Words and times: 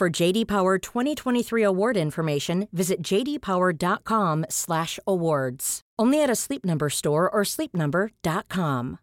For 0.00 0.08
JD 0.08 0.48
Power 0.48 0.78
2023 0.78 1.62
award 1.62 1.98
information, 1.98 2.68
visit 2.72 3.02
jdpower.com/awards. 3.02 5.80
Only 5.98 6.22
at 6.22 6.30
a 6.30 6.34
Sleep 6.34 6.64
Number 6.64 6.88
store 6.88 7.30
or 7.30 7.42
sleepnumber.com. 7.42 8.98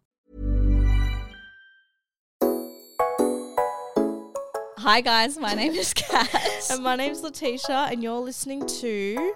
Hi 4.78 5.00
guys, 5.00 5.38
my 5.38 5.54
name 5.54 5.74
is 5.74 5.94
Kat. 5.94 6.28
And 6.72 6.82
my 6.82 6.96
name's 6.96 7.22
Latisha, 7.22 7.92
and 7.92 8.02
you're 8.02 8.18
listening 8.18 8.66
to 8.66 9.34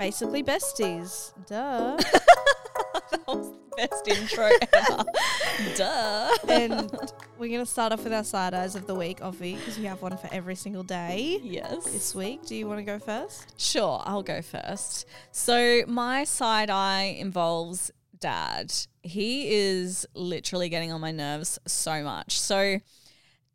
basically 0.00 0.42
Besties. 0.42 1.32
Duh. 1.46 1.96
that 3.12 3.24
was 3.28 3.52
the 3.52 3.55
best 3.76 4.08
intro 4.08 4.50
ever. 4.72 5.04
Duh. 5.76 6.30
and 6.48 6.90
we're 7.38 7.48
going 7.48 7.60
to 7.60 7.66
start 7.66 7.92
off 7.92 8.04
with 8.04 8.12
our 8.12 8.24
side 8.24 8.54
eyes 8.54 8.74
of 8.76 8.86
the 8.86 8.94
week, 8.94 9.20
Offie, 9.20 9.56
because 9.56 9.78
we 9.78 9.84
have 9.84 10.02
one 10.02 10.16
for 10.16 10.28
every 10.32 10.54
single 10.54 10.82
day 10.82 11.38
Yes. 11.42 11.84
this 11.92 12.14
week. 12.14 12.44
Do 12.46 12.54
you 12.54 12.66
want 12.66 12.78
to 12.78 12.84
go 12.84 12.98
first? 12.98 13.54
Sure, 13.60 14.02
I'll 14.04 14.22
go 14.22 14.42
first. 14.42 15.06
So 15.32 15.82
my 15.86 16.24
side 16.24 16.70
eye 16.70 17.16
involves 17.18 17.90
dad. 18.18 18.72
He 19.02 19.54
is 19.54 20.06
literally 20.14 20.68
getting 20.68 20.90
on 20.92 21.00
my 21.00 21.10
nerves 21.12 21.58
so 21.66 22.02
much. 22.02 22.38
So 22.40 22.78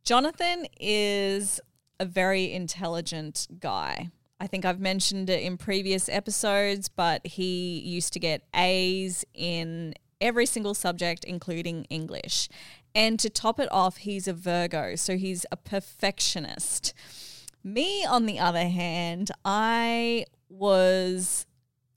Jonathan 0.03 0.65
is 0.79 1.59
a 1.99 2.05
very 2.05 2.51
intelligent 2.51 3.47
guy. 3.59 4.09
I 4.39 4.47
think 4.47 4.65
I've 4.65 4.79
mentioned 4.79 5.29
it 5.29 5.43
in 5.43 5.55
previous 5.57 6.09
episodes, 6.09 6.89
but 6.89 7.25
he 7.27 7.79
used 7.79 8.13
to 8.13 8.19
get 8.19 8.41
A's 8.55 9.23
in 9.35 9.93
every 10.21 10.45
single 10.45 10.73
subject, 10.73 11.23
including 11.23 11.85
English. 11.85 12.47
And 12.93 13.19
to 13.19 13.29
top 13.29 13.59
it 13.59 13.69
off, 13.71 13.97
he's 13.97 14.27
a 14.27 14.33
Virgo, 14.33 14.95
so 14.95 15.17
he's 15.17 15.45
a 15.51 15.57
perfectionist. 15.57 16.93
Me, 17.63 18.05
on 18.05 18.25
the 18.25 18.39
other 18.39 18.67
hand, 18.67 19.31
I 19.43 20.25
was 20.49 21.45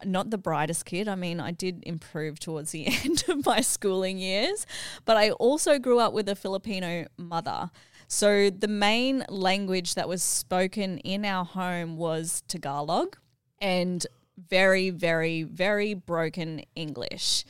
not 0.04 0.30
the 0.30 0.38
brightest 0.38 0.84
kid. 0.84 1.08
I 1.08 1.14
mean, 1.14 1.40
I 1.40 1.50
did 1.50 1.82
improve 1.84 2.38
towards 2.38 2.70
the 2.72 2.86
end 3.04 3.24
of 3.28 3.44
my 3.46 3.60
schooling 3.60 4.18
years, 4.18 4.66
but 5.04 5.16
I 5.16 5.30
also 5.32 5.78
grew 5.78 5.98
up 5.98 6.12
with 6.12 6.28
a 6.28 6.34
Filipino 6.34 7.06
mother. 7.16 7.70
So 8.06 8.50
the 8.50 8.68
main 8.68 9.24
language 9.28 9.94
that 9.94 10.08
was 10.08 10.22
spoken 10.22 10.98
in 10.98 11.24
our 11.24 11.44
home 11.44 11.96
was 11.96 12.42
Tagalog 12.48 13.16
and 13.60 14.06
very, 14.36 14.90
very, 14.90 15.42
very 15.42 15.94
broken 15.94 16.62
English. 16.74 17.44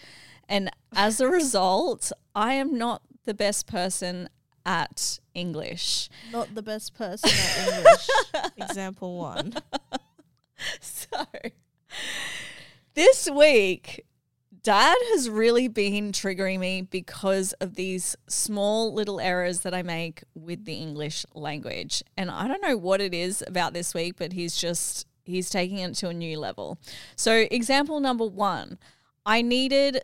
And 0.49 0.71
as 0.95 1.21
a 1.21 1.29
result, 1.29 2.13
I 2.35 2.55
am 2.55 2.77
not 2.77 3.03
the 3.25 3.35
best 3.35 3.67
person 3.67 4.29
at 4.67 5.19
English. 5.35 6.09
Not 6.33 6.55
the 6.55 6.63
best 6.63 6.95
person 6.95 7.31
at 7.31 7.77
English. 7.77 8.09
Example 8.57 9.19
one. 9.19 9.55
So 10.81 11.27
this 12.95 13.29
week, 13.31 14.07
Dad 14.63 14.97
has 15.13 15.29
really 15.29 15.69
been 15.69 16.11
triggering 16.13 16.59
me 16.59 16.83
because 16.83 17.53
of 17.55 17.75
these 17.75 18.17
small 18.29 18.95
little 18.95 19.21
errors 19.21 19.61
that 19.61 19.75
I 19.75 19.83
make 19.83 20.25
with 20.35 20.65
the 20.65 20.75
English 20.75 21.27
language. 21.35 22.03
And 22.17 22.31
I 22.31 22.49
don't 22.49 22.63
know 22.63 22.77
what 22.77 23.01
it 23.01 23.13
is 23.13 23.45
about 23.47 23.75
this 23.75 23.93
week, 23.93 24.15
but 24.17 24.33
he's 24.33 24.57
just, 24.57 25.07
he's 25.25 25.51
taking 25.51 25.79
it 25.79 25.95
to 25.97 26.09
a 26.09 26.15
new 26.15 26.39
level. 26.39 26.79
So, 27.15 27.47
example 27.51 28.01
number 28.01 28.27
one 28.27 28.79
I 29.27 29.43
needed 29.43 30.03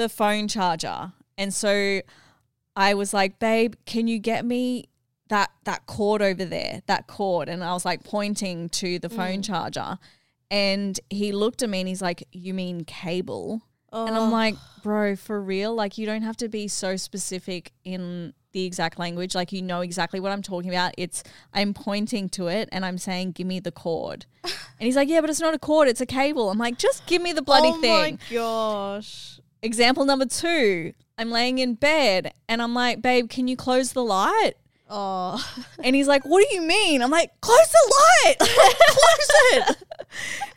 the 0.00 0.08
phone 0.08 0.48
charger. 0.48 1.12
And 1.38 1.52
so 1.52 2.00
I 2.74 2.94
was 2.94 3.14
like, 3.14 3.38
babe, 3.38 3.74
can 3.86 4.08
you 4.08 4.18
get 4.18 4.44
me 4.44 4.88
that 5.28 5.50
that 5.64 5.86
cord 5.86 6.22
over 6.22 6.44
there, 6.44 6.82
that 6.86 7.06
cord? 7.06 7.48
And 7.48 7.62
I 7.62 7.72
was 7.72 7.84
like 7.84 8.04
pointing 8.04 8.68
to 8.70 8.98
the 8.98 9.08
mm. 9.08 9.16
phone 9.16 9.42
charger. 9.42 9.98
And 10.50 10.98
he 11.10 11.30
looked 11.30 11.62
at 11.62 11.70
me 11.70 11.80
and 11.80 11.88
he's 11.88 12.02
like, 12.02 12.26
You 12.32 12.54
mean 12.54 12.84
cable? 12.84 13.62
And 13.92 14.14
I'm 14.14 14.30
like, 14.30 14.54
bro, 14.84 15.16
for 15.16 15.40
real? 15.40 15.74
Like, 15.74 15.98
you 15.98 16.06
don't 16.06 16.22
have 16.22 16.36
to 16.38 16.48
be 16.48 16.68
so 16.68 16.96
specific 16.96 17.72
in 17.84 18.34
the 18.52 18.64
exact 18.64 19.00
language. 19.00 19.34
Like, 19.34 19.50
you 19.50 19.62
know 19.62 19.80
exactly 19.80 20.20
what 20.20 20.30
I'm 20.30 20.42
talking 20.42 20.70
about. 20.70 20.94
It's, 20.96 21.24
I'm 21.52 21.74
pointing 21.74 22.28
to 22.30 22.46
it 22.46 22.68
and 22.70 22.84
I'm 22.84 22.98
saying, 22.98 23.32
give 23.32 23.48
me 23.48 23.58
the 23.58 23.72
cord. 23.72 24.26
and 24.44 24.52
he's 24.78 24.94
like, 24.94 25.08
yeah, 25.08 25.20
but 25.20 25.28
it's 25.28 25.40
not 25.40 25.54
a 25.54 25.58
cord, 25.58 25.88
it's 25.88 26.00
a 26.00 26.06
cable. 26.06 26.50
I'm 26.50 26.58
like, 26.58 26.78
just 26.78 27.04
give 27.06 27.20
me 27.20 27.32
the 27.32 27.40
oh 27.40 27.44
bloody 27.44 27.68
oh 27.68 27.80
thing. 27.80 28.18
Oh 28.20 28.30
my 28.30 28.36
gosh. 28.36 29.39
Example 29.62 30.04
number 30.04 30.26
two, 30.26 30.92
I'm 31.18 31.30
laying 31.30 31.58
in 31.58 31.74
bed 31.74 32.32
and 32.48 32.62
I'm 32.62 32.74
like, 32.74 33.02
babe, 33.02 33.28
can 33.28 33.46
you 33.46 33.56
close 33.56 33.92
the 33.92 34.02
light? 34.02 34.54
Oh. 34.90 35.42
And 35.82 35.94
he's 35.94 36.08
like, 36.08 36.24
What 36.24 36.44
do 36.46 36.54
you 36.54 36.62
mean? 36.62 37.00
I'm 37.00 37.10
like, 37.10 37.30
Close 37.40 37.68
the 37.70 37.94
light. 38.26 38.36
Close 38.38 39.28
it. 39.52 39.76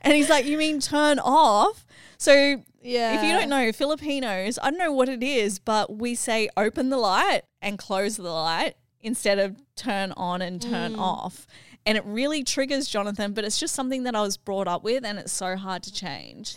And 0.02 0.14
he's 0.16 0.30
like, 0.30 0.46
You 0.46 0.58
mean 0.58 0.80
turn 0.80 1.20
off? 1.20 1.86
So 2.18 2.62
Yeah. 2.82 3.16
if 3.16 3.24
you 3.24 3.32
don't 3.32 3.50
know 3.50 3.72
Filipinos, 3.72 4.58
I 4.62 4.72
don't 4.72 4.80
know 4.80 4.92
what 4.92 5.08
it 5.08 5.22
is, 5.22 5.60
but 5.60 5.96
we 5.96 6.16
say 6.16 6.50
open 6.58 6.90
the 6.90 6.98
light 6.98 7.44
and 7.62 7.78
close 7.78 8.18
the 8.18 8.24
light 8.24 8.76
instead 9.02 9.38
of 9.38 9.58
turn 9.76 10.14
on 10.14 10.42
and 10.42 10.62
turn 10.62 10.94
mm. 10.94 11.00
off. 11.00 11.46
And 11.86 11.98
it 11.98 12.06
really 12.06 12.44
triggers 12.44 12.88
Jonathan, 12.88 13.34
but 13.34 13.44
it's 13.44 13.60
just 13.60 13.76
something 13.76 14.04
that 14.04 14.16
I 14.16 14.22
was 14.22 14.38
brought 14.38 14.68
up 14.68 14.84
with 14.84 15.04
and 15.04 15.20
it's 15.20 15.34
so 15.34 15.56
hard 15.58 15.84
to 15.84 15.94
change. 15.94 16.56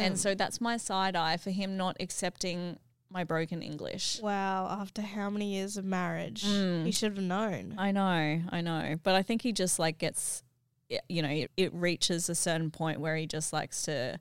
And 0.00 0.18
so 0.18 0.34
that's 0.34 0.60
my 0.60 0.76
side 0.76 1.16
eye 1.16 1.36
for 1.36 1.50
him 1.50 1.76
not 1.76 1.96
accepting 2.00 2.78
my 3.10 3.24
broken 3.24 3.62
English. 3.62 4.20
Wow, 4.22 4.68
after 4.80 5.02
how 5.02 5.28
many 5.30 5.54
years 5.54 5.76
of 5.76 5.84
marriage? 5.84 6.44
Mm. 6.44 6.86
He 6.86 6.92
should 6.92 7.16
have 7.16 7.24
known. 7.24 7.74
I 7.76 7.92
know, 7.92 8.42
I 8.48 8.60
know. 8.62 8.96
But 9.02 9.14
I 9.14 9.22
think 9.22 9.42
he 9.42 9.52
just 9.52 9.78
like 9.78 9.98
gets, 9.98 10.42
you 11.08 11.22
know, 11.22 11.28
it, 11.28 11.50
it 11.56 11.74
reaches 11.74 12.28
a 12.28 12.34
certain 12.34 12.70
point 12.70 13.00
where 13.00 13.16
he 13.16 13.26
just 13.26 13.52
likes 13.52 13.82
to, 13.82 14.18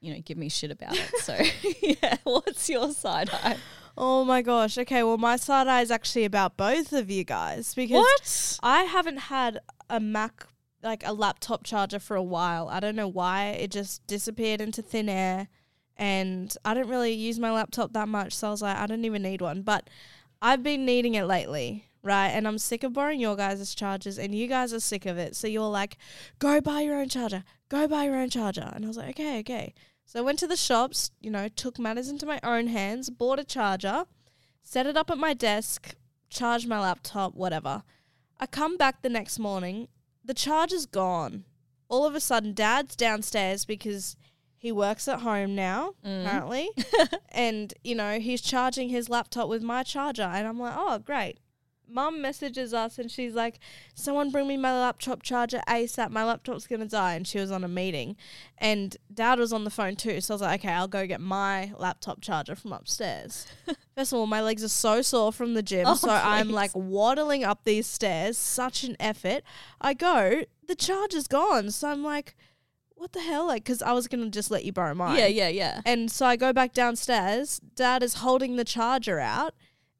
you 0.00 0.12
know, 0.12 0.20
give 0.20 0.36
me 0.36 0.48
shit 0.48 0.70
about 0.70 0.94
it. 0.94 1.10
So, 1.20 1.38
yeah, 2.02 2.16
what's 2.24 2.68
your 2.68 2.90
side 2.92 3.30
eye? 3.32 3.56
Oh 3.96 4.24
my 4.24 4.42
gosh. 4.42 4.76
Okay, 4.78 5.02
well, 5.02 5.18
my 5.18 5.36
side 5.36 5.68
eye 5.68 5.82
is 5.82 5.90
actually 5.90 6.24
about 6.24 6.56
both 6.56 6.92
of 6.92 7.10
you 7.10 7.24
guys 7.24 7.74
because 7.74 7.98
What? 8.02 8.58
I 8.62 8.82
haven't 8.84 9.18
had 9.18 9.60
a 9.88 10.00
Mac, 10.00 10.46
like 10.82 11.06
a 11.06 11.12
laptop 11.12 11.64
charger 11.64 11.98
for 12.00 12.16
a 12.16 12.22
while. 12.22 12.68
I 12.68 12.80
don't 12.80 12.96
know 12.96 13.08
why. 13.08 13.46
It 13.50 13.70
just 13.70 14.06
disappeared 14.06 14.60
into 14.60 14.82
thin 14.82 15.08
air. 15.08 15.48
And 15.96 16.56
I 16.64 16.74
don't 16.74 16.88
really 16.88 17.12
use 17.12 17.38
my 17.38 17.52
laptop 17.52 17.92
that 17.92 18.08
much. 18.08 18.32
So 18.34 18.48
I 18.48 18.50
was 18.50 18.62
like, 18.62 18.76
I 18.76 18.86
don't 18.86 19.04
even 19.04 19.22
need 19.22 19.40
one. 19.40 19.62
But 19.62 19.88
I've 20.42 20.62
been 20.64 20.84
needing 20.84 21.14
it 21.14 21.24
lately. 21.24 21.86
right? 22.04 22.28
And 22.28 22.46
I'm 22.46 22.58
sick 22.58 22.84
of 22.84 22.92
borrowing 22.92 23.18
your 23.18 23.34
guys' 23.34 23.74
chargers, 23.74 24.18
and 24.18 24.34
you 24.34 24.46
guys 24.46 24.72
are 24.72 24.80
sick 24.80 25.06
of 25.06 25.18
it. 25.18 25.34
So 25.34 25.48
you're 25.48 25.68
like, 25.68 25.96
go 26.38 26.60
buy 26.60 26.82
your 26.82 26.96
own 27.00 27.08
charger, 27.08 27.42
go 27.68 27.88
buy 27.88 28.04
your 28.04 28.16
own 28.16 28.30
charger. 28.30 28.70
And 28.74 28.84
I 28.84 28.88
was 28.88 28.96
like, 28.96 29.10
okay, 29.10 29.40
okay. 29.40 29.74
So 30.04 30.18
I 30.18 30.22
went 30.22 30.38
to 30.40 30.46
the 30.46 30.56
shops, 30.56 31.10
you 31.20 31.30
know, 31.30 31.48
took 31.48 31.78
matters 31.78 32.08
into 32.08 32.26
my 32.26 32.40
own 32.42 32.68
hands, 32.68 33.10
bought 33.10 33.38
a 33.38 33.44
charger, 33.44 34.04
set 34.62 34.86
it 34.86 34.96
up 34.96 35.10
at 35.10 35.18
my 35.18 35.34
desk, 35.34 35.96
charged 36.28 36.68
my 36.68 36.80
laptop, 36.80 37.34
whatever. 37.34 37.82
I 38.38 38.46
come 38.46 38.76
back 38.76 39.02
the 39.02 39.08
next 39.08 39.38
morning, 39.38 39.88
the 40.24 40.34
charger's 40.34 40.86
gone. 40.86 41.44
All 41.88 42.06
of 42.06 42.14
a 42.14 42.20
sudden, 42.20 42.52
dad's 42.54 42.96
downstairs 42.96 43.64
because 43.64 44.16
he 44.56 44.72
works 44.72 45.06
at 45.08 45.20
home 45.20 45.54
now, 45.54 45.94
mm. 46.04 46.24
apparently. 46.24 46.70
and, 47.28 47.74
you 47.84 47.94
know, 47.94 48.18
he's 48.18 48.40
charging 48.40 48.88
his 48.88 49.08
laptop 49.08 49.48
with 49.48 49.62
my 49.62 49.82
charger. 49.82 50.22
And 50.22 50.46
I'm 50.48 50.58
like, 50.58 50.74
oh, 50.76 50.98
great. 50.98 51.38
Mum 51.88 52.20
messages 52.20 52.74
us 52.74 52.98
and 52.98 53.10
she's 53.10 53.34
like, 53.34 53.58
someone 53.94 54.30
bring 54.30 54.48
me 54.48 54.56
my 54.56 54.72
laptop 54.72 55.22
charger 55.22 55.60
ASAP. 55.68 56.10
My 56.10 56.24
laptop's 56.24 56.66
going 56.66 56.80
to 56.80 56.88
die. 56.88 57.14
And 57.14 57.26
she 57.26 57.38
was 57.38 57.50
on 57.50 57.64
a 57.64 57.68
meeting. 57.68 58.16
And 58.58 58.96
dad 59.12 59.38
was 59.38 59.52
on 59.52 59.64
the 59.64 59.70
phone 59.70 59.96
too. 59.96 60.20
So 60.20 60.32
I 60.32 60.36
was 60.36 60.42
like, 60.42 60.60
okay, 60.60 60.72
I'll 60.72 60.88
go 60.88 61.06
get 61.06 61.20
my 61.20 61.72
laptop 61.78 62.20
charger 62.20 62.54
from 62.54 62.72
upstairs. 62.72 63.46
First 63.96 64.12
of 64.12 64.18
all, 64.18 64.26
my 64.26 64.40
legs 64.40 64.64
are 64.64 64.68
so 64.68 65.02
sore 65.02 65.32
from 65.32 65.54
the 65.54 65.62
gym. 65.62 65.86
Oh, 65.86 65.94
so 65.94 66.10
I'm 66.10 66.50
like 66.50 66.72
waddling 66.74 67.44
up 67.44 67.64
these 67.64 67.86
stairs, 67.86 68.36
such 68.36 68.84
an 68.84 68.96
effort. 68.98 69.42
I 69.80 69.94
go, 69.94 70.42
the 70.66 70.74
charger's 70.74 71.28
gone. 71.28 71.70
So 71.70 71.88
I'm 71.88 72.02
like, 72.02 72.34
what 72.96 73.12
the 73.12 73.20
hell? 73.20 73.46
Like, 73.46 73.64
because 73.64 73.82
I 73.82 73.92
was 73.92 74.08
going 74.08 74.24
to 74.24 74.30
just 74.30 74.50
let 74.50 74.64
you 74.64 74.72
borrow 74.72 74.94
mine. 74.94 75.18
Yeah, 75.18 75.26
yeah, 75.26 75.48
yeah. 75.48 75.80
And 75.84 76.10
so 76.10 76.26
I 76.26 76.36
go 76.36 76.52
back 76.52 76.72
downstairs. 76.72 77.60
Dad 77.74 78.02
is 78.02 78.14
holding 78.14 78.56
the 78.56 78.64
charger 78.64 79.20
out 79.20 79.54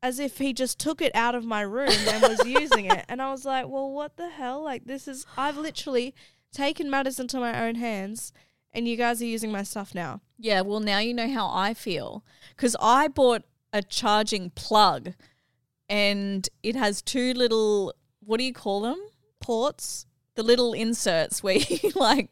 as 0.05 0.19
if 0.19 0.37
he 0.37 0.53
just 0.53 0.79
took 0.79 1.01
it 1.01 1.11
out 1.15 1.35
of 1.35 1.47
my 1.47 1.63
room 1.63 1.89
and 1.89 2.23
was 2.23 2.47
using 2.47 2.85
it. 2.85 3.07
And 3.09 3.23
I 3.23 3.31
was 3.31 3.47
like, 3.47 3.67
well, 3.67 3.91
what 3.91 4.19
the 4.19 4.29
hell? 4.29 4.63
Like, 4.63 4.85
this 4.85 5.09
is, 5.09 5.25
I've 5.35 5.57
literally 5.57 6.15
taken 6.53 6.91
matters 6.91 7.19
into 7.19 7.41
my 7.41 7.67
own 7.67 7.77
hands 7.77 8.31
and 8.71 8.87
you 8.87 8.99
guys 8.99 9.23
are 9.23 9.27
using 9.27 9.51
my 9.51 9.63
stuff 9.63 9.95
now. 9.95 10.21
Yeah, 10.39 10.61
well, 10.61 10.81
now 10.81 10.99
you 10.99 11.15
know 11.15 11.33
how 11.33 11.49
I 11.51 11.73
feel 11.73 12.23
because 12.51 12.77
I 12.83 13.09
bought 13.09 13.45
a 13.73 13.81
charging 13.81 14.51
plug 14.51 15.15
and 15.89 16.47
it 16.63 16.77
has 16.77 17.01
two 17.01 17.33
little, 17.33 17.95
what 18.21 18.37
do 18.37 18.45
you 18.45 18.53
call 18.53 18.83
them? 18.83 19.01
Ports. 19.41 20.05
The 20.37 20.43
little 20.43 20.73
inserts 20.73 21.43
where 21.43 21.57
you 21.69 21.91
like, 21.95 22.29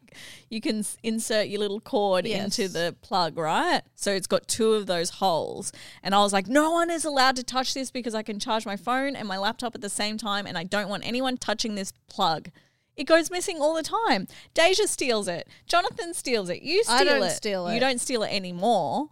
you 0.49 0.59
can 0.59 0.83
insert 1.03 1.47
your 1.47 1.59
little 1.61 1.79
cord 1.79 2.25
into 2.25 2.67
the 2.67 2.95
plug, 3.01 3.37
right? 3.37 3.81
So 3.95 4.11
it's 4.11 4.27
got 4.27 4.47
two 4.47 4.73
of 4.73 4.87
those 4.87 5.09
holes. 5.09 5.71
And 6.03 6.13
I 6.13 6.19
was 6.19 6.33
like, 6.33 6.47
no 6.47 6.71
one 6.71 6.89
is 6.89 7.05
allowed 7.05 7.37
to 7.37 7.43
touch 7.43 7.73
this 7.73 7.91
because 7.91 8.13
I 8.13 8.21
can 8.21 8.39
charge 8.39 8.65
my 8.65 8.75
phone 8.75 9.15
and 9.15 9.27
my 9.27 9.37
laptop 9.37 9.73
at 9.73 9.81
the 9.81 9.89
same 9.89 10.17
time 10.17 10.45
and 10.45 10.57
I 10.57 10.63
don't 10.65 10.89
want 10.89 11.05
anyone 11.07 11.37
touching 11.37 11.75
this 11.75 11.93
plug. 12.09 12.49
It 12.95 13.05
goes 13.05 13.31
missing 13.31 13.59
all 13.59 13.73
the 13.73 13.81
time. 13.83 14.27
Deja 14.53 14.85
steals 14.85 15.27
it. 15.27 15.47
Jonathan 15.65 16.13
steals 16.13 16.49
it. 16.49 16.61
You 16.61 16.83
steal 16.83 16.95
I 16.95 17.03
don't 17.05 17.23
it. 17.23 17.31
steal 17.31 17.73
You 17.73 17.79
don't 17.79 17.99
steal 18.01 18.21
it 18.23 18.31
anymore. 18.33 19.09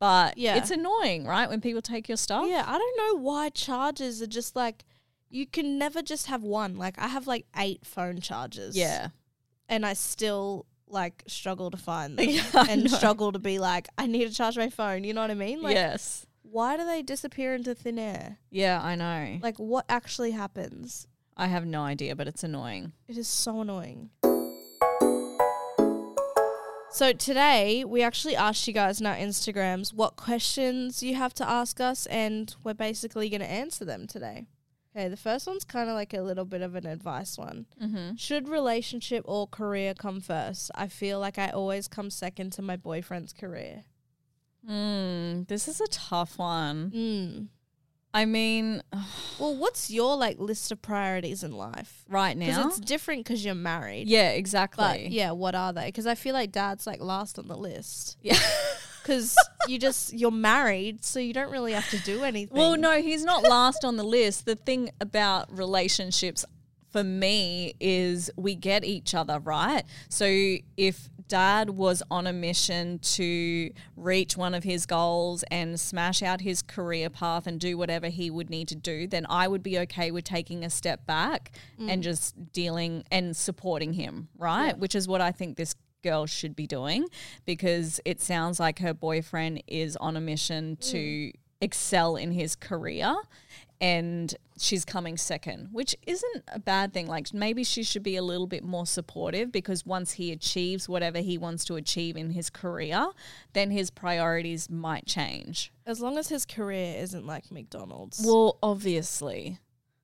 But 0.00 0.36
Yeah. 0.36 0.56
it's 0.56 0.70
annoying, 0.70 1.26
right? 1.26 1.48
When 1.48 1.60
people 1.60 1.80
take 1.82 2.08
your 2.08 2.16
stuff. 2.16 2.46
Yeah, 2.48 2.64
I 2.66 2.76
don't 2.76 2.96
know 2.98 3.20
why 3.22 3.50
chargers 3.50 4.20
are 4.20 4.26
just 4.26 4.56
like, 4.56 4.84
you 5.30 5.46
can 5.46 5.78
never 5.78 6.02
just 6.02 6.26
have 6.26 6.42
one. 6.42 6.76
Like, 6.76 6.98
I 6.98 7.08
have 7.08 7.26
like 7.26 7.46
eight 7.56 7.86
phone 7.86 8.20
chargers. 8.20 8.76
Yeah. 8.76 9.08
and 9.68 9.86
I 9.86 9.92
still 9.94 10.66
like 10.88 11.22
struggle 11.28 11.70
to 11.70 11.76
find 11.76 12.18
them 12.18 12.28
Yeah, 12.28 12.64
and 12.68 12.90
struggle 12.90 13.30
to 13.32 13.38
be 13.38 13.58
like, 13.60 13.86
I 13.96 14.06
need 14.08 14.26
to 14.28 14.34
charge 14.34 14.58
my 14.58 14.68
phone. 14.68 15.04
You 15.04 15.14
know 15.14 15.20
what 15.20 15.30
I 15.30 15.34
mean? 15.34 15.62
Like, 15.62 15.74
yes. 15.76 16.26
why 16.42 16.76
do 16.76 16.84
they 16.84 17.00
disappear 17.02 17.54
into 17.54 17.74
thin 17.76 17.96
air? 17.98 18.38
Yeah, 18.50 18.80
I 18.82 18.96
know. 18.96 19.38
Like, 19.40 19.56
what 19.58 19.84
actually 19.88 20.32
happens? 20.32 21.06
I 21.36 21.46
have 21.46 21.64
no 21.64 21.82
idea, 21.82 22.16
but 22.16 22.26
it's 22.26 22.42
annoying. 22.42 22.92
It 23.06 23.16
is 23.16 23.28
so 23.28 23.60
annoying. 23.60 24.10
So 26.92 27.12
today 27.12 27.84
we 27.84 28.02
actually 28.02 28.34
asked 28.34 28.66
you 28.66 28.74
guys 28.74 29.00
in 29.00 29.06
our 29.06 29.14
Instagrams 29.14 29.94
what 29.94 30.16
questions 30.16 31.02
you 31.04 31.14
have 31.14 31.32
to 31.34 31.48
ask 31.48 31.80
us, 31.80 32.06
and 32.06 32.52
we're 32.64 32.74
basically 32.74 33.30
going 33.30 33.40
to 33.42 33.50
answer 33.50 33.84
them 33.84 34.08
today. 34.08 34.48
Okay, 34.96 35.08
the 35.08 35.16
first 35.16 35.46
one's 35.46 35.64
kind 35.64 35.88
of 35.88 35.94
like 35.94 36.12
a 36.14 36.20
little 36.20 36.44
bit 36.44 36.62
of 36.62 36.74
an 36.74 36.84
advice 36.86 37.38
one. 37.38 37.66
Mm-hmm. 37.80 38.16
Should 38.16 38.48
relationship 38.48 39.22
or 39.26 39.46
career 39.46 39.94
come 39.94 40.20
first? 40.20 40.70
I 40.74 40.88
feel 40.88 41.20
like 41.20 41.38
I 41.38 41.50
always 41.50 41.86
come 41.86 42.10
second 42.10 42.50
to 42.54 42.62
my 42.62 42.76
boyfriend's 42.76 43.32
career. 43.32 43.84
Mm, 44.68 45.46
this 45.48 45.68
is 45.68 45.80
a 45.80 45.86
tough 45.86 46.38
one. 46.38 46.90
Mm. 46.90 47.46
I 48.12 48.24
mean, 48.24 48.82
Well, 49.38 49.56
what's 49.56 49.90
your 49.92 50.16
like 50.16 50.38
list 50.40 50.72
of 50.72 50.82
priorities 50.82 51.44
in 51.44 51.52
life? 51.52 52.04
right 52.08 52.36
now? 52.36 52.46
Because 52.46 52.78
it's 52.78 52.80
different 52.80 53.24
because 53.24 53.44
you're 53.44 53.54
married. 53.54 54.08
yeah, 54.08 54.30
exactly. 54.30 54.82
But 54.84 55.10
yeah, 55.12 55.30
what 55.30 55.54
are 55.54 55.72
they? 55.72 55.86
Because 55.86 56.06
I 56.08 56.16
feel 56.16 56.34
like 56.34 56.50
dad's 56.50 56.86
like 56.86 57.00
last 57.00 57.38
on 57.38 57.46
the 57.46 57.56
list. 57.56 58.18
Yeah. 58.22 58.36
Because 59.02 59.36
you 59.66 59.78
just 59.78 60.12
you're 60.12 60.30
married, 60.30 61.04
so 61.04 61.20
you 61.20 61.32
don't 61.32 61.50
really 61.50 61.72
have 61.72 61.88
to 61.90 61.98
do 61.98 62.22
anything. 62.24 62.56
Well, 62.56 62.76
no, 62.76 63.00
he's 63.00 63.24
not 63.24 63.42
last 63.42 63.84
on 63.84 63.96
the 63.96 64.04
list. 64.04 64.46
The 64.46 64.56
thing 64.56 64.90
about 65.00 65.56
relationships 65.56 66.44
for 66.90 67.04
me 67.04 67.74
is 67.80 68.30
we 68.36 68.54
get 68.54 68.84
each 68.84 69.14
other, 69.14 69.38
right? 69.38 69.84
So 70.08 70.26
if 70.76 71.08
dad 71.28 71.70
was 71.70 72.02
on 72.10 72.26
a 72.26 72.32
mission 72.32 72.98
to 72.98 73.70
reach 73.96 74.36
one 74.36 74.52
of 74.52 74.64
his 74.64 74.84
goals 74.84 75.44
and 75.50 75.78
smash 75.78 76.22
out 76.22 76.40
his 76.40 76.60
career 76.60 77.08
path 77.08 77.46
and 77.46 77.60
do 77.60 77.78
whatever 77.78 78.08
he 78.08 78.30
would 78.30 78.50
need 78.50 78.66
to 78.68 78.74
do, 78.74 79.06
then 79.06 79.24
I 79.30 79.46
would 79.46 79.62
be 79.62 79.78
okay 79.78 80.10
with 80.10 80.24
taking 80.24 80.64
a 80.64 80.70
step 80.70 81.06
back 81.06 81.52
and 81.78 82.00
mm. 82.00 82.04
just 82.04 82.52
dealing 82.52 83.04
and 83.12 83.36
supporting 83.36 83.92
him, 83.92 84.28
right? 84.36 84.76
Which 84.76 84.96
is 84.96 85.06
what 85.06 85.20
I 85.20 85.30
think 85.30 85.56
this 85.56 85.74
girl 86.02 86.26
should 86.26 86.56
be 86.56 86.66
doing 86.66 87.06
because 87.44 88.00
it 88.04 88.20
sounds 88.20 88.60
like 88.60 88.78
her 88.78 88.94
boyfriend 88.94 89.62
is 89.66 89.96
on 89.96 90.16
a 90.16 90.20
mission 90.20 90.76
mm. 90.76 90.90
to 90.90 91.32
excel 91.60 92.16
in 92.16 92.32
his 92.32 92.56
career 92.56 93.14
and 93.80 94.34
she's 94.58 94.84
coming 94.84 95.16
second, 95.16 95.70
which 95.72 95.96
isn't 96.06 96.44
a 96.48 96.58
bad 96.58 96.92
thing. 96.92 97.06
Like 97.06 97.32
maybe 97.32 97.64
she 97.64 97.82
should 97.82 98.02
be 98.02 98.16
a 98.16 98.22
little 98.22 98.46
bit 98.46 98.62
more 98.62 98.84
supportive 98.84 99.50
because 99.50 99.86
once 99.86 100.12
he 100.12 100.32
achieves 100.32 100.88
whatever 100.88 101.18
he 101.18 101.38
wants 101.38 101.64
to 101.66 101.76
achieve 101.76 102.16
in 102.16 102.30
his 102.30 102.50
career, 102.50 103.08
then 103.54 103.70
his 103.70 103.90
priorities 103.90 104.68
might 104.68 105.06
change. 105.06 105.72
as 105.86 106.00
long 106.00 106.18
as 106.18 106.28
his 106.28 106.44
career 106.44 106.96
isn't 106.98 107.26
like 107.26 107.50
McDonald's. 107.50 108.22
Well, 108.24 108.58
obviously. 108.62 109.58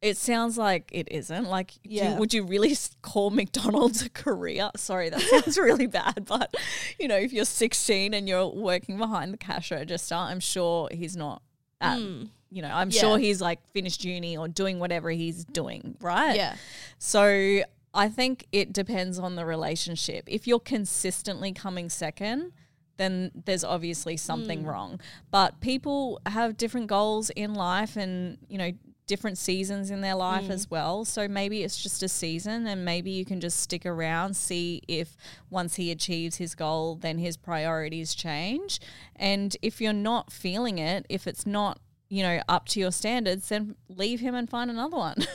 It 0.07 0.17
sounds 0.17 0.57
like 0.57 0.89
it 0.93 1.09
isn't. 1.11 1.47
Like, 1.49 1.75
you- 1.83 2.03
Yeah. 2.03 2.19
would 2.19 2.33
you 2.33 2.45
really 2.45 2.77
call 3.03 3.31
McDonald's 3.31 4.03
a 4.07 4.09
career? 4.09 4.71
Sorry, 4.77 5.09
that 5.11 5.21
sounds 5.33 5.59
really 5.59 5.87
bad. 5.87 6.25
But, 6.27 6.55
you 6.99 7.09
know, 7.09 7.17
if 7.17 7.33
you're 7.33 7.45
16 7.45 8.15
and 8.15 8.29
you're 8.29 8.47
working 8.47 8.99
behind 8.99 9.33
the 9.33 9.39
cash 9.39 9.71
register, 9.71 10.15
I'm 10.15 10.41
sure 10.41 10.89
he's 10.93 11.17
not, 11.17 11.43
at, 11.81 11.99
hmm. 11.99 12.25
you 12.51 12.63
know, 12.63 12.71
I'm 12.71 12.91
Yeah. 12.91 13.01
sure 13.01 13.19
he's 13.19 13.41
like 13.41 13.59
finished 13.73 14.05
uni 14.05 14.37
or 14.37 14.47
doing 14.49 14.79
whatever 14.79 15.11
he's 15.11 15.45
doing, 15.45 15.97
right? 16.01 16.37
yeah, 16.37 16.55
So 16.99 17.63
I 17.93 18.09
think 18.09 18.47
it 18.53 18.73
depends 18.73 19.19
on 19.19 19.35
the 19.37 19.45
relationship. 19.45 20.25
If 20.29 20.47
you're 20.47 20.61
consistently 20.61 21.53
coming 21.53 21.89
second, 21.89 22.53
then 22.99 23.31
there's 23.45 23.65
obviously 23.65 24.17
something 24.17 24.61
hmm. 24.61 24.69
wrong. 24.69 25.01
But 25.31 25.61
people 25.61 26.21
have 26.27 26.57
different 26.57 26.87
goals 26.87 27.31
in 27.31 27.55
life 27.55 27.97
and, 27.97 28.39
you 28.49 28.59
know, 28.59 28.71
different 29.07 29.39
seasons 29.39 29.91
in 29.91 30.01
their 30.01 30.15
life 30.15 30.51
as 30.51 30.67
mm. 30.67 30.71
well. 30.71 31.05
So 31.05 31.29
maybe 31.29 31.63
it's 31.63 31.81
just 31.81 32.03
a 32.03 32.09
season 32.09 32.67
and 32.67 32.85
maybe 32.85 33.11
you 33.11 33.25
can 33.25 33.41
just 33.41 33.61
stick 33.61 33.87
around, 33.87 34.35
see 34.37 34.83
if 34.89 35.17
once 35.51 35.77
he 35.77 35.91
achieves 35.91 36.37
his 36.37 36.55
goal, 36.55 36.97
then 36.97 37.19
his 37.19 37.37
priorities 37.37 38.15
change. 38.15 38.81
And 39.15 39.57
if 39.63 39.81
you're 39.81 39.93
not 39.93 40.33
feeling 40.33 40.79
it, 40.79 41.07
if 41.09 41.27
it's 41.27 41.47
not, 41.47 41.79
you 42.09 42.23
know, 42.23 42.41
up 42.49 42.67
to 42.69 42.81
your 42.81 42.93
standards, 42.93 43.49
then 43.49 43.77
leave 43.89 44.21
him 44.21 44.35
and 44.35 44.49
find 44.49 44.71
another 44.71 44.97
one. 44.97 45.17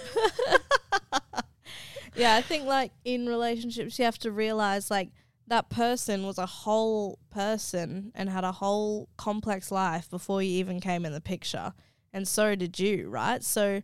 yeah. 2.15 2.35
I 2.35 2.41
think 2.41 2.65
like 2.65 2.91
in 3.05 3.27
relationships, 3.27 3.97
you 3.97 4.05
have 4.05 4.19
to 4.19 4.31
realize 4.31 4.91
like 4.91 5.11
that 5.47 5.69
person 5.69 6.25
was 6.25 6.37
a 6.37 6.45
whole 6.45 7.19
person 7.29 8.11
and 8.15 8.29
had 8.29 8.45
a 8.45 8.53
whole 8.53 9.09
complex 9.17 9.69
life 9.69 10.09
before 10.09 10.41
you 10.41 10.49
even 10.49 10.79
came 10.79 11.05
in 11.05 11.11
the 11.11 11.19
picture, 11.19 11.73
and 12.13 12.27
so 12.27 12.55
did 12.55 12.79
you, 12.79 13.09
right? 13.09 13.43
So 13.43 13.81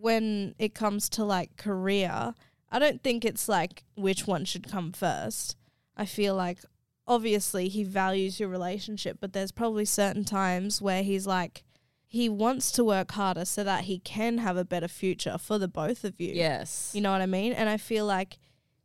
when 0.00 0.54
it 0.58 0.74
comes 0.74 1.08
to 1.10 1.24
like 1.24 1.56
career, 1.56 2.34
I 2.70 2.78
don't 2.78 3.02
think 3.02 3.24
it's 3.24 3.48
like 3.48 3.84
which 3.94 4.26
one 4.26 4.44
should 4.44 4.70
come 4.70 4.92
first. 4.92 5.56
I 5.96 6.04
feel 6.04 6.34
like 6.34 6.58
obviously 7.06 7.68
he 7.68 7.84
values 7.84 8.38
your 8.40 8.48
relationship, 8.48 9.18
but 9.20 9.32
there's 9.32 9.52
probably 9.52 9.84
certain 9.84 10.24
times 10.24 10.82
where 10.82 11.02
he's 11.02 11.26
like 11.26 11.64
he 12.08 12.28
wants 12.28 12.70
to 12.72 12.84
work 12.84 13.12
harder 13.12 13.44
so 13.44 13.64
that 13.64 13.84
he 13.84 13.98
can 13.98 14.38
have 14.38 14.56
a 14.56 14.64
better 14.64 14.88
future 14.88 15.36
for 15.38 15.58
the 15.58 15.68
both 15.68 16.04
of 16.04 16.20
you. 16.20 16.32
yes. 16.34 16.92
You 16.94 17.00
know 17.00 17.12
what 17.12 17.20
I 17.20 17.26
mean? 17.26 17.52
And 17.52 17.68
I 17.68 17.76
feel 17.76 18.06
like 18.06 18.38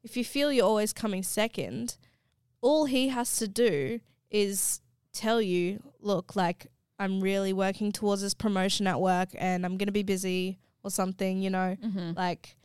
if 0.03 0.17
you 0.17 0.25
feel 0.25 0.51
you're 0.51 0.65
always 0.65 0.91
coming 0.91 1.21
second, 1.23 1.97
all 2.61 2.85
he 2.85 3.09
has 3.09 3.37
to 3.37 3.47
do 3.47 3.99
is 4.31 4.81
tell 5.13 5.41
you, 5.41 5.83
look, 5.99 6.35
like 6.35 6.67
I'm 7.01 7.19
really 7.19 7.51
working 7.51 7.91
towards 7.91 8.21
this 8.21 8.35
promotion 8.35 8.85
at 8.85 9.01
work 9.01 9.29
and 9.35 9.65
I'm 9.65 9.75
going 9.77 9.87
to 9.87 9.91
be 9.91 10.03
busy 10.03 10.59
or 10.83 10.91
something, 10.91 11.41
you 11.41 11.49
know, 11.49 11.75
mm-hmm. 11.83 12.11
like 12.15 12.55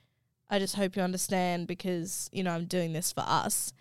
I 0.51 0.59
just 0.59 0.77
hope 0.77 0.95
you 0.95 1.01
understand 1.01 1.67
because 1.67 2.29
you 2.33 2.43
know 2.43 2.51
I'm 2.51 2.67
doing 2.67 2.93
this 2.93 3.13
for 3.13 3.25
us. 3.27 3.73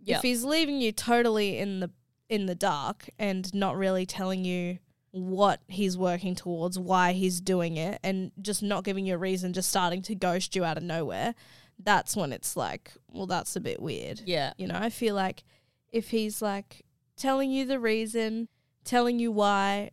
Yeah. 0.00 0.18
If 0.18 0.22
he's 0.22 0.44
leaving 0.44 0.80
you 0.80 0.92
totally 0.92 1.58
in 1.58 1.80
the 1.80 1.90
in 2.28 2.46
the 2.46 2.54
dark 2.54 3.10
and 3.18 3.52
not 3.52 3.76
really 3.76 4.06
telling 4.06 4.44
you 4.44 4.78
what 5.10 5.60
he's 5.66 5.98
working 5.98 6.36
towards, 6.36 6.78
why 6.78 7.12
he's 7.12 7.40
doing 7.40 7.76
it, 7.76 7.98
and 8.04 8.30
just 8.40 8.62
not 8.62 8.84
giving 8.84 9.06
you 9.06 9.14
a 9.14 9.18
reason, 9.18 9.52
just 9.52 9.68
starting 9.68 10.02
to 10.02 10.14
ghost 10.14 10.54
you 10.54 10.64
out 10.64 10.76
of 10.76 10.84
nowhere, 10.84 11.34
that's 11.82 12.14
when 12.14 12.32
it's 12.32 12.56
like, 12.56 12.92
well, 13.08 13.26
that's 13.26 13.56
a 13.56 13.60
bit 13.60 13.82
weird. 13.82 14.22
Yeah. 14.24 14.52
You 14.58 14.68
know, 14.68 14.78
I 14.80 14.90
feel 14.90 15.16
like 15.16 15.42
if 15.90 16.10
he's 16.10 16.40
like 16.40 16.84
telling 17.16 17.50
you 17.50 17.64
the 17.64 17.80
reason, 17.80 18.48
telling 18.84 19.18
you 19.18 19.32
why, 19.32 19.90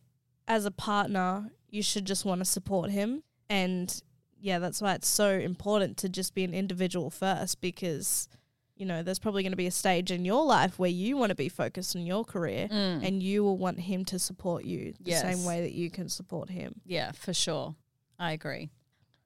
as 0.51 0.65
a 0.65 0.72
partner, 0.72 1.50
you 1.70 1.81
should 1.81 2.03
just 2.03 2.25
want 2.25 2.39
to 2.39 2.46
support 2.46 2.91
him. 2.91 3.24
And 3.50 4.03
yeah, 4.38 4.60
that's 4.60 4.81
why 4.81 4.96
it's 4.96 5.08
so 5.08 5.29
important 5.29 5.96
to 6.00 6.10
just 6.10 6.36
be 6.36 6.43
an 6.43 6.53
individual 6.53 7.10
first 7.10 7.62
because, 7.62 8.27
you 8.75 8.86
know, 8.86 9.01
there's 9.01 9.17
probably 9.17 9.43
going 9.43 9.53
to 9.53 9.58
be 9.58 9.67
a 9.67 9.72
stage 9.72 10.12
in 10.12 10.25
your 10.25 10.43
life 10.43 10.77
where 10.77 10.89
you 10.89 11.15
want 11.15 11.29
to 11.29 11.36
be 11.36 11.48
focused 11.48 11.96
on 11.96 12.05
your 12.05 12.25
career 12.25 12.67
mm. 12.67 13.08
and 13.08 13.24
you 13.24 13.46
will 13.46 13.58
want 13.58 13.79
him 13.79 14.03
to 14.03 14.20
support 14.20 14.65
you 14.65 14.91
the 15.00 15.12
Yes. 15.12 15.22
same 15.22 15.46
way 15.46 15.62
that 15.62 15.72
you 15.72 15.89
can 15.89 16.10
support 16.10 16.50
him. 16.50 16.81
Yeah, 16.86 17.13
for 17.13 17.34
sure. 17.34 17.75
I 18.20 18.34
agree. 18.34 18.72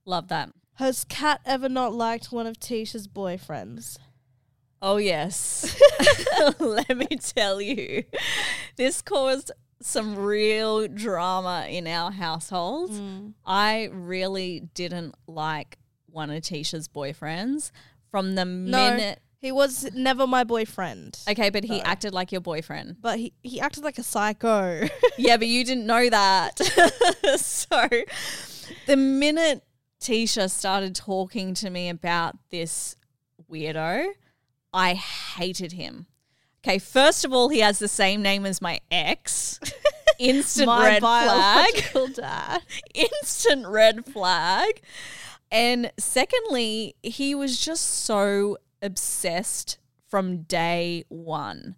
Love 0.06 0.28
that. 0.28 0.52
Has 0.76 1.06
Kat 1.06 1.42
ever 1.44 1.68
not 1.68 1.92
liked 1.92 2.32
one 2.32 2.46
of 2.46 2.60
Tisha's 2.60 3.08
boyfriends? 3.08 3.98
Oh, 4.80 4.98
yes. 4.98 5.76
Let 6.60 6.96
me 6.96 7.08
tell 7.18 7.60
you, 7.60 8.04
this 8.76 9.02
caused 9.02 9.52
some 9.82 10.16
real 10.16 10.88
drama 10.88 11.68
in 11.70 11.88
our 11.88 12.12
household. 12.12 12.92
Mm. 12.92 13.34
I 13.46 13.90
really 13.92 14.62
didn't 14.74 15.16
like 15.28 15.78
one 16.08 16.30
of 16.30 16.42
Tisha's 16.44 16.88
boyfriends 16.88 17.72
from 18.10 18.36
the 18.36 18.46
No, 18.46 18.92
minute. 18.92 19.20
he 19.42 19.52
was 19.52 19.90
never 19.94 20.26
my 20.26 20.44
boyfriend. 20.46 21.20
Okay, 21.30 21.50
but 21.50 21.64
he 21.66 21.82
acted 21.82 22.14
like 22.14 22.32
your 22.32 22.42
boyfriend. 22.42 22.98
but 23.02 23.20
he, 23.20 23.34
he 23.44 23.60
acted 23.60 23.84
like 23.84 23.98
a 23.98 24.04
psycho. 24.04 24.88
yeah, 25.18 25.36
but 25.38 25.48
you 25.48 25.64
didn't 25.66 25.86
know 25.86 26.10
that. 26.10 26.58
so 27.38 27.88
the 28.88 28.96
minute 28.96 29.62
Tisha 30.02 30.50
started 30.50 30.96
talking 30.96 31.54
to 31.56 31.70
me 31.70 31.90
about 31.90 32.36
this 32.50 32.96
weirdo, 33.52 34.08
I 34.74 34.94
hated 34.94 35.74
him. 35.74 36.08
Okay, 36.66 36.80
first 36.80 37.24
of 37.24 37.32
all, 37.32 37.50
he 37.50 37.60
has 37.60 37.78
the 37.78 37.88
same 37.88 38.24
name 38.24 38.44
as 38.44 38.60
my 38.60 38.80
ex. 38.90 39.60
Instant 40.18 40.66
my 40.66 40.88
red 40.88 41.00
flag. 41.00 42.16
dad. 42.16 42.62
Instant 42.96 43.68
red 43.68 44.04
flag. 44.04 44.82
And 45.52 45.92
secondly, 46.00 46.96
he 47.04 47.36
was 47.36 47.64
just 47.64 47.86
so 47.86 48.58
obsessed 48.82 49.78
from 50.10 50.42
day 50.42 51.06
one. 51.10 51.76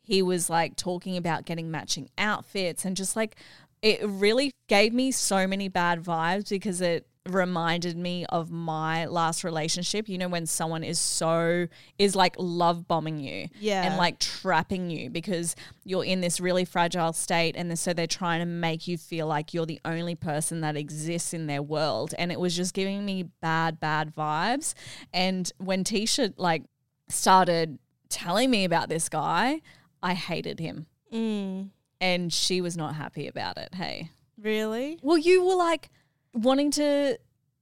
He 0.00 0.22
was 0.22 0.48
like 0.48 0.74
talking 0.76 1.18
about 1.18 1.44
getting 1.44 1.70
matching 1.70 2.08
outfits 2.16 2.86
and 2.86 2.96
just 2.96 3.16
like 3.16 3.36
it 3.82 4.00
really 4.08 4.52
gave 4.70 4.94
me 4.94 5.12
so 5.12 5.46
many 5.46 5.68
bad 5.68 6.02
vibes 6.02 6.48
because 6.48 6.80
it 6.80 7.06
reminded 7.28 7.96
me 7.96 8.26
of 8.26 8.50
my 8.50 9.06
last 9.06 9.44
relationship. 9.44 10.08
You 10.08 10.18
know, 10.18 10.28
when 10.28 10.46
someone 10.46 10.84
is 10.84 10.98
so, 10.98 11.66
is 11.98 12.14
like 12.14 12.34
love 12.38 12.86
bombing 12.86 13.18
you 13.18 13.48
Yeah. 13.58 13.82
and 13.84 13.96
like 13.96 14.18
trapping 14.18 14.90
you 14.90 15.08
because 15.10 15.56
you're 15.84 16.04
in 16.04 16.20
this 16.20 16.38
really 16.40 16.64
fragile 16.64 17.12
state. 17.12 17.56
And 17.56 17.78
so 17.78 17.92
they're 17.94 18.06
trying 18.06 18.40
to 18.40 18.46
make 18.46 18.86
you 18.86 18.98
feel 18.98 19.26
like 19.26 19.54
you're 19.54 19.66
the 19.66 19.80
only 19.84 20.14
person 20.14 20.60
that 20.60 20.76
exists 20.76 21.32
in 21.32 21.46
their 21.46 21.62
world. 21.62 22.14
And 22.18 22.30
it 22.30 22.38
was 22.38 22.54
just 22.54 22.74
giving 22.74 23.04
me 23.04 23.22
bad, 23.40 23.80
bad 23.80 24.14
vibes. 24.14 24.74
And 25.12 25.50
when 25.58 25.82
Tisha 25.84 26.34
like 26.36 26.64
started 27.08 27.78
telling 28.10 28.50
me 28.50 28.64
about 28.64 28.88
this 28.88 29.08
guy, 29.08 29.60
I 30.02 30.14
hated 30.14 30.60
him. 30.60 30.86
Mm, 31.12 31.70
And 32.00 32.32
she 32.32 32.60
was 32.60 32.76
not 32.76 32.94
happy 32.96 33.26
about 33.28 33.56
it. 33.56 33.74
Hey. 33.74 34.10
really? 34.36 34.98
Well, 35.02 35.16
you 35.16 35.44
were 35.44 35.54
like 35.54 35.88
wanting 36.34 36.70
to 36.72 37.18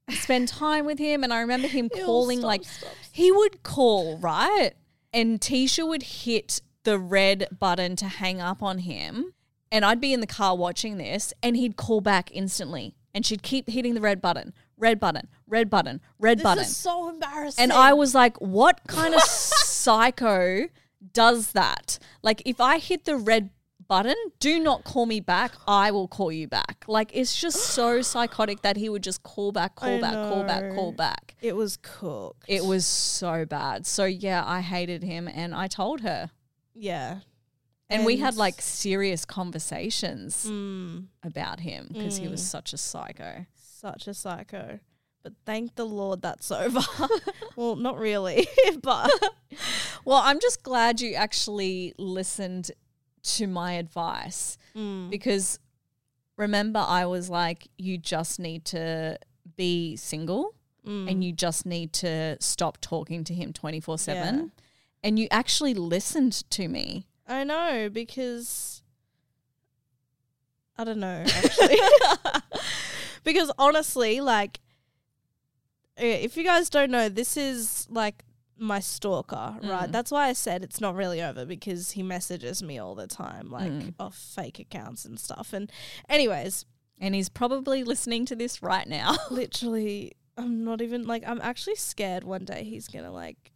spend 0.09 0.49
time 0.49 0.85
with 0.85 0.99
him, 0.99 1.23
and 1.23 1.33
I 1.33 1.39
remember 1.39 1.67
him 1.67 1.87
calling 2.05 2.39
stop, 2.39 2.47
like 2.47 2.63
stop, 2.65 2.91
he 3.11 3.31
would 3.31 3.63
call 3.63 4.17
right, 4.17 4.71
and 5.13 5.39
Tisha 5.39 5.87
would 5.87 6.03
hit 6.03 6.61
the 6.83 6.99
red 6.99 7.47
button 7.57 7.95
to 7.97 8.07
hang 8.07 8.41
up 8.41 8.61
on 8.61 8.79
him, 8.79 9.33
and 9.71 9.85
I'd 9.85 10.01
be 10.01 10.11
in 10.11 10.19
the 10.19 10.27
car 10.27 10.57
watching 10.57 10.97
this, 10.97 11.33
and 11.41 11.55
he'd 11.55 11.77
call 11.77 12.01
back 12.01 12.29
instantly, 12.33 12.95
and 13.13 13.25
she'd 13.25 13.43
keep 13.43 13.69
hitting 13.69 13.93
the 13.93 14.01
red 14.01 14.21
button, 14.21 14.53
red 14.77 14.99
button, 14.99 15.29
red 15.47 15.69
button, 15.69 16.01
red 16.19 16.39
This 16.39 16.43
button, 16.43 16.63
is 16.63 16.75
so 16.75 17.09
embarrassing. 17.09 17.63
and 17.63 17.71
I 17.71 17.93
was 17.93 18.13
like, 18.13 18.35
what 18.41 18.81
kind 18.87 19.13
of 19.15 19.21
psycho 19.83 20.67
does 21.13 21.51
that? 21.51 21.99
Like, 22.21 22.41
if 22.45 22.59
I 22.59 22.79
hit 22.79 23.05
the 23.05 23.15
red 23.15 23.51
button, 23.93 24.15
do 24.39 24.59
not 24.59 24.83
call 24.83 25.05
me 25.05 25.19
back. 25.19 25.51
I 25.67 25.91
will 25.91 26.07
call 26.07 26.31
you 26.31 26.47
back. 26.47 26.83
Like, 26.87 27.11
it's 27.13 27.35
just 27.39 27.57
so 27.77 28.01
psychotic 28.01 28.61
that 28.63 28.75
he 28.77 28.89
would 28.89 29.03
just 29.03 29.21
call 29.23 29.51
back, 29.51 29.75
call 29.75 29.97
I 29.97 30.01
back, 30.01 30.13
call 30.13 30.43
back, 30.43 30.73
call 30.73 30.91
back. 30.91 31.35
It 31.41 31.55
was 31.55 31.77
cooked. 31.77 32.45
It 32.47 32.65
was 32.65 32.85
so 32.85 33.45
bad. 33.45 33.85
So, 33.85 34.05
yeah, 34.05 34.43
I 34.45 34.61
hated 34.61 35.03
him 35.03 35.27
and 35.27 35.53
I 35.53 35.67
told 35.67 36.01
her. 36.01 36.31
yeah. 36.73 37.19
And, 37.89 38.05
we 38.05 38.17
had 38.17 38.35
like 38.37 38.59
serious 38.59 39.23
conversations 39.23 40.47
Mm, 40.49 41.07
about 41.21 41.59
him 41.59 41.89
because 41.93 42.17
he 42.17 42.27
was 42.27 42.41
such 42.41 42.73
a 42.73 42.77
psycho. 42.77 43.45
such 43.55 44.07
a 44.07 44.15
psycho. 44.15 44.79
But 45.21 45.33
thank 45.45 45.75
the 45.75 45.85
Lord 45.85 46.23
that's 46.23 46.49
over. 46.63 46.81
well, 47.55 47.75
not 47.75 47.99
really, 47.99 48.47
but 48.81 49.11
Well, 50.05 50.17
I'm 50.23 50.39
just 50.39 50.63
glad 50.63 51.01
you 51.01 51.13
actually 51.13 51.93
listened 51.99 52.71
to 53.23 53.47
my 53.47 53.73
advice 53.73 54.57
mm, 54.75 55.09
because 55.09 55.59
remember, 56.37 56.79
I 56.79 57.05
was 57.05 57.29
like, 57.29 57.67
you 57.77 57.97
just 57.97 58.39
need 58.39 58.65
to 58.65 59.17
be 59.55 59.95
single 59.95 60.55
mm, 60.85 61.09
and 61.09 61.23
you 61.23 61.31
just 61.31 61.65
need 61.65 61.93
to 61.93 62.37
stop 62.39 62.79
talking 62.81 63.23
to 63.23 63.33
him 63.33 63.53
24 63.53 63.93
Yeah. 63.93 63.97
7. 63.97 64.51
And 65.03 65.19
you 65.19 65.27
actually 65.31 65.73
listened 65.73 66.49
to 66.51 66.67
me. 66.67 67.07
I 67.27 67.43
know 67.43 67.89
because 67.89 68.81
I 70.77 70.83
don't 70.83 70.99
know 70.99 71.23
actually. 71.35 71.77
because 73.23 73.51
honestly, 73.57 74.21
like 74.21 74.59
eh, 75.97 76.19
if 76.23 76.35
you 76.37 76.43
guys 76.43 76.69
don't 76.69 76.91
know, 76.91 77.09
this 77.09 77.37
is 77.37 77.87
like 77.89 78.23
my 78.57 78.79
stalker, 78.79 79.57
right? 79.63 79.89
Mm. 79.89 79.91
That's 79.91 80.11
why 80.11 80.27
I 80.27 80.33
said 80.33 80.63
it's 80.63 80.79
not 80.79 80.95
really 80.95 81.21
over 81.21 81.45
because 81.45 81.91
he 81.91 82.03
messages 82.03 82.61
me 82.63 82.77
all 82.77 82.95
the 82.95 83.07
time, 83.07 83.49
like 83.49 83.71
Mm. 83.71 83.93
off 83.99 84.15
fake 84.15 84.59
accounts 84.59 85.05
and 85.05 85.19
stuff. 85.19 85.53
And 85.53 85.71
anyways, 86.09 86.65
And 86.99 87.15
he's 87.15 87.27
probably 87.29 87.83
listening 87.83 88.25
to 88.27 88.35
this 88.35 88.61
right 88.61 88.87
now. 88.87 89.15
literally, 89.31 90.13
I'm 90.37 90.63
not 90.63 90.81
even 90.81 91.05
like 91.05 91.23
I'm 91.27 91.41
actually 91.41 91.75
scared 91.75 92.23
one 92.23 92.45
day 92.45 92.63
he's 92.63 92.87
gonna 92.87 93.11
like 93.11 93.51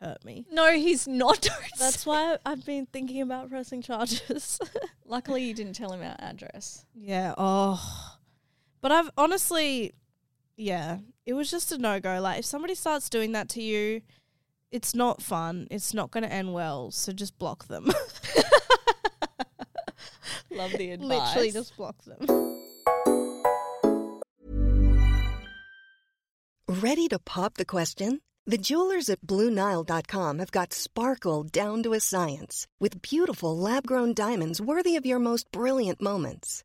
hurt 0.00 0.24
me. 0.24 0.46
no, 0.50 0.72
he's 0.72 1.06
not. 1.06 1.46
That's 1.78 2.06
why 2.06 2.38
I've 2.46 2.64
been 2.64 2.86
thinking 2.86 3.20
about 3.20 3.50
pressing 3.50 3.82
charges. 3.82 4.58
Luckily, 5.04 5.44
you 5.44 5.52
didn't 5.54 5.74
tell 5.74 5.92
him 5.92 6.00
our 6.02 6.16
address. 6.18 6.86
Yeah. 6.94 7.34
Oh. 7.36 8.16
But 8.80 8.92
I've 8.92 9.10
honestly, 9.18 9.92
yeah, 10.56 10.98
it 11.26 11.34
was 11.34 11.50
just 11.50 11.72
a 11.72 11.78
no 11.78 12.00
go. 12.00 12.20
Like, 12.20 12.38
if 12.40 12.44
somebody 12.44 12.74
starts 12.74 13.08
doing 13.08 13.32
that 13.32 13.48
to 13.50 13.62
you, 13.62 14.02
it's 14.70 14.94
not 14.94 15.22
fun. 15.22 15.66
It's 15.70 15.92
not 15.94 16.10
going 16.10 16.24
to 16.24 16.32
end 16.32 16.52
well. 16.52 16.90
So 16.90 17.12
just 17.12 17.38
block 17.38 17.66
them. 17.68 17.86
Love 20.50 20.72
the 20.72 20.90
advice. 20.90 21.08
Literally, 21.08 21.50
just 21.52 21.76
block 21.76 21.96
them. 22.04 22.18
Ready 26.68 27.08
to 27.08 27.18
pop 27.18 27.54
the 27.54 27.64
question? 27.64 28.20
The 28.46 28.58
jewelers 28.58 29.08
at 29.08 29.20
BlueNile.com 29.20 30.38
have 30.38 30.50
got 30.50 30.72
sparkle 30.72 31.44
down 31.44 31.82
to 31.82 31.92
a 31.92 32.00
science 32.00 32.66
with 32.80 33.02
beautiful 33.02 33.56
lab 33.56 33.86
grown 33.86 34.14
diamonds 34.14 34.60
worthy 34.60 34.96
of 34.96 35.06
your 35.06 35.18
most 35.18 35.50
brilliant 35.52 36.00
moments. 36.00 36.64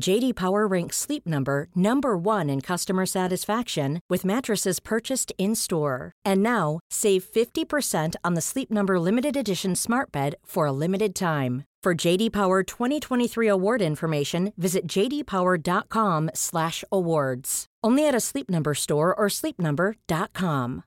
JD 0.00 0.36
Power 0.36 0.66
ranks 0.66 0.96
Sleep 0.96 1.26
Number 1.26 1.68
number 1.74 2.16
1 2.16 2.48
in 2.50 2.60
customer 2.60 3.04
satisfaction 3.04 4.00
with 4.08 4.24
mattresses 4.24 4.78
purchased 4.80 5.32
in-store. 5.38 6.12
And 6.24 6.42
now, 6.42 6.78
save 6.90 7.24
50% 7.24 8.14
on 8.24 8.34
the 8.34 8.40
Sleep 8.40 8.70
Number 8.70 9.00
limited 9.00 9.36
edition 9.36 9.74
Smart 9.74 10.12
Bed 10.12 10.36
for 10.44 10.66
a 10.66 10.72
limited 10.72 11.14
time. 11.14 11.64
For 11.82 11.94
JD 11.94 12.32
Power 12.32 12.62
2023 12.62 13.48
award 13.48 13.82
information, 13.82 14.52
visit 14.56 14.86
jdpower.com/awards. 14.86 17.66
Only 17.84 18.08
at 18.08 18.14
a 18.14 18.20
Sleep 18.20 18.50
Number 18.50 18.74
store 18.74 19.14
or 19.14 19.28
sleepnumber.com. 19.28 20.84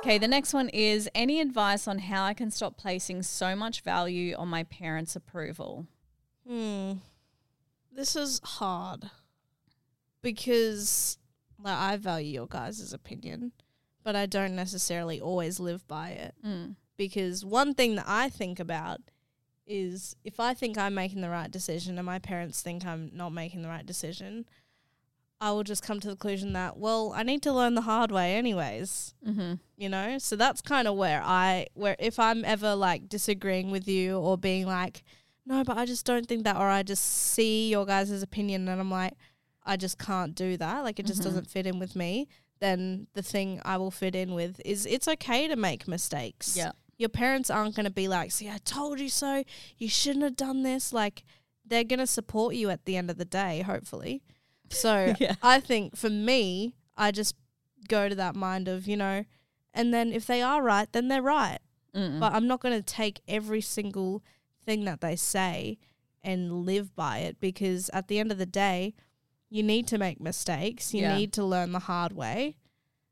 Okay, 0.00 0.18
the 0.18 0.26
next 0.26 0.52
one 0.52 0.68
is 0.70 1.08
any 1.14 1.40
advice 1.40 1.86
on 1.86 2.00
how 2.00 2.24
I 2.24 2.34
can 2.34 2.50
stop 2.50 2.76
placing 2.76 3.22
so 3.22 3.54
much 3.54 3.82
value 3.82 4.34
on 4.34 4.48
my 4.48 4.64
parents' 4.64 5.14
approval? 5.14 5.86
Hmm. 6.46 6.92
This 7.94 8.16
is 8.16 8.40
hard 8.42 9.10
because 10.22 11.18
like, 11.62 11.76
I 11.76 11.96
value 11.96 12.32
your 12.32 12.46
guys' 12.46 12.92
opinion, 12.92 13.52
but 14.02 14.16
I 14.16 14.26
don't 14.26 14.56
necessarily 14.56 15.20
always 15.20 15.60
live 15.60 15.86
by 15.86 16.10
it. 16.10 16.34
Mm. 16.44 16.76
Because 16.96 17.44
one 17.44 17.74
thing 17.74 17.96
that 17.96 18.06
I 18.08 18.28
think 18.28 18.58
about 18.60 19.00
is 19.66 20.16
if 20.24 20.40
I 20.40 20.54
think 20.54 20.76
I'm 20.76 20.94
making 20.94 21.20
the 21.20 21.30
right 21.30 21.50
decision 21.50 21.98
and 21.98 22.06
my 22.06 22.18
parents 22.18 22.62
think 22.62 22.84
I'm 22.84 23.10
not 23.12 23.30
making 23.30 23.62
the 23.62 23.68
right 23.68 23.84
decision, 23.86 24.46
I 25.40 25.50
will 25.50 25.64
just 25.64 25.82
come 25.82 26.00
to 26.00 26.08
the 26.08 26.14
conclusion 26.14 26.52
that, 26.52 26.76
well, 26.78 27.12
I 27.14 27.24
need 27.24 27.42
to 27.42 27.52
learn 27.52 27.74
the 27.74 27.80
hard 27.82 28.12
way 28.12 28.36
anyways. 28.36 29.14
Mm-hmm. 29.26 29.54
you 29.76 29.88
know 29.88 30.18
so 30.18 30.34
that's 30.36 30.60
kind 30.60 30.88
of 30.88 30.96
where 30.96 31.22
i 31.24 31.66
where 31.74 31.94
if 32.00 32.18
i'm 32.18 32.44
ever 32.44 32.74
like 32.74 33.08
disagreeing 33.08 33.70
with 33.70 33.86
you 33.86 34.18
or 34.18 34.36
being 34.36 34.66
like 34.66 35.04
no 35.46 35.62
but 35.64 35.76
i 35.76 35.84
just 35.84 36.04
don't 36.06 36.26
think 36.26 36.44
that 36.44 36.56
or 36.56 36.68
i 36.68 36.82
just 36.82 37.04
see 37.04 37.68
your 37.70 37.84
guys' 37.86 38.22
opinion 38.22 38.68
and 38.68 38.80
i'm 38.80 38.90
like 38.90 39.14
i 39.64 39.76
just 39.76 39.98
can't 39.98 40.34
do 40.34 40.56
that 40.56 40.82
like 40.82 40.98
it 40.98 41.06
just 41.06 41.20
Mhm. 41.20 41.24
doesn't 41.24 41.50
fit 41.50 41.66
in 41.66 41.78
with 41.78 41.94
me 41.96 42.28
then 42.60 43.06
the 43.14 43.22
thing 43.22 43.60
i 43.64 43.76
will 43.76 43.90
fit 43.90 44.14
in 44.14 44.34
with 44.34 44.60
is 44.64 44.86
it's 44.86 45.08
okay 45.08 45.48
to 45.48 45.56
make 45.56 45.88
mistakes 45.88 46.56
Yeah. 46.56 46.72
your 46.96 47.08
parents 47.08 47.50
aren't 47.50 47.74
going 47.74 47.84
to 47.84 47.90
be 47.92 48.08
like 48.08 48.30
see 48.32 48.48
i 48.48 48.58
told 48.64 49.00
you 49.00 49.08
so 49.08 49.42
you 49.78 49.88
shouldn't 49.88 50.24
have 50.24 50.36
done 50.36 50.62
this 50.62 50.92
like 50.92 51.24
they're 51.64 51.84
going 51.84 51.98
to 52.00 52.06
support 52.06 52.54
you 52.54 52.70
at 52.70 52.84
the 52.84 52.96
end 52.96 53.10
of 53.10 53.18
the 53.18 53.24
day 53.24 53.62
hopefully 53.62 54.22
so 54.70 55.14
Yeah. 55.20 55.34
i 55.42 55.58
think 55.60 55.96
for 55.96 56.10
me 56.10 56.74
i 56.96 57.10
just 57.10 57.34
go 57.88 58.08
to 58.08 58.14
that 58.14 58.36
mind 58.36 58.68
of 58.68 58.86
you 58.86 58.96
know 58.96 59.24
and 59.74 59.92
then 59.92 60.12
if 60.12 60.26
they 60.26 60.40
are 60.42 60.62
right 60.62 60.88
then 60.92 61.08
they're 61.08 61.22
right 61.22 61.58
Mm. 61.94 62.20
but 62.20 62.32
i'm 62.32 62.46
not 62.46 62.60
going 62.60 62.74
to 62.74 62.82
take 62.82 63.20
every 63.28 63.60
single 63.60 64.22
thing 64.64 64.84
that 64.84 65.00
they 65.00 65.16
say 65.16 65.78
and 66.22 66.64
live 66.64 66.94
by 66.94 67.18
it 67.18 67.40
because 67.40 67.90
at 67.92 68.08
the 68.08 68.18
end 68.18 68.30
of 68.32 68.38
the 68.38 68.46
day 68.46 68.94
you 69.50 69.62
need 69.62 69.86
to 69.88 69.98
make 69.98 70.20
mistakes 70.20 70.94
you 70.94 71.02
Yeah. 71.02 71.16
need 71.16 71.32
to 71.34 71.44
learn 71.44 71.72
the 71.72 71.80
hard 71.80 72.12
way 72.12 72.56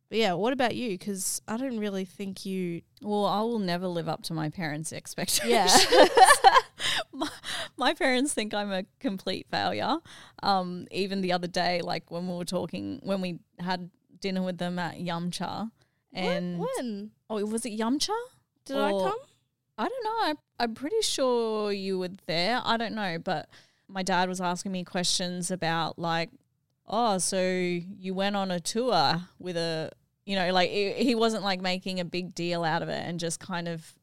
but 0.09 0.18
yeah 0.18 0.33
what 0.33 0.53
about 0.53 0.74
you 0.77 0.90
because 0.90 1.42
i 1.48 1.57
don't 1.57 1.79
really 1.79 2.05
think 2.05 2.46
you 2.46 2.83
Well, 3.03 3.24
I 3.27 3.40
will 3.40 3.59
never 3.59 3.87
live 3.88 4.09
up 4.09 4.22
to 4.24 4.35
my 4.35 4.48
parents' 4.51 4.92
expectations. 4.92 5.51
Yeah. 5.51 6.07
my, 7.12 7.29
my 7.77 7.94
parents 7.94 8.35
think 8.35 8.53
I'm 8.55 8.70
a 8.70 8.85
complete 8.98 9.46
failure. 9.51 9.96
Um, 10.42 10.87
even 10.90 11.20
the 11.22 11.33
other 11.33 11.46
day, 11.48 11.81
like 11.83 12.11
when 12.11 12.29
we 12.29 12.35
were 12.35 12.44
talking, 12.44 13.01
when 13.03 13.20
we 13.22 13.38
had 13.59 13.90
dinner 14.20 14.42
with 14.42 14.59
them 14.59 14.79
at 14.79 14.96
Yumcha, 14.98 15.70
and 16.12 16.59
when 16.59 17.11
oh, 17.31 17.44
was 17.46 17.64
it 17.64 17.79
Yumcha? 17.79 18.16
did 18.66 18.77
i 18.77 18.90
come 18.90 19.16
I 19.79 19.88
don't 19.88 20.05
know. 20.05 20.11
I, 20.11 20.35
I'm 20.61 20.75
pretty 20.75 21.01
sure 21.03 21.73
you 21.73 21.99
were 21.99 22.11
there. 22.27 22.61
I 22.64 22.77
don't 22.77 22.94
know, 22.94 23.18
but 23.18 23.49
my 23.88 24.03
dad 24.03 24.29
was 24.29 24.40
asking 24.40 24.73
me 24.73 24.85
questions 24.85 25.51
about 25.51 25.99
like, 25.99 26.31
oh, 26.87 27.18
so 27.18 27.40
you 27.42 28.14
went 28.14 28.37
on 28.37 28.51
a 28.51 28.61
tour 28.61 29.23
with 29.38 29.57
a, 29.57 29.90
you 30.27 30.37
know, 30.37 30.53
like 30.53 30.70
he 30.70 30.92
he 30.92 31.14
wasn't 31.14 31.42
like 31.42 31.61
making 31.61 31.99
a 31.99 32.05
big 32.05 32.35
deal 32.35 32.62
out 32.62 32.83
of 32.83 32.88
it 32.88 33.03
and 33.07 33.18
just 33.18 33.40
kind 33.40 33.66
of 33.66 33.94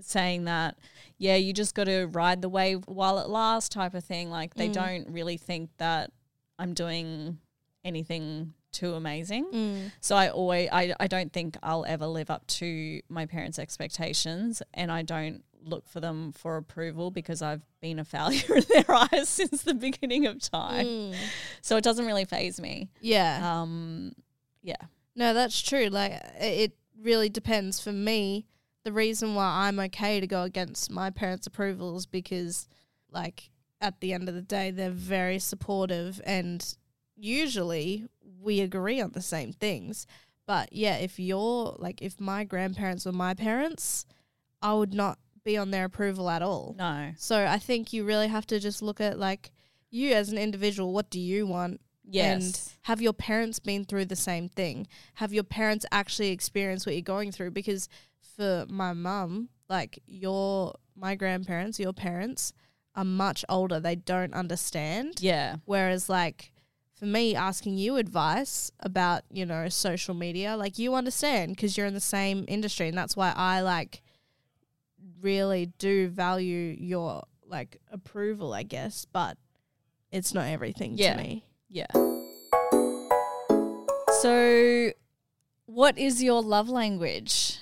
saying 0.00 0.44
that, 0.46 0.76
yeah, 1.18 1.36
you 1.36 1.52
just 1.52 1.74
got 1.74 1.84
to 1.84 2.06
ride 2.06 2.42
the 2.42 2.48
wave 2.48 2.82
while 2.86 3.18
it 3.18 3.28
lasts 3.28 3.68
type 3.68 3.94
of 3.94 4.02
thing. 4.04 4.30
Like 4.30 4.54
they 4.54 4.68
Mm. 4.68 4.72
don't 4.72 5.08
really 5.10 5.36
think 5.36 5.70
that 5.78 6.10
I'm 6.58 6.74
doing 6.74 7.38
anything 7.84 8.52
too 8.72 8.94
amazing. 8.94 9.44
Mm. 9.52 9.90
So 10.00 10.16
I 10.16 10.28
always 10.28 10.68
I, 10.72 10.94
I 11.00 11.06
don't 11.06 11.32
think 11.32 11.56
I'll 11.62 11.84
ever 11.86 12.06
live 12.06 12.30
up 12.30 12.46
to 12.58 13.00
my 13.08 13.26
parents' 13.26 13.58
expectations 13.58 14.62
and 14.74 14.90
I 14.92 15.02
don't 15.02 15.42
look 15.62 15.88
for 15.88 16.00
them 16.00 16.32
for 16.32 16.56
approval 16.56 17.10
because 17.10 17.42
I've 17.42 17.62
been 17.80 17.98
a 17.98 18.04
failure 18.04 18.42
in 18.56 18.64
their 18.68 18.90
eyes 18.90 19.28
since 19.28 19.62
the 19.62 19.74
beginning 19.74 20.26
of 20.26 20.40
time. 20.40 20.86
Mm. 20.86 21.16
So 21.62 21.76
it 21.76 21.84
doesn't 21.84 22.06
really 22.06 22.24
faze 22.24 22.60
me. 22.60 22.90
yeah 23.00 23.60
Um 23.60 24.12
yeah. 24.62 24.76
No, 25.16 25.34
that's 25.34 25.60
true. 25.60 25.86
Like 25.86 26.12
it 26.38 26.72
really 27.02 27.28
depends. 27.28 27.80
For 27.80 27.92
me, 27.92 28.46
the 28.84 28.92
reason 28.92 29.34
why 29.34 29.66
I'm 29.66 29.78
okay 29.80 30.20
to 30.20 30.26
go 30.26 30.42
against 30.42 30.90
my 30.90 31.10
parents' 31.10 31.46
approval 31.46 31.96
is 31.96 32.06
because, 32.06 32.68
like, 33.10 33.50
at 33.80 34.00
the 34.00 34.12
end 34.12 34.28
of 34.28 34.34
the 34.34 34.42
day, 34.42 34.70
they're 34.70 34.90
very 34.90 35.38
supportive, 35.38 36.20
and 36.24 36.74
usually 37.16 38.06
we 38.40 38.60
agree 38.60 39.00
on 39.00 39.12
the 39.12 39.22
same 39.22 39.52
things. 39.52 40.06
But 40.46 40.72
yeah, 40.72 40.96
if 40.96 41.18
you're 41.18 41.76
like, 41.78 42.02
if 42.02 42.20
my 42.20 42.44
grandparents 42.44 43.06
were 43.06 43.12
my 43.12 43.34
parents, 43.34 44.06
I 44.62 44.74
would 44.74 44.94
not 44.94 45.18
be 45.44 45.56
on 45.56 45.70
their 45.70 45.84
approval 45.84 46.28
at 46.30 46.42
all. 46.42 46.74
No. 46.78 47.12
So 47.16 47.46
I 47.46 47.58
think 47.58 47.92
you 47.92 48.04
really 48.04 48.28
have 48.28 48.46
to 48.48 48.58
just 48.60 48.82
look 48.82 49.00
at 49.00 49.18
like 49.18 49.50
you 49.90 50.12
as 50.12 50.30
an 50.30 50.38
individual. 50.38 50.92
What 50.92 51.10
do 51.10 51.20
you 51.20 51.46
want? 51.46 51.80
And 52.06 52.42
Yes. 52.42 52.76
have 52.82 53.00
your 53.00 53.12
parents 53.12 53.58
been 53.60 53.84
through 53.84 54.06
the 54.06 54.16
same 54.16 54.48
thing? 54.48 54.86
Have 55.14 55.32
your 55.32 55.44
parents 55.44 55.86
actually 55.92 56.30
experienced 56.30 56.84
what 56.86 56.94
you're 56.96 57.02
going 57.02 57.30
through? 57.30 57.52
Because 57.52 57.88
for 58.36 58.66
my 58.68 58.92
mum, 58.92 59.48
like 59.68 59.98
your 60.06 60.74
my 60.96 61.14
grandparents, 61.14 61.78
your 61.78 61.92
parents 61.92 62.52
are 62.96 63.04
much 63.04 63.44
older. 63.48 63.78
They 63.80 63.94
don't 63.96 64.34
understand. 64.34 65.20
yeah. 65.22 65.56
Whereas 65.64 66.08
like 66.08 66.52
for 66.92 67.06
me 67.06 67.34
asking 67.34 67.78
you 67.78 67.96
advice 67.96 68.70
about, 68.80 69.22
you 69.30 69.46
know, 69.46 69.68
social 69.68 70.12
media, 70.14 70.56
like 70.56 70.78
you 70.78 70.94
understand 70.94 71.54
because 71.56 71.76
you're 71.76 71.86
in 71.86 71.94
the 71.94 72.00
same 72.00 72.44
industry 72.48 72.88
and 72.88 72.98
that's 72.98 73.16
why 73.16 73.32
I 73.36 73.60
like 73.62 74.02
really 75.20 75.66
do 75.78 76.08
value 76.08 76.76
your 76.78 77.24
like 77.46 77.78
approval, 77.90 78.52
I 78.52 78.62
guess, 78.62 79.04
but 79.04 79.36
it's 80.12 80.32
not 80.34 80.46
everything 80.46 80.94
Yeah. 80.96 81.14
to 81.16 81.22
me. 81.22 81.44
Yeah. 81.68 81.86
So 84.20 84.90
what 85.66 85.98
is 85.98 86.22
your 86.22 86.42
love 86.42 86.68
language? 86.68 87.58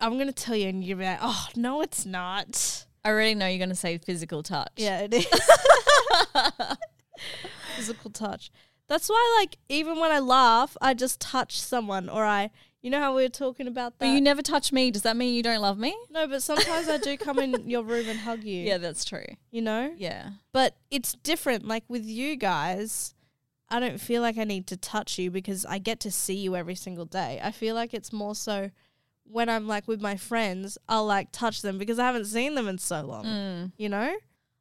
I'm 0.00 0.18
gonna 0.18 0.32
tell 0.32 0.54
you, 0.54 0.68
and 0.68 0.84
you're 0.84 0.96
like, 0.98 1.18
"Oh 1.20 1.48
no, 1.56 1.80
it's 1.80 2.06
not." 2.06 2.86
I 3.04 3.08
already 3.08 3.34
know 3.34 3.46
you're 3.46 3.56
going 3.58 3.70
to 3.70 3.74
say 3.74 3.96
physical 3.96 4.42
touch. 4.42 4.72
Yeah, 4.76 4.98
it 5.00 5.14
is 5.14 5.26
physical 7.76 8.10
touch. 8.10 8.50
That's 8.88 9.08
why, 9.08 9.36
like, 9.40 9.56
even 9.70 9.98
when 9.98 10.10
I 10.12 10.18
laugh, 10.18 10.76
I 10.82 10.92
just 10.92 11.18
touch 11.18 11.58
someone, 11.58 12.10
or 12.10 12.26
I, 12.26 12.50
you 12.82 12.90
know, 12.90 12.98
how 12.98 13.14
we 13.14 13.22
were 13.22 13.28
talking 13.28 13.66
about 13.66 13.98
that. 13.98 14.06
But 14.06 14.12
you 14.14 14.20
never 14.20 14.42
touch 14.42 14.72
me. 14.72 14.90
Does 14.90 15.02
that 15.02 15.16
mean 15.16 15.34
you 15.34 15.42
don't 15.42 15.60
love 15.60 15.78
me? 15.78 15.96
no, 16.10 16.26
but 16.26 16.42
sometimes 16.42 16.88
I 16.88 16.98
do 16.98 17.16
come 17.16 17.38
in 17.38 17.68
your 17.68 17.82
room 17.82 18.08
and 18.08 18.18
hug 18.18 18.42
you. 18.44 18.62
Yeah, 18.62 18.78
that's 18.78 19.04
true. 19.04 19.26
you 19.50 19.62
know. 19.62 19.92
Yeah. 19.96 20.30
But 20.52 20.76
it's 20.90 21.14
different. 21.14 21.66
Like 21.66 21.84
with 21.88 22.04
you 22.04 22.36
guys, 22.36 23.14
I 23.68 23.80
don't 23.80 24.00
feel 24.00 24.22
like 24.22 24.38
I 24.38 24.44
need 24.44 24.66
to 24.68 24.76
touch 24.76 25.18
you 25.18 25.30
because 25.30 25.64
I 25.66 25.78
get 25.78 26.00
to 26.00 26.10
see 26.10 26.36
you 26.36 26.56
every 26.56 26.74
single 26.74 27.04
day. 27.04 27.40
I 27.42 27.50
feel 27.50 27.74
like 27.74 27.94
it's 27.94 28.12
more 28.12 28.34
so 28.34 28.70
when 29.24 29.48
I'm 29.48 29.68
like 29.68 29.86
with 29.86 30.00
my 30.00 30.16
friends, 30.16 30.76
I'll 30.88 31.06
like 31.06 31.28
touch 31.32 31.62
them 31.62 31.78
because 31.78 31.98
I 31.98 32.06
haven't 32.06 32.24
seen 32.24 32.54
them 32.54 32.66
in 32.66 32.78
so 32.78 33.02
long. 33.02 33.24
Mm. 33.24 33.72
You 33.76 33.88
know? 33.88 34.16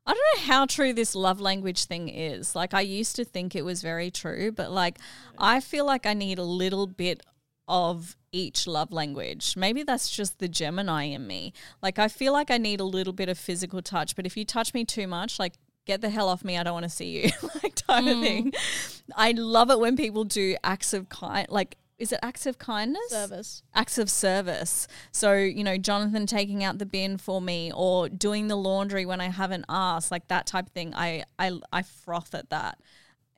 I 0.06 0.14
don't 0.14 0.18
know 0.38 0.54
how 0.54 0.66
true 0.66 0.92
this 0.94 1.14
love 1.14 1.40
language 1.40 1.86
thing 1.86 2.10
is. 2.10 2.56
Like 2.56 2.74
I 2.74 2.82
used 2.82 3.16
to 3.18 3.26
think 3.26 3.56
it 3.56 3.64
was 3.64 3.82
very 3.82 4.10
true, 4.12 4.52
but 4.52 4.72
like 4.72 4.98
I 5.38 5.60
feel 5.60 5.86
like 5.86 6.06
I 6.06 6.14
need 6.14 6.40
a 6.40 6.44
little 6.44 6.88
bit 6.88 7.22
of 7.70 8.18
each 8.32 8.68
love 8.68 8.92
language. 8.92 9.56
Maybe 9.56 9.84
that's 9.84 10.10
just 10.10 10.40
the 10.40 10.50
Gemini 10.50 11.04
in 11.04 11.26
me. 11.26 11.54
Like 11.82 12.00
I 12.00 12.08
feel 12.08 12.34
like 12.34 12.52
I 12.52 12.58
need 12.58 12.82
a 12.82 12.86
little 12.86 13.14
bit 13.14 13.30
of 13.30 13.38
physical 13.38 13.82
touch, 13.82 14.16
but 14.16 14.26
if 14.26 14.36
you 14.36 14.44
touch 14.44 14.74
me 14.74 14.84
too 14.84 15.08
much, 15.08 15.40
like 15.40 15.54
get 15.86 16.02
the 16.02 16.10
hell 16.10 16.28
off 16.28 16.44
me, 16.44 16.58
I 16.58 16.64
don't 16.64 16.74
want 16.74 16.84
to 16.84 16.90
see 16.90 17.24
you. 17.24 17.30
like 17.64 17.76
type 17.76 18.06
of 18.06 18.20
thing. 18.22 18.52
Mm. 18.52 19.10
I 19.16 19.32
love 19.32 19.70
it 19.70 19.80
when 19.80 19.96
people 19.96 20.24
do 20.26 20.58
acts 20.64 20.94
of 20.94 21.08
kind 21.08 21.48
like 21.50 21.78
is 22.00 22.14
it 22.14 22.20
acts 22.24 22.46
of 22.46 22.58
kindness? 22.58 23.10
Service. 23.10 23.62
acts 23.76 23.98
of 23.98 24.10
service. 24.10 24.88
So, 25.12 25.34
you 25.34 25.66
know, 25.66 25.78
Jonathan 25.78 26.26
taking 26.26 26.64
out 26.64 26.78
the 26.78 26.86
bin 26.86 27.18
for 27.18 27.42
me 27.42 27.74
or 27.76 28.08
doing 28.08 28.48
the 28.48 28.56
laundry 28.56 29.06
when 29.06 29.20
I 29.20 29.28
haven't 29.28 29.66
asked, 29.68 30.10
like 30.10 30.30
that 30.30 30.48
type 30.48 30.68
of 30.68 30.72
thing. 30.72 30.96
I 30.96 31.26
I 31.38 31.60
I 31.74 31.82
froth 31.84 32.34
at 32.34 32.50
that. 32.52 32.80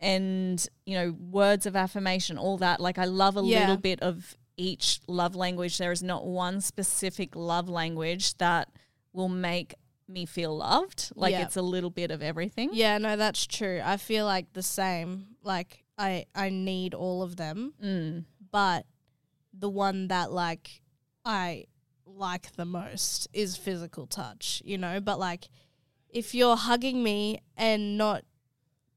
And, 0.01 0.65
you 0.85 0.95
know, 0.95 1.11
words 1.11 1.65
of 1.65 1.75
affirmation, 1.75 2.37
all 2.37 2.57
that. 2.57 2.79
Like 2.81 2.97
I 2.97 3.05
love 3.05 3.37
a 3.37 3.41
Yeah. 3.41 3.59
little 3.61 3.77
bit 3.77 4.01
of 4.01 4.35
each 4.57 4.99
love 5.07 5.35
language. 5.35 5.77
There 5.77 5.91
is 5.91 6.01
not 6.03 6.25
one 6.25 6.59
specific 6.59 7.35
love 7.35 7.69
language 7.69 8.35
that 8.39 8.69
will 9.13 9.29
make 9.29 9.75
me 10.07 10.25
feel 10.25 10.57
loved. 10.57 11.11
Like 11.15 11.31
Yeah. 11.33 11.43
it's 11.43 11.55
a 11.55 11.61
little 11.61 11.91
bit 11.91 12.09
of 12.11 12.21
everything. 12.21 12.71
Yeah, 12.73 12.97
no, 12.97 13.15
that's 13.15 13.45
true. 13.45 13.79
I 13.83 13.97
feel 13.97 14.25
like 14.25 14.53
the 14.53 14.63
same. 14.63 15.35
Like 15.43 15.85
I 15.97 16.25
I 16.33 16.49
need 16.49 16.93
all 16.95 17.21
of 17.21 17.35
them, 17.35 17.73
Mm. 17.81 18.25
but 18.51 18.85
the 19.53 19.69
one 19.69 20.07
that 20.07 20.31
like 20.31 20.81
I 21.23 21.65
like 22.05 22.53
the 22.55 22.65
most 22.65 23.27
is 23.33 23.55
physical 23.55 24.07
touch, 24.07 24.61
you 24.65 24.77
know, 24.77 24.99
but 24.99 25.19
like 25.19 25.49
if 26.09 26.33
you're 26.35 26.57
hugging 26.57 27.03
me 27.03 27.39
and 27.55 27.97
not 27.97 28.23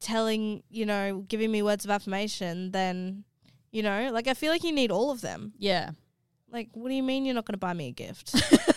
telling, 0.04 0.62
you 0.70 0.86
know, 0.86 1.24
giving 1.28 1.50
me 1.50 1.62
words 1.62 1.84
of 1.84 1.90
affirmation, 1.90 2.70
then 2.70 3.24
you 3.72 3.82
know, 3.82 4.10
like 4.12 4.28
I 4.28 4.34
feel 4.34 4.52
like 4.52 4.62
you 4.62 4.72
need 4.72 4.92
all 4.92 5.10
of 5.10 5.20
them. 5.20 5.52
Yeah. 5.58 5.90
Like, 6.52 6.68
what 6.74 6.88
do 6.90 6.94
you 6.94 7.02
mean 7.02 7.24
you're 7.24 7.34
not 7.34 7.44
going 7.46 7.54
to 7.54 7.58
buy 7.58 7.72
me 7.72 7.88
a 7.88 7.92
gift? 7.92 8.32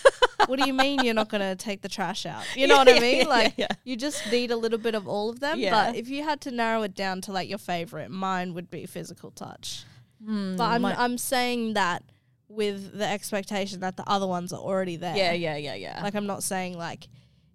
what 0.48 0.58
do 0.58 0.66
you 0.66 0.74
mean 0.74 1.04
you're 1.04 1.14
not 1.14 1.30
going 1.30 1.42
to 1.42 1.56
take 1.56 1.84
the 1.84 1.90
trash 1.90 2.26
out? 2.26 2.44
You 2.56 2.66
know 2.66 2.78
what 2.78 2.90
I 2.90 3.00
mean? 3.00 3.20
yeah, 3.20 3.28
Like, 3.28 3.54
yeah. 3.58 3.68
you 3.84 3.96
just 3.96 4.32
need 4.32 4.50
a 4.50 4.58
little 4.58 4.80
bit 4.80 4.96
of 4.96 5.08
all 5.08 5.30
of 5.30 5.40
them. 5.40 5.60
Yeah. 5.60 5.70
But 5.70 5.96
if 5.96 6.10
you 6.10 6.24
had 6.24 6.42
to 6.42 6.52
narrow 6.52 6.82
it 6.82 6.96
down 6.96 7.22
to 7.22 7.32
like 7.32 7.48
your 7.48 7.60
favorite, 7.60 8.10
mine 8.10 8.56
would 8.56 8.72
be 8.72 8.88
physical 8.88 9.30
touch. 9.30 9.84
Hmm, 10.26 10.56
but 10.56 10.64
I'm 10.64 10.82
my- 10.82 10.96
I'm 11.00 11.20
saying 11.20 11.74
that 11.76 12.02
with 12.50 12.98
the 12.98 13.06
expectation 13.08 13.82
that 13.82 13.98
the 13.98 14.10
other 14.10 14.26
ones 14.26 14.52
are 14.52 14.60
already 14.60 14.96
there. 14.96 15.16
Yeah, 15.16 15.34
yeah, 15.34 15.58
yeah, 15.58 15.76
yeah. 15.76 16.02
Like 16.02 16.16
I'm 16.16 16.26
not 16.26 16.42
saying 16.42 16.76
like 16.76 17.08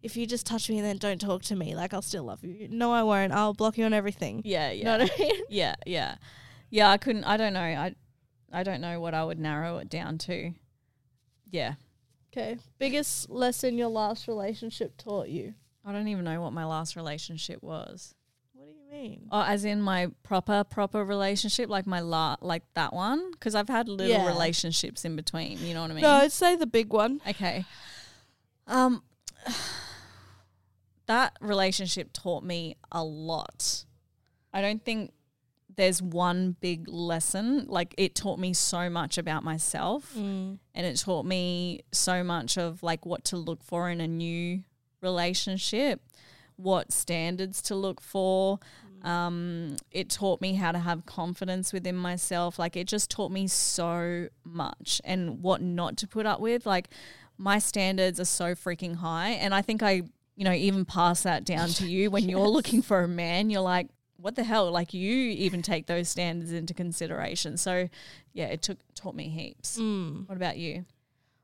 if 0.02 0.16
you 0.16 0.26
just 0.26 0.46
touch 0.46 0.68
me 0.68 0.78
and 0.78 0.86
then 0.86 0.96
don't 0.98 1.20
talk 1.20 1.42
to 1.44 1.56
me, 1.56 1.74
like 1.74 1.94
I'll 1.94 2.02
still 2.02 2.24
love 2.24 2.42
you. 2.44 2.68
No, 2.70 2.92
I 2.92 3.02
won't. 3.02 3.32
I'll 3.32 3.54
block 3.54 3.78
you 3.78 3.84
on 3.84 3.92
everything. 3.92 4.42
yeah, 4.44 4.70
yeah. 4.70 4.72
You 4.72 4.84
know 4.84 4.98
what 4.98 5.12
I 5.12 5.18
mean? 5.22 5.42
Yeah, 5.48 5.74
yeah. 5.86 6.16
Yeah, 6.70 6.90
I 6.90 6.96
couldn't 6.96 7.24
I 7.24 7.36
don't 7.36 7.52
know. 7.52 7.60
I 7.60 7.94
I 8.52 8.62
don't 8.62 8.80
know 8.80 9.00
what 9.00 9.14
I 9.14 9.24
would 9.24 9.38
narrow 9.38 9.78
it 9.78 9.88
down 9.88 10.18
to. 10.18 10.52
Yeah. 11.50 11.74
Okay. 12.32 12.58
Biggest 12.78 13.28
lesson 13.30 13.76
your 13.76 13.88
last 13.88 14.26
relationship 14.26 14.96
taught 14.96 15.28
you? 15.28 15.54
I 15.84 15.92
don't 15.92 16.08
even 16.08 16.24
know 16.24 16.40
what 16.40 16.52
my 16.52 16.64
last 16.64 16.96
relationship 16.96 17.62
was. 17.62 18.14
What 18.54 18.66
do 18.66 18.72
you 18.72 18.90
mean? 19.02 19.28
Oh, 19.30 19.42
as 19.42 19.64
in 19.64 19.82
my 19.82 20.08
proper 20.22 20.64
proper 20.64 21.04
relationship, 21.04 21.68
like 21.68 21.86
my 21.86 22.00
la 22.00 22.36
like 22.40 22.62
that 22.74 22.92
one, 22.94 23.32
because 23.32 23.54
I've 23.54 23.68
had 23.68 23.88
little 23.88 24.06
Yeah. 24.16 24.26
relationships 24.26 25.04
in 25.04 25.14
between. 25.16 25.58
You 25.58 25.74
know 25.74 25.82
what 25.82 25.90
I 25.90 25.94
mean? 25.94 26.02
No, 26.02 26.10
I'd 26.10 26.32
say 26.32 26.56
the 26.56 26.66
big 26.66 26.92
one. 26.92 27.20
Okay. 27.28 27.64
Um 28.66 29.02
that 31.12 31.36
relationship 31.40 32.10
taught 32.12 32.42
me 32.42 32.76
a 32.90 33.04
lot. 33.04 33.84
I 34.52 34.60
don't 34.62 34.82
think 34.84 35.12
there's 35.74 36.00
one 36.02 36.56
big 36.60 36.88
lesson. 36.88 37.66
Like 37.66 37.94
it 37.98 38.14
taught 38.14 38.38
me 38.38 38.52
so 38.54 38.88
much 38.90 39.18
about 39.18 39.42
myself 39.44 40.12
and 40.74 40.86
it 40.90 40.96
taught 40.98 41.26
me 41.26 41.80
so 41.92 42.22
much 42.24 42.56
of 42.58 42.82
like 42.82 43.04
what 43.06 43.24
to 43.26 43.36
look 43.36 43.62
for 43.62 43.90
in 43.90 44.00
a 44.00 44.08
new 44.08 44.62
relationship, 45.00 46.00
what 46.56 46.92
standards 46.92 47.60
to 47.62 47.74
look 47.74 48.00
for. 48.00 48.58
Um, 49.02 49.76
it 49.90 50.08
taught 50.10 50.40
me 50.40 50.54
how 50.54 50.70
to 50.72 50.78
have 50.78 51.06
confidence 51.06 51.72
within 51.72 51.96
myself. 51.96 52.58
Like 52.58 52.76
it 52.76 52.86
just 52.86 53.10
taught 53.10 53.32
me 53.32 53.48
so 53.48 54.28
much 54.44 55.00
and 55.04 55.42
what 55.42 55.60
not 55.60 55.96
to 55.98 56.06
put 56.06 56.24
up 56.24 56.40
with. 56.40 56.66
Like 56.66 56.88
my 57.36 57.58
standards 57.58 58.20
are 58.20 58.24
so 58.26 58.54
freaking 58.54 58.96
high. 58.96 59.30
And 59.30 59.52
I 59.54 59.62
think 59.62 59.82
I, 59.82 60.02
you 60.36 60.44
know, 60.44 60.52
even 60.52 60.84
pass 60.84 61.22
that 61.22 61.44
down 61.44 61.68
to 61.68 61.86
you 61.86 62.10
when 62.10 62.28
you're 62.28 62.48
looking 62.48 62.82
for 62.82 63.02
a 63.02 63.08
man, 63.08 63.50
you're 63.50 63.60
like, 63.60 63.88
what 64.16 64.36
the 64.36 64.44
hell? 64.44 64.70
Like 64.70 64.94
you 64.94 65.12
even 65.12 65.62
take 65.62 65.86
those 65.86 66.08
standards 66.08 66.52
into 66.52 66.74
consideration. 66.74 67.56
So 67.56 67.88
yeah, 68.32 68.46
it 68.46 68.62
took 68.62 68.78
taught 68.94 69.16
me 69.16 69.28
heaps. 69.28 69.78
What 70.26 70.36
about 70.36 70.56
you? 70.56 70.84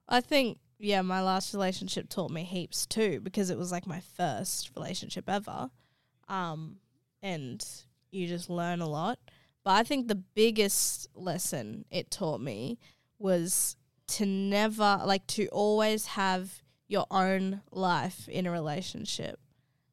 I 0.09 0.21
think 0.21 0.59
yeah, 0.79 1.03
my 1.03 1.21
last 1.21 1.53
relationship 1.53 2.09
taught 2.09 2.31
me 2.31 2.45
heaps 2.45 2.87
too 2.87 3.21
because 3.21 3.51
it 3.51 3.59
was 3.59 3.73
like 3.73 3.87
my 3.87 4.01
first 4.01 4.71
relationship 4.77 5.29
ever. 5.29 5.71
Um 6.29 6.77
and 7.21 7.65
you 8.13 8.29
just 8.29 8.49
learn 8.49 8.81
a 8.81 8.89
lot. 8.89 9.19
But 9.65 9.73
I 9.73 9.83
think 9.83 10.07
the 10.07 10.15
biggest 10.15 11.09
lesson 11.15 11.85
it 11.91 12.11
taught 12.13 12.41
me 12.41 12.79
was 13.19 13.77
to 14.07 14.25
never 14.25 15.03
like 15.05 15.27
to 15.27 15.49
always 15.49 16.07
have 16.07 16.63
your 16.89 17.07
own 17.11 17.61
life 17.71 18.29
in 18.29 18.47
a 18.47 18.51
relationship. 18.51 19.39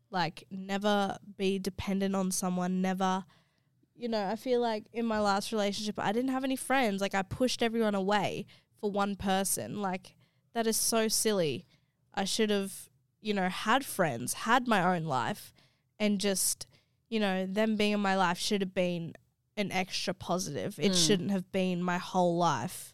Like 0.10 0.46
never 0.50 1.18
be 1.38 1.60
dependent 1.60 2.16
on 2.16 2.32
someone, 2.32 2.82
never 2.82 3.26
you 3.98 4.10
know, 4.10 4.28
I 4.28 4.36
feel 4.36 4.60
like 4.60 4.84
in 4.92 5.06
my 5.06 5.20
last 5.20 5.52
relationship 5.52 5.98
I 5.98 6.12
didn't 6.12 6.32
have 6.32 6.44
any 6.44 6.58
friends. 6.58 7.02
Like 7.02 7.16
I 7.16 7.22
pushed 7.22 7.64
everyone 7.64 7.96
away 7.96 8.46
for 8.80 8.92
one 8.92 9.16
person. 9.16 9.82
Like 9.82 10.16
that 10.54 10.68
is 10.68 10.78
so 10.78 11.08
silly. 11.08 11.66
I 12.14 12.26
should 12.26 12.50
have, 12.50 12.74
you 13.22 13.34
know, 13.34 13.50
had 13.50 13.86
friends, 13.86 14.34
had 14.34 14.68
my 14.68 14.96
own 14.96 15.06
life, 15.06 15.54
and 16.00 16.20
just, 16.20 16.68
you 17.10 17.20
know, 17.20 17.46
them 17.46 17.76
being 17.76 17.94
in 17.94 18.00
my 18.00 18.16
life 18.16 18.38
should 18.38 18.62
have 18.62 18.74
been 18.74 19.14
an 19.58 19.72
extra 19.72 20.14
positive. 20.14 20.78
It 20.80 20.90
hmm. 20.90 20.98
shouldn't 20.98 21.32
have 21.32 21.52
been 21.52 21.82
my 21.82 21.98
whole 21.98 22.38
life. 22.38 22.94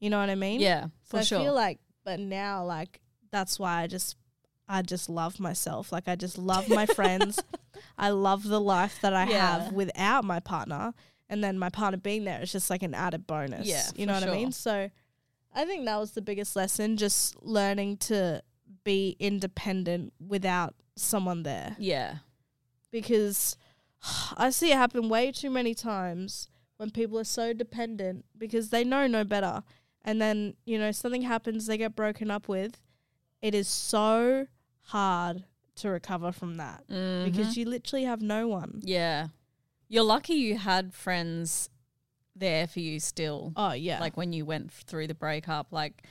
You 0.00 0.10
know 0.10 0.18
what 0.18 0.30
I 0.30 0.34
mean? 0.34 0.60
Yeah, 0.60 0.84
So 1.04 1.16
for 1.16 1.18
I 1.18 1.22
sure. 1.22 1.40
feel 1.40 1.54
like, 1.54 1.78
but 2.04 2.18
now, 2.18 2.64
like, 2.64 3.00
that's 3.32 3.58
why 3.58 3.82
I 3.82 3.86
just, 3.88 4.16
I 4.68 4.82
just 4.82 5.08
love 5.08 5.40
myself. 5.40 5.90
Like, 5.90 6.06
I 6.06 6.14
just 6.14 6.38
love 6.38 6.68
my 6.68 6.86
friends. 6.86 7.40
I 7.98 8.10
love 8.10 8.44
the 8.44 8.60
life 8.60 8.98
that 9.02 9.12
I 9.12 9.24
Yeah. 9.28 9.62
have 9.64 9.72
without 9.72 10.24
my 10.24 10.38
partner. 10.38 10.94
And 11.28 11.42
then 11.42 11.58
my 11.58 11.70
partner 11.70 11.96
being 11.98 12.24
there 12.24 12.40
is 12.42 12.52
just 12.52 12.70
like 12.70 12.82
an 12.82 12.94
added 12.94 13.26
bonus. 13.26 13.66
Yeah, 13.66 13.82
You 13.96 14.06
know 14.06 14.12
what 14.14 14.22
I 14.28 14.32
mean? 14.32 14.52
So 14.52 14.90
I 15.54 15.64
think 15.64 15.84
that 15.86 15.98
was 15.98 16.12
the 16.12 16.22
biggest 16.22 16.54
lesson, 16.54 16.96
just 16.96 17.42
learning 17.42 17.96
to 17.98 18.42
be 18.84 19.16
independent 19.18 20.12
without 20.24 20.74
someone 20.96 21.42
there. 21.42 21.74
yeah. 21.78 22.16
Because 22.90 23.56
I 24.36 24.50
see 24.50 24.70
it 24.72 24.76
happen 24.76 25.08
way 25.08 25.32
too 25.32 25.48
many 25.50 25.74
times 25.74 26.48
when 26.76 26.90
people 26.90 27.18
are 27.18 27.24
so 27.24 27.52
dependent 27.52 28.24
because 28.36 28.68
they 28.70 28.84
know 28.84 29.06
no 29.06 29.24
better. 29.24 29.62
And 30.04 30.20
then, 30.20 30.54
you 30.66 30.78
know, 30.78 30.90
something 30.92 31.22
happens, 31.22 31.66
they 31.66 31.78
get 31.78 31.94
broken 31.96 32.30
up 32.30 32.48
with. 32.48 32.80
It 33.42 33.54
is 33.54 33.68
so 33.68 34.46
hard 34.82 35.44
to 35.76 35.90
recover 35.90 36.32
from 36.32 36.56
that 36.56 36.84
mm-hmm. 36.88 37.30
because 37.30 37.56
you 37.56 37.66
literally 37.66 38.04
have 38.04 38.22
no 38.22 38.46
one. 38.48 38.80
Yeah. 38.82 39.28
You're 39.88 40.04
lucky 40.04 40.34
you 40.34 40.56
had 40.56 40.94
friends 40.94 41.68
there 42.34 42.66
for 42.66 42.80
you 42.80 43.00
still. 43.00 43.52
Oh, 43.56 43.72
yeah. 43.72 44.00
Like 44.00 44.16
when 44.16 44.32
you 44.32 44.44
went 44.44 44.72
through 44.72 45.08
the 45.08 45.14
breakup. 45.14 45.68
Like 45.72 46.02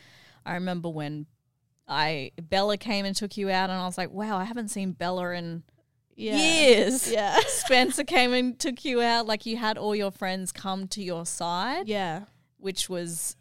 I 0.45 0.55
remember 0.55 0.89
when 0.89 1.25
I 1.87 2.31
Bella 2.41 2.77
came 2.77 3.05
and 3.05 3.15
took 3.15 3.37
you 3.37 3.49
out 3.49 3.69
and 3.69 3.79
I 3.79 3.85
was 3.85 3.97
like, 3.97 4.11
wow, 4.11 4.37
I 4.37 4.43
haven't 4.43 4.69
seen 4.69 4.91
Bella 4.91 5.31
in 5.31 5.63
yeah. 6.15 6.35
years. 6.35 7.11
Yeah. 7.11 7.39
Spencer 7.47 8.03
came 8.03 8.33
and 8.33 8.59
took 8.59 8.85
you 8.85 9.01
out. 9.01 9.25
Like 9.25 9.45
you 9.45 9.57
had 9.57 9.77
all 9.77 9.95
your 9.95 10.11
friends 10.11 10.51
come 10.51 10.87
to 10.89 11.03
your 11.03 11.25
side, 11.25 11.87
yeah. 11.87 12.23
which 12.57 12.89
was 12.89 13.35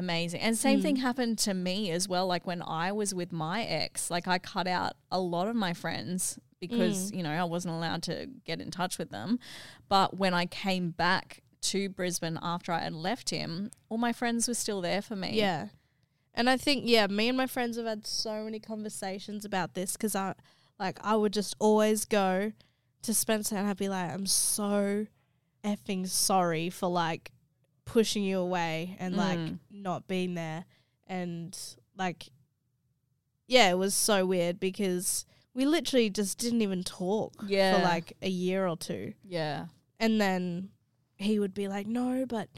amazing. 0.00 0.40
And 0.40 0.58
same 0.58 0.82
thing 0.82 0.96
mm. 0.96 1.00
happened 1.02 1.38
to 1.40 1.54
me 1.54 1.90
as 1.92 2.08
well. 2.08 2.26
Like 2.26 2.46
when 2.46 2.62
I 2.62 2.90
was 2.90 3.14
with 3.14 3.32
my 3.32 3.62
ex, 3.62 4.10
like 4.10 4.26
I 4.26 4.38
cut 4.38 4.66
out 4.66 4.94
a 5.12 5.20
lot 5.20 5.46
of 5.46 5.54
my 5.54 5.72
friends 5.72 6.38
because, 6.58 7.12
mm. 7.12 7.18
you 7.18 7.22
know, 7.22 7.30
I 7.30 7.44
wasn't 7.44 7.74
allowed 7.74 8.02
to 8.04 8.28
get 8.44 8.60
in 8.60 8.70
touch 8.70 8.98
with 8.98 9.10
them. 9.10 9.38
But 9.88 10.16
when 10.16 10.34
I 10.34 10.46
came 10.46 10.90
back 10.90 11.42
to 11.62 11.88
Brisbane 11.88 12.38
after 12.42 12.72
I 12.72 12.80
had 12.80 12.94
left 12.94 13.30
him, 13.30 13.70
all 13.88 13.98
my 13.98 14.12
friends 14.12 14.48
were 14.48 14.54
still 14.54 14.80
there 14.80 15.02
for 15.02 15.14
me. 15.14 15.34
Yeah. 15.34 15.68
And 16.34 16.50
I 16.50 16.56
think, 16.56 16.84
yeah, 16.86 17.06
me 17.06 17.28
and 17.28 17.36
my 17.36 17.46
friends 17.46 17.76
have 17.76 17.86
had 17.86 18.06
so 18.06 18.44
many 18.44 18.58
conversations 18.58 19.44
about 19.44 19.74
this 19.74 19.92
because 19.92 20.16
I, 20.16 20.34
like, 20.78 20.98
I 21.02 21.16
would 21.16 21.32
just 21.32 21.54
always 21.58 22.04
go 22.04 22.52
to 23.02 23.14
Spencer 23.14 23.56
and 23.56 23.68
I'd 23.68 23.76
be 23.76 23.88
like, 23.88 24.10
I'm 24.10 24.26
so 24.26 25.06
effing 25.64 26.08
sorry 26.08 26.70
for 26.70 26.88
like 26.88 27.30
pushing 27.92 28.22
you 28.22 28.38
away 28.38 28.96
and 29.00 29.16
like 29.16 29.38
Mm. 29.38 29.58
not 29.70 30.06
being 30.06 30.34
there. 30.34 30.64
And 31.08 31.58
like, 31.96 32.28
yeah, 33.48 33.68
it 33.70 33.78
was 33.78 33.94
so 33.94 34.24
weird 34.26 34.60
because 34.60 35.24
we 35.54 35.66
literally 35.66 36.08
just 36.08 36.38
didn't 36.38 36.62
even 36.62 36.84
talk 36.84 37.34
Yeah. 37.46 37.76
for 37.78 37.82
like 37.82 38.16
a 38.22 38.28
year 38.28 38.66
or 38.68 38.76
two. 38.76 39.14
Yeah. 39.24 39.66
And 39.98 40.20
then 40.20 40.70
he 41.16 41.38
would 41.40 41.52
be 41.52 41.66
like, 41.68 41.86
no, 41.86 42.24
but 42.26 42.48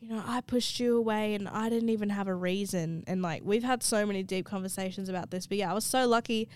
you 0.00 0.08
know, 0.08 0.22
I 0.24 0.40
pushed 0.40 0.78
you 0.80 0.96
away 0.96 1.34
and 1.34 1.48
I 1.48 1.68
didn't 1.68 1.90
even 1.90 2.08
have 2.10 2.28
a 2.28 2.34
reason. 2.34 3.04
And 3.06 3.20
like, 3.20 3.42
we've 3.44 3.64
had 3.64 3.82
so 3.82 4.06
many 4.06 4.22
deep 4.22 4.46
conversations 4.46 5.08
about 5.08 5.30
this. 5.30 5.46
But 5.46 5.58
yeah, 5.58 5.70
I 5.70 5.74
was 5.74 5.84
so 5.84 6.06
lucky, 6.06 6.48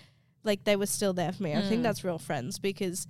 like, 0.43 0.63
they 0.63 0.75
were 0.77 0.85
still 0.87 1.13
there 1.13 1.31
for 1.33 1.43
me. 1.43 1.53
I 1.53 1.61
think 1.61 1.81
Mm. 1.81 1.83
that's 1.83 2.03
real 2.03 2.17
friends 2.17 2.57
because 2.57 3.05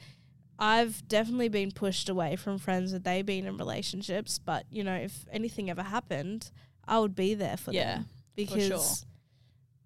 I've 0.60 1.08
definitely 1.08 1.50
been 1.50 1.72
pushed 1.72 2.10
away 2.10 2.36
from 2.36 2.58
friends 2.58 2.92
that 2.92 3.04
they've 3.04 3.26
been 3.26 3.46
in 3.46 3.58
relationships. 3.58 4.40
But, 4.40 4.66
you 4.70 4.84
know, 4.84 4.96
if 4.96 5.26
anything 5.32 5.70
ever 5.70 5.84
happened, 5.84 6.52
I 6.88 7.00
would 7.00 7.16
be 7.16 7.34
there 7.34 7.58
for 7.58 7.72
Yeah, 7.72 7.96
them. 7.96 8.10
Because, 8.36 8.68
sure. 8.68 9.08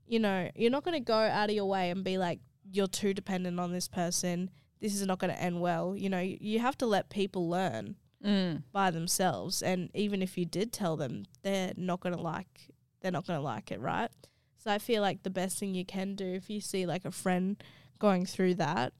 you 0.05 0.19
know, 0.19 0.49
you're 0.55 0.71
not 0.71 0.83
going 0.83 0.93
to 0.97 1.03
go 1.03 1.15
out 1.17 1.49
of 1.49 1.55
your 1.55 1.65
way 1.65 1.89
and 1.89 2.03
be 2.03 2.17
like, 2.17 2.39
you're 2.71 2.87
too 2.87 3.13
dependent 3.13 3.59
on 3.59 3.71
this 3.71 3.87
person. 3.87 4.49
This 4.81 4.93
is 4.93 5.05
not 5.05 5.19
going 5.19 5.33
to 5.33 5.41
end 5.41 5.61
well. 5.61 5.95
You 5.95 6.09
know, 6.09 6.19
you, 6.19 6.37
you 6.39 6.59
have 6.59 6.77
to 6.79 6.85
let 6.85 7.09
people 7.09 7.49
learn 7.49 7.95
Mm. 8.25 8.63
by 8.71 8.89
themselves 8.89 9.61
and 9.61 9.91
even 9.93 10.23
if 10.23 10.39
you 10.39 10.43
did 10.43 10.73
tell 10.73 10.97
them 10.97 11.25
they're 11.43 11.71
not 11.77 11.99
going 11.99 12.15
to 12.15 12.19
like 12.21 12.47
they're 12.99 13.11
not 13.11 13.27
going 13.27 13.37
to 13.37 13.43
like 13.43 13.71
it 13.71 13.79
right 13.79 14.09
so 14.57 14.71
i 14.71 14.79
feel 14.79 15.03
like 15.03 15.21
the 15.21 15.29
best 15.29 15.59
thing 15.59 15.75
you 15.75 15.85
can 15.85 16.15
do 16.15 16.25
if 16.25 16.49
you 16.49 16.59
see 16.59 16.87
like 16.87 17.05
a 17.05 17.11
friend 17.11 17.63
going 17.99 18.25
through 18.25 18.55
that 18.55 18.91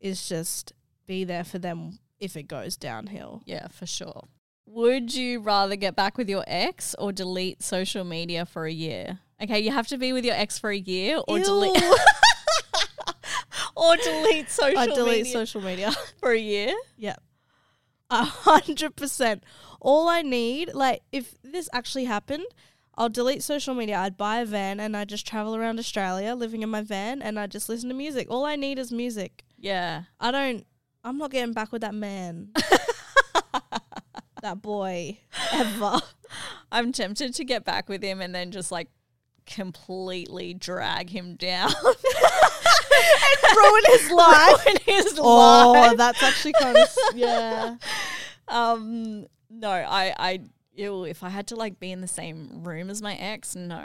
is 0.00 0.26
just 0.26 0.72
be 1.06 1.24
there 1.24 1.44
for 1.44 1.58
them 1.58 1.98
if 2.20 2.36
it 2.36 2.44
goes 2.44 2.76
downhill 2.76 3.42
Yeah, 3.46 3.68
for 3.68 3.86
sure. 3.86 4.24
Would 4.66 5.14
you 5.14 5.40
rather 5.40 5.76
get 5.76 5.96
back 5.96 6.16
with 6.16 6.28
your 6.28 6.44
ex 6.46 6.94
or 6.98 7.12
delete 7.12 7.62
social 7.62 8.04
media 8.04 8.46
for 8.46 8.64
a 8.64 8.72
year? 8.72 9.18
Okay, 9.42 9.58
you 9.60 9.72
have 9.72 9.88
to 9.88 9.98
be 9.98 10.12
with 10.12 10.24
your 10.24 10.34
ex 10.36 10.58
for 10.58 10.70
a 10.70 10.78
year 10.78 11.20
or 11.26 11.38
delete 11.40 11.76
or 13.76 13.96
delete 13.96 14.50
social 14.50 14.78
i 14.78 14.86
delete 14.86 15.24
media 15.24 15.32
social 15.32 15.60
media 15.60 15.92
for 16.18 16.30
a 16.30 16.38
year. 16.38 16.74
yeah 16.96 17.16
a 18.10 18.24
hundred 18.24 18.94
percent 18.94 19.42
all 19.80 20.08
i 20.08 20.22
need 20.22 20.72
like 20.74 21.00
if 21.10 21.34
this 21.42 21.68
actually 21.72 22.04
happened 22.04 22.44
I'll 22.94 23.08
delete 23.08 23.42
social 23.42 23.74
media. 23.74 23.98
I'd 23.98 24.16
buy 24.16 24.40
a 24.40 24.44
van 24.44 24.78
and 24.78 24.96
I 24.96 25.04
just 25.04 25.26
travel 25.26 25.56
around 25.56 25.78
Australia 25.78 26.34
living 26.34 26.62
in 26.62 26.68
my 26.68 26.82
van 26.82 27.22
and 27.22 27.38
I 27.38 27.46
just 27.46 27.68
listen 27.68 27.88
to 27.88 27.94
music. 27.94 28.26
All 28.30 28.44
I 28.44 28.56
need 28.56 28.78
is 28.78 28.92
music. 28.92 29.44
Yeah. 29.58 30.02
I 30.20 30.30
don't. 30.30 30.66
I'm 31.04 31.18
not 31.18 31.30
getting 31.30 31.52
back 31.52 31.72
with 31.72 31.82
that 31.82 31.94
man. 31.94 32.50
that 34.42 34.60
boy 34.62 35.18
ever. 35.52 36.00
I'm 36.70 36.92
tempted 36.92 37.34
to 37.34 37.44
get 37.44 37.64
back 37.64 37.88
with 37.88 38.02
him 38.02 38.20
and 38.20 38.34
then 38.34 38.50
just 38.50 38.72
like 38.72 38.88
completely 39.46 40.54
drag 40.54 41.10
him 41.10 41.34
down. 41.36 41.72
and 41.84 43.56
Ruin 43.56 43.82
his 43.86 44.10
life. 44.12 44.66
Ruin 44.66 44.76
his 44.86 45.18
Oh, 45.18 45.72
life. 45.72 45.96
that's 45.96 46.22
actually 46.22 46.52
kind 46.54 46.76
of 46.78 46.88
yeah. 47.14 47.76
Um, 48.48 49.26
no, 49.50 49.70
I, 49.70 50.14
I, 50.18 50.40
ew, 50.74 51.04
if 51.04 51.22
I 51.22 51.28
had 51.28 51.46
to 51.48 51.56
like 51.56 51.78
be 51.80 51.90
in 51.92 52.00
the 52.00 52.08
same 52.08 52.62
room 52.64 52.90
as 52.90 53.02
my 53.02 53.14
ex, 53.14 53.54
no. 53.54 53.84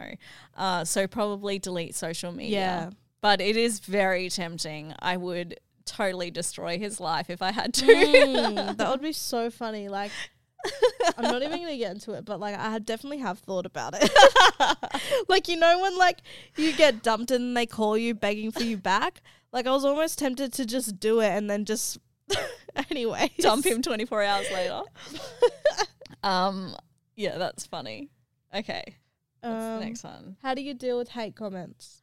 Uh, 0.56 0.84
so 0.86 1.08
probably 1.08 1.60
delete 1.60 1.96
social 1.96 2.32
media. 2.32 2.60
Yeah. 2.60 2.90
But 3.22 3.42
it 3.42 3.58
is 3.58 3.80
very 3.80 4.30
tempting. 4.30 4.94
I 5.00 5.18
would 5.18 5.60
totally 5.88 6.30
destroy 6.30 6.78
his 6.78 7.00
life 7.00 7.30
if 7.30 7.42
I 7.42 7.52
had 7.52 7.74
to. 7.76 7.86
Mm, 7.86 8.78
that 8.78 8.90
would 8.92 9.02
be 9.02 9.14
so 9.14 9.50
funny. 9.50 9.90
Like, 9.90 10.12
I'm 11.18 11.24
not 11.24 11.42
even 11.42 11.60
gonna 11.60 11.78
get 11.78 11.94
into 11.94 12.12
it, 12.14 12.26
but 12.26 12.40
like, 12.40 12.56
I 12.58 12.78
definitely 12.80 13.20
have 13.20 13.40
thought 13.40 13.66
about 13.66 13.94
it. 14.00 14.12
like, 15.28 15.48
you 15.48 15.56
know, 15.58 15.80
when 15.82 15.98
like 15.98 16.20
you 16.58 16.74
get 16.74 17.02
dumped 17.04 17.32
and 17.32 17.56
they 17.58 17.66
call 17.66 17.98
you 17.98 18.14
begging 18.14 18.52
for 18.52 18.64
you 18.64 18.78
back. 18.78 19.22
Like, 19.54 19.66
I 19.66 19.72
was 19.72 19.86
almost 19.86 20.20
tempted 20.20 20.52
to 20.54 20.66
just 20.66 21.00
do 21.00 21.22
it 21.22 21.30
and 21.30 21.50
then 21.50 21.64
just 21.66 21.98
anyway 22.92 23.32
Dump 23.40 23.66
him 23.66 23.82
24 23.82 24.24
hours 24.24 24.52
later. 24.52 24.82
um, 26.24 26.76
yeah, 27.16 27.38
that's 27.38 27.66
funny. 27.66 28.10
Okay. 28.54 28.84
What's 29.42 29.56
the 29.64 29.72
Um, 29.72 29.80
next 29.80 30.04
one? 30.04 30.36
How 30.42 30.54
do 30.54 30.62
you 30.62 30.74
deal 30.74 30.98
with 30.98 31.10
hate 31.10 31.36
comments? 31.36 32.02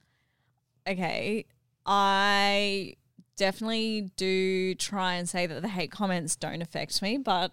okay, 0.87 1.45
I 1.87 2.95
definitely 3.37 4.11
do 4.17 4.75
try 4.75 5.15
and 5.15 5.29
say 5.29 5.47
that 5.47 5.63
the 5.63 5.69
hate 5.69 5.91
comments 5.91 6.37
don't 6.37 6.63
affect 6.63 7.03
me, 7.03 7.19
but 7.19 7.53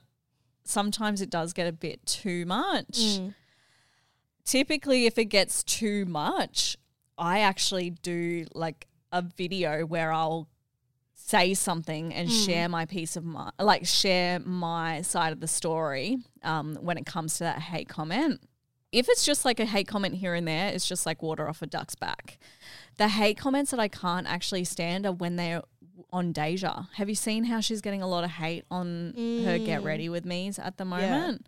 sometimes 0.63 1.21
it 1.21 1.29
does 1.29 1.53
get 1.53 1.67
a 1.67 1.71
bit 1.71 2.05
too 2.05 2.45
much. 2.45 2.97
Typically, 4.45 5.05
if 5.05 5.17
it 5.17 5.25
gets 5.25 5.63
too 5.63 6.05
much, 6.05 6.77
I 7.17 7.39
actually 7.39 7.91
do 7.91 8.45
like 8.53 8.87
a 9.11 9.21
video 9.21 9.85
where 9.85 10.11
I'll 10.11 10.47
say 11.13 11.53
something 11.53 12.13
and 12.13 12.27
share 12.31 12.67
my 12.67 12.85
piece 12.85 13.15
of 13.15 13.23
my 13.23 13.51
like 13.59 13.85
share 13.85 14.39
my 14.39 15.01
side 15.03 15.31
of 15.31 15.39
the 15.39 15.47
story 15.47 16.17
um, 16.43 16.75
when 16.81 16.97
it 16.97 17.05
comes 17.05 17.37
to 17.37 17.43
that 17.43 17.59
hate 17.59 17.87
comment. 17.87 18.41
If 18.91 19.07
it's 19.07 19.23
just 19.23 19.45
like 19.45 19.59
a 19.59 19.65
hate 19.65 19.87
comment 19.87 20.15
here 20.15 20.33
and 20.33 20.47
there, 20.47 20.69
it's 20.69 20.87
just 20.87 21.05
like 21.05 21.21
water 21.21 21.47
off 21.47 21.61
a 21.61 21.67
duck's 21.67 21.95
back. 21.95 22.37
The 22.97 23.07
hate 23.07 23.37
comments 23.37 23.71
that 23.71 23.79
I 23.79 23.87
can't 23.87 24.27
actually 24.27 24.65
stand 24.65 25.05
are 25.05 25.13
when 25.13 25.37
they're 25.37 25.61
on 26.11 26.31
Deja. 26.31 26.87
Have 26.95 27.09
you 27.09 27.15
seen 27.15 27.45
how 27.45 27.59
she's 27.59 27.81
getting 27.81 28.01
a 28.01 28.07
lot 28.07 28.23
of 28.23 28.31
hate 28.31 28.65
on 28.69 29.13
her 29.45 29.57
Get 29.57 29.81
mm. 29.81 29.85
Ready 29.85 30.09
with 30.09 30.25
Me's 30.25 30.59
at 30.59 30.77
the 30.77 30.85
moment? 30.85 31.47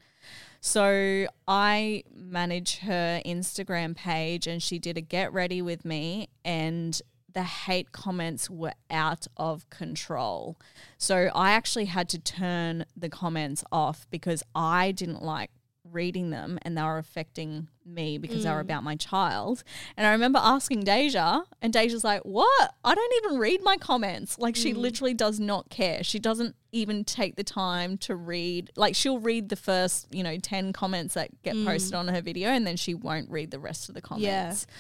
So 0.62 1.28
I 1.46 2.04
manage 2.16 2.78
her 2.80 3.22
Instagram 3.26 3.96
page 3.96 4.48
and 4.48 4.64
she 4.64 4.80
did 4.80 4.98
a 4.98 5.02
get 5.02 5.34
ready 5.34 5.62
with 5.62 5.84
me 5.84 6.30
and 6.46 7.02
the 7.34 7.44
hate 7.44 7.92
comments 7.92 8.50
were 8.50 8.74
out 8.90 9.28
of 9.36 9.70
control. 9.70 10.58
So 10.98 11.30
I 11.36 11.52
actually 11.52 11.86
had 11.86 12.08
to 12.10 12.20
turn 12.20 12.86
the 12.96 13.10
comments 13.10 13.64
off 13.72 14.08
because 14.10 14.44
I 14.56 14.92
didn't 14.92 15.22
like 15.22 15.52
reading 15.94 16.30
them 16.30 16.60
and 16.62 16.78
they 16.78 16.82
were 16.82 16.98
affecting 16.98 17.68
me 17.86 18.18
because 18.18 18.44
they 18.44 18.50
were 18.50 18.58
mm. 18.58 18.62
about 18.62 18.84
my 18.84 18.96
child. 18.96 19.64
And 19.96 20.08
I 20.08 20.12
remember 20.12 20.40
asking 20.42 20.82
Deja, 20.82 21.44
and 21.62 21.72
Deja's 21.72 22.04
like, 22.04 22.22
What? 22.24 22.74
I 22.84 22.96
don't 22.96 23.14
even 23.24 23.40
read 23.40 23.62
my 23.64 23.78
comments. 23.78 24.40
Like, 24.40 24.56
she 24.56 24.74
mm. 24.74 24.78
literally 24.78 25.14
does 25.14 25.40
not 25.40 25.70
care. 25.70 26.04
She 26.04 26.20
doesn't 26.20 26.56
even 26.72 27.04
take 27.04 27.36
the 27.36 27.44
time 27.44 27.98
to 28.00 28.16
read. 28.16 28.72
Like, 28.76 28.96
she'll 28.96 29.20
read 29.20 29.50
the 29.50 29.56
first, 29.56 30.08
you 30.12 30.24
know, 30.24 30.38
10 30.38 30.74
comments 30.74 31.14
that 31.14 31.30
get 31.44 31.56
mm. 31.56 31.66
posted 31.66 31.94
on 31.94 32.08
her 32.08 32.22
video, 32.22 32.50
and 32.50 32.66
then 32.66 32.78
she 32.78 32.94
won't 32.94 33.30
read 33.30 33.52
the 33.52 33.60
rest 33.60 33.90
of 33.90 33.96
the 33.96 34.02
comments. 34.02 34.68
Yeah. 34.68 34.76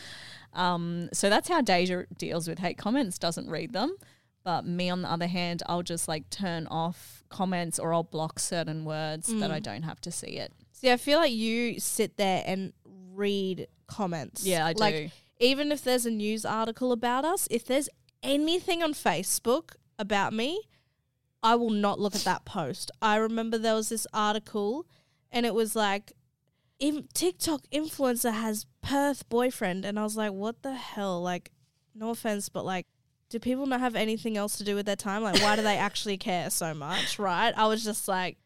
Um, 0.53 1.09
so 1.13 1.29
that's 1.29 1.49
how 1.49 1.61
Deja 1.61 2.03
deals 2.17 2.47
with 2.47 2.59
hate 2.59 2.77
comments, 2.77 3.17
doesn't 3.17 3.49
read 3.49 3.73
them. 3.73 3.95
But 4.43 4.65
me, 4.65 4.89
on 4.89 5.01
the 5.01 5.11
other 5.11 5.27
hand, 5.27 5.63
I'll 5.67 5.83
just 5.83 6.07
like 6.07 6.29
turn 6.29 6.67
off 6.67 7.23
comments 7.29 7.79
or 7.79 7.93
I'll 7.93 8.03
block 8.03 8.39
certain 8.39 8.83
words 8.83 9.33
that 9.39 9.51
I 9.51 9.59
don't 9.59 9.83
have 9.83 10.01
to 10.01 10.11
see 10.11 10.37
it. 10.37 10.51
See, 10.83 10.91
I 10.91 10.97
feel 10.97 11.17
like 11.17 11.31
you 11.31 11.79
sit 11.79 12.17
there 12.17 12.43
and 12.45 12.73
read 13.13 13.67
comments. 13.87 14.45
Yeah, 14.45 14.65
I 14.65 14.73
like, 14.73 14.95
do. 14.95 15.09
Even 15.39 15.71
if 15.71 15.81
there's 15.81 16.05
a 16.05 16.11
news 16.11 16.43
article 16.43 16.91
about 16.91 17.23
us, 17.23 17.47
if 17.49 17.65
there's 17.65 17.87
anything 18.21 18.83
on 18.83 18.93
Facebook 18.93 19.75
about 19.97 20.33
me, 20.33 20.61
I 21.41 21.55
will 21.55 21.69
not 21.69 22.01
look 22.01 22.15
at 22.15 22.25
that 22.25 22.43
post. 22.43 22.91
I 23.01 23.15
remember 23.15 23.57
there 23.57 23.75
was 23.75 23.87
this 23.87 24.05
article 24.13 24.85
and 25.31 25.45
it 25.45 25.53
was 25.53 25.73
like, 25.73 26.11
in 26.79 27.07
TikTok 27.13 27.61
influencer 27.71 28.33
has 28.33 28.65
Perth 28.81 29.29
boyfriend. 29.29 29.85
And 29.85 29.97
I 29.97 30.03
was 30.03 30.17
like, 30.17 30.33
what 30.33 30.63
the 30.63 30.73
hell? 30.73 31.21
Like, 31.21 31.51
no 31.95 32.09
offense, 32.09 32.49
but 32.49 32.65
like, 32.65 32.87
do 33.29 33.39
people 33.39 33.67
not 33.67 33.79
have 33.79 33.95
anything 33.95 34.35
else 34.35 34.57
to 34.57 34.65
do 34.65 34.75
with 34.75 34.85
their 34.85 34.97
time? 34.97 35.23
Like, 35.23 35.41
why 35.41 35.55
do 35.55 35.61
they 35.61 35.77
actually 35.77 36.17
care 36.17 36.49
so 36.49 36.73
much? 36.73 37.19
Right? 37.19 37.53
I 37.55 37.67
was 37.67 37.85
just 37.85 38.09
like, 38.09 38.37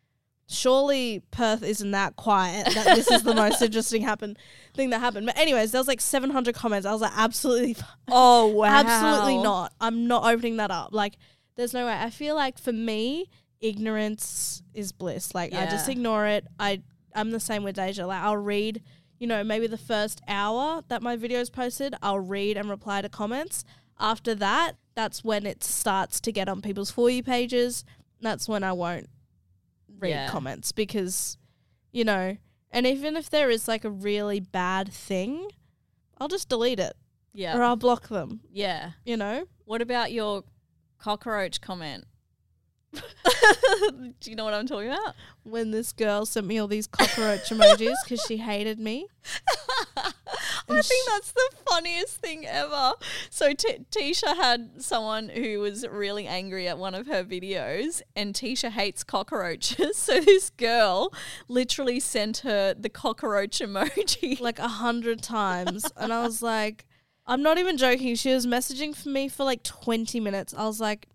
surely 0.49 1.21
Perth 1.31 1.63
isn't 1.63 1.91
that 1.91 2.15
quiet 2.15 2.67
that 2.73 2.95
this 2.95 3.12
is 3.12 3.23
the 3.23 3.36
most 3.36 3.62
interesting 3.62 4.01
happen 4.01 4.38
thing 4.73 4.89
that 4.91 4.99
happened. 4.99 5.25
But 5.25 5.38
anyways, 5.38 5.71
there 5.71 5.79
was 5.79 5.88
like 5.88 6.01
700 6.01 6.55
comments. 6.55 6.86
I 6.86 6.91
was 6.93 7.01
like, 7.01 7.12
absolutely, 7.15 7.75
Oh, 8.07 8.47
wow. 8.47 8.67
absolutely 8.67 9.38
not. 9.38 9.73
I'm 9.81 10.07
not 10.07 10.31
opening 10.31 10.57
that 10.57 10.71
up. 10.71 10.89
Like, 10.91 11.17
there's 11.55 11.73
no 11.73 11.86
way. 11.86 11.93
I 11.93 12.10
feel 12.10 12.36
like 12.36 12.57
for 12.57 12.71
me, 12.71 13.29
ignorance 13.60 14.63
is 14.73 14.91
bliss. 14.91 15.36
Like, 15.36 15.53
I 15.53 15.65
just 15.65 15.89
ignore 15.89 16.27
it. 16.27 16.45
I 16.60 16.81
I'm 17.13 17.31
the 17.31 17.39
same 17.39 17.63
with 17.63 17.75
Deja. 17.75 18.05
Like, 18.05 18.21
I'll 18.21 18.38
read. 18.38 18.81
You 19.19 19.25
know, 19.25 19.43
maybe 19.43 19.65
the 19.65 19.79
first 19.79 20.21
hour 20.27 20.83
that 20.89 21.01
my 21.01 21.15
video 21.15 21.39
is 21.39 21.49
posted, 21.49 21.95
I'll 22.03 22.19
read 22.19 22.55
and 22.55 22.69
reply 22.69 23.01
to 23.01 23.10
comments. 23.10 23.65
After 23.99 24.36
that, 24.36 24.73
that's 24.93 25.23
when 25.23 25.47
it 25.47 25.63
starts 25.63 26.21
to 26.21 26.31
get 26.31 26.47
on 26.47 26.62
people's 26.62 26.91
for 26.91 27.10
you 27.10 27.23
pages. 27.23 27.83
That's 28.21 28.47
when 28.47 28.63
I 28.63 28.73
won't 28.73 29.10
read 29.99 30.10
Yeah. 30.12 30.29
comments 30.29 30.71
because, 30.71 31.38
you 31.91 32.03
know, 32.03 32.38
and 32.71 32.86
even 32.86 33.15
if 33.15 33.29
there 33.29 33.49
is 33.49 33.67
like 33.67 33.83
a 33.86 33.89
really 33.89 34.39
bad 34.39 34.91
thing, 34.91 35.49
I'll 36.17 36.27
just 36.27 36.49
delete 36.49 36.79
it 36.79 36.95
Yeah. 37.33 37.57
or 37.57 37.63
I'll 37.63 37.75
block 37.75 38.07
them, 38.10 38.41
Yeah. 38.51 38.91
you 39.05 39.17
know? 39.17 39.45
What 39.65 39.81
about 39.81 40.12
your 40.12 40.43
cockroach 40.97 41.62
comment? 41.62 42.05
Do 42.93 44.30
you 44.30 44.36
know 44.36 44.45
what 44.45 44.54
I'm 44.54 44.67
talking 44.67 44.88
about? 44.89 45.15
When 45.43 45.71
this 45.71 45.91
girl 45.91 46.26
sent 46.26 46.47
me 46.47 46.58
all 46.58 46.67
these 46.67 46.88
cockroach 46.88 47.50
emojis 47.50 47.95
because 48.04 48.21
she 48.28 48.38
hated 48.38 48.80
me. 48.80 49.08
I 50.69 50.82
think 50.82 51.10
that's 51.10 51.32
the 51.32 51.50
funniest 51.69 52.17
thing 52.17 52.45
ever. 52.45 52.93
So 53.30 53.54
T- 53.54 53.86
Tisha 53.89 54.36
had 54.36 54.82
someone 54.82 55.30
who 55.30 55.60
was 55.60 55.88
really 55.88 56.28
angry 56.28 56.67
at 56.67 56.78
one 56.78 56.93
of 56.93 57.08
her 57.08 57.23
videos, 57.23 58.02
and 58.15 58.34
Tisha 58.34 58.71
hates 58.71 59.04
cockroaches. 59.04 59.97
So 60.08 60.21
this 60.21 60.50
girl 60.52 61.13
literally 61.50 62.00
sent 62.00 62.39
her 62.39 62.73
the 62.73 62.88
cockroach 62.88 63.60
emoji. 63.60 64.39
like 64.39 64.60
a 64.60 64.67
hundred 64.67 65.21
times, 65.21 65.86
and 65.97 66.13
I 66.13 66.21
was 66.23 66.41
like, 66.41 66.86
I'm 67.26 67.41
not 67.41 67.58
even 67.58 67.78
joking. 67.78 68.15
She 68.15 68.34
was 68.34 68.47
messaging 68.47 68.95
for 68.95 69.10
me 69.10 69.28
for 69.28 69.43
like 69.43 69.63
20 69.63 70.19
minutes. 70.21 70.54
I 70.58 70.65
was 70.65 70.80
like, 70.80 71.08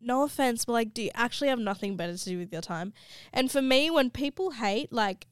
no 0.00 0.22
offense, 0.22 0.64
but 0.64 0.72
like, 0.72 0.94
do 0.94 1.02
you 1.02 1.10
actually 1.14 1.48
have 1.48 1.58
nothing 1.58 1.96
better 1.96 2.16
to 2.16 2.24
do 2.24 2.38
with 2.38 2.52
your 2.52 2.62
time? 2.62 2.92
And 3.32 3.50
for 3.50 3.62
me, 3.62 3.90
when 3.90 4.10
people 4.10 4.52
hate, 4.52 4.92
like, 4.92 5.26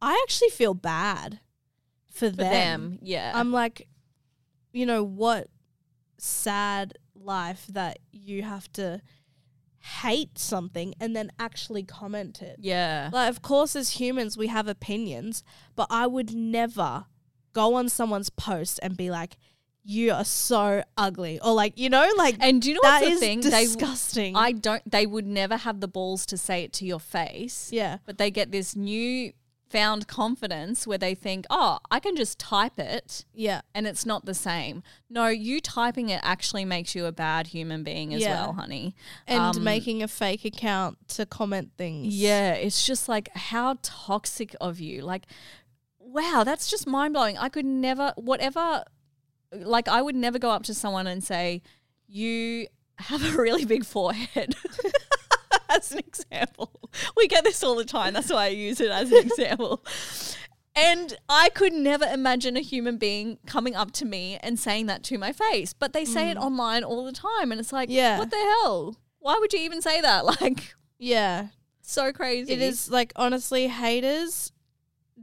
I 0.00 0.20
actually 0.24 0.50
feel 0.50 0.74
bad 0.74 1.40
for, 2.10 2.30
for 2.30 2.36
them. 2.36 2.36
them, 2.36 2.98
yeah. 3.02 3.32
I'm 3.34 3.52
like, 3.52 3.88
you 4.72 4.86
know, 4.86 5.02
what 5.02 5.48
sad 6.18 6.98
life 7.14 7.66
that 7.68 7.98
you 8.10 8.42
have 8.42 8.70
to 8.72 9.00
hate 10.02 10.38
something 10.38 10.94
and 11.00 11.16
then 11.16 11.32
actually 11.38 11.82
comment 11.82 12.40
it. 12.40 12.56
yeah. 12.60 13.10
Like, 13.12 13.28
of 13.28 13.42
course, 13.42 13.74
as 13.74 13.90
humans, 13.90 14.36
we 14.36 14.46
have 14.46 14.68
opinions, 14.68 15.42
but 15.74 15.86
I 15.90 16.06
would 16.06 16.34
never 16.34 17.06
go 17.52 17.74
on 17.74 17.88
someone's 17.88 18.30
post 18.30 18.78
and 18.82 18.96
be 18.96 19.10
like, 19.10 19.36
"You 19.84 20.12
are 20.12 20.24
so 20.24 20.84
ugly," 20.96 21.40
or 21.40 21.52
like, 21.52 21.78
you 21.78 21.90
know, 21.90 22.08
like, 22.16 22.36
And 22.40 22.60
do 22.62 22.68
you 22.68 22.74
know 22.74 22.80
that 22.82 23.00
what's 23.02 23.06
the 23.06 23.12
is 23.14 23.20
thing? 23.20 23.40
They- 23.40 23.64
disgusting. 23.64 24.36
I 24.36 24.52
don't. 24.52 24.88
They 24.90 25.06
would 25.06 25.26
never 25.26 25.56
have 25.56 25.80
the 25.80 25.88
balls 25.88 26.24
to 26.26 26.36
say 26.36 26.62
it 26.62 26.72
to 26.74 26.86
your 26.86 27.00
face. 27.00 27.70
yeah, 27.72 27.98
But 28.06 28.18
they 28.18 28.30
get 28.30 28.52
this 28.52 28.76
new 28.76 29.32
found 29.68 30.06
confidence 30.06 30.86
where 30.86 30.98
they 30.98 31.14
think, 31.14 31.46
"Oh, 31.48 31.78
I 31.90 31.98
can 31.98 32.14
just 32.14 32.38
type 32.38 32.78
it." 32.78 33.24
yeah, 33.32 33.62
and 33.74 33.86
it's 33.86 34.04
not 34.04 34.26
the 34.26 34.34
same. 34.34 34.82
No, 35.08 35.28
you 35.28 35.60
typing 35.62 36.10
it 36.10 36.20
actually 36.22 36.66
makes 36.66 36.94
you 36.94 37.06
a 37.06 37.12
bad 37.12 37.46
human 37.46 37.82
being 37.82 38.12
as 38.12 38.20
Yeah. 38.20 38.34
well, 38.44 38.52
honey. 38.52 38.94
and 39.26 39.56
Um, 39.56 39.64
making 39.64 40.02
a 40.02 40.08
fake 40.08 40.44
account 40.44 40.98
to 41.16 41.24
comment 41.24 41.70
things. 41.78 42.14
Yeah, 42.14 42.52
it's 42.52 42.84
just 42.84 43.08
like 43.08 43.30
how 43.34 43.78
toxic 43.82 44.54
of 44.60 44.78
you. 44.78 45.00
Like, 45.00 45.24
wow, 45.98 46.42
that's 46.44 46.70
just 46.70 46.86
mind 46.86 47.14
blowing. 47.14 47.38
I 47.38 47.48
could 47.48 47.64
never, 47.64 48.12
whatever, 48.16 48.84
like, 49.52 49.88
I 49.88 50.02
would 50.02 50.16
never 50.16 50.38
go 50.38 50.50
up 50.50 50.64
to 50.64 50.74
someone 50.74 51.06
and 51.06 51.22
say, 51.22 51.62
You 52.06 52.66
have 52.98 53.24
a 53.24 53.36
really 53.40 53.64
big 53.64 53.84
forehead. 53.84 54.54
as 55.68 55.92
an 55.92 55.98
example. 55.98 56.70
We 57.16 57.28
get 57.28 57.44
this 57.44 57.62
all 57.62 57.76
the 57.76 57.84
time. 57.84 58.14
That's 58.14 58.30
why 58.30 58.44
I 58.44 58.48
use 58.48 58.80
it 58.80 58.90
as 58.90 59.10
an 59.10 59.18
example. 59.18 59.84
And 60.74 61.14
I 61.28 61.50
could 61.50 61.72
never 61.72 62.04
imagine 62.06 62.56
a 62.56 62.60
human 62.60 62.96
being 62.96 63.38
coming 63.46 63.74
up 63.74 63.92
to 63.92 64.04
me 64.04 64.38
and 64.42 64.58
saying 64.58 64.86
that 64.86 65.02
to 65.04 65.18
my 65.18 65.32
face. 65.32 65.72
But 65.72 65.92
they 65.92 66.04
say 66.04 66.30
it 66.30 66.36
mm. 66.36 66.42
online 66.42 66.84
all 66.84 67.04
the 67.04 67.12
time. 67.12 67.52
And 67.52 67.60
it's 67.60 67.72
like, 67.72 67.90
Yeah. 67.90 68.18
what 68.18 68.30
the 68.30 68.36
hell? 68.36 68.96
Why 69.18 69.36
would 69.38 69.52
you 69.52 69.60
even 69.60 69.82
say 69.82 70.00
that? 70.00 70.24
Like, 70.40 70.74
yeah. 70.98 71.48
so 71.82 72.12
crazy. 72.12 72.52
It 72.52 72.62
is 72.62 72.90
like 72.90 73.12
honestly, 73.16 73.68
haters. 73.68 74.51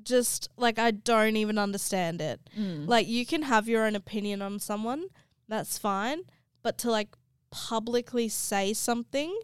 Just 0.04 0.50
like 0.58 0.80
I 0.80 0.92
don't 0.92 1.36
even 1.36 1.58
understand 1.58 2.22
it. 2.22 2.40
Mm. 2.58 2.88
Like 2.88 3.08
you 3.08 3.26
can 3.26 3.44
have 3.44 3.68
your 3.68 3.86
own 3.86 3.96
opinion 3.96 4.42
on 4.42 4.60
someone, 4.60 5.06
that's 5.48 5.78
fine, 5.78 6.22
but 6.62 6.78
to 6.80 6.92
like 6.92 7.16
publicly 7.52 8.30
say 8.30 8.74
something 8.74 9.38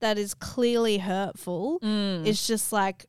that 0.00 0.18
is 0.18 0.34
clearly 0.34 0.98
hurtful 0.98 1.78
Mm. 1.80 2.26
is 2.26 2.46
just 2.46 2.72
like 2.72 3.06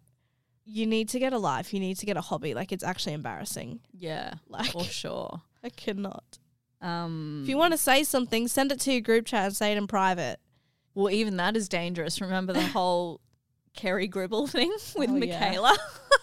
you 0.63 0.85
need 0.85 1.09
to 1.09 1.19
get 1.19 1.33
a 1.33 1.37
life, 1.37 1.73
you 1.73 1.79
need 1.79 1.97
to 1.97 2.05
get 2.05 2.17
a 2.17 2.21
hobby. 2.21 2.53
Like 2.53 2.71
it's 2.71 2.83
actually 2.83 3.13
embarrassing. 3.13 3.81
Yeah, 3.93 4.35
Like- 4.47 4.71
for 4.71 4.83
sure. 4.83 5.41
I 5.63 5.69
cannot. 5.69 6.39
Um, 6.81 7.41
If 7.43 7.49
you 7.49 7.57
want 7.57 7.73
to 7.73 7.77
say 7.77 8.03
something, 8.03 8.47
send 8.47 8.71
it 8.71 8.79
to 8.81 8.91
your 8.91 9.01
group 9.01 9.25
chat 9.25 9.45
and 9.45 9.55
say 9.55 9.71
it 9.71 9.77
in 9.77 9.87
private. 9.87 10.39
well, 10.93 11.09
even 11.09 11.37
that 11.37 11.57
is 11.57 11.67
dangerous. 11.67 12.21
Remember 12.21 12.53
the 12.53 12.61
whole 12.77 13.19
Kerry 13.75 14.07
Gribble 14.07 14.47
thing 14.47 14.71
with 14.95 15.09
Oh. 15.09 15.13
Michaela? 15.13 15.75
Yeah. 15.77 16.17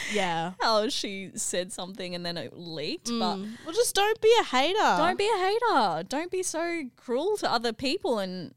How 0.60 0.88
she 0.88 1.30
said 1.34 1.72
something 1.72 2.14
and 2.14 2.24
then 2.24 2.36
it 2.36 2.56
leaked. 2.56 3.06
But 3.08 3.36
Mm. 3.36 3.56
well, 3.64 3.74
just 3.74 3.94
don't 3.94 4.20
be 4.20 4.32
a 4.40 4.44
hater. 4.44 4.78
don't 4.78 5.18
be 5.18 5.28
a 5.28 5.38
hater. 5.38 6.02
Don't 6.08 6.30
be 6.30 6.42
so 6.42 6.84
cruel 6.96 7.36
to 7.38 7.50
other 7.50 7.72
people 7.72 8.18
and 8.18 8.54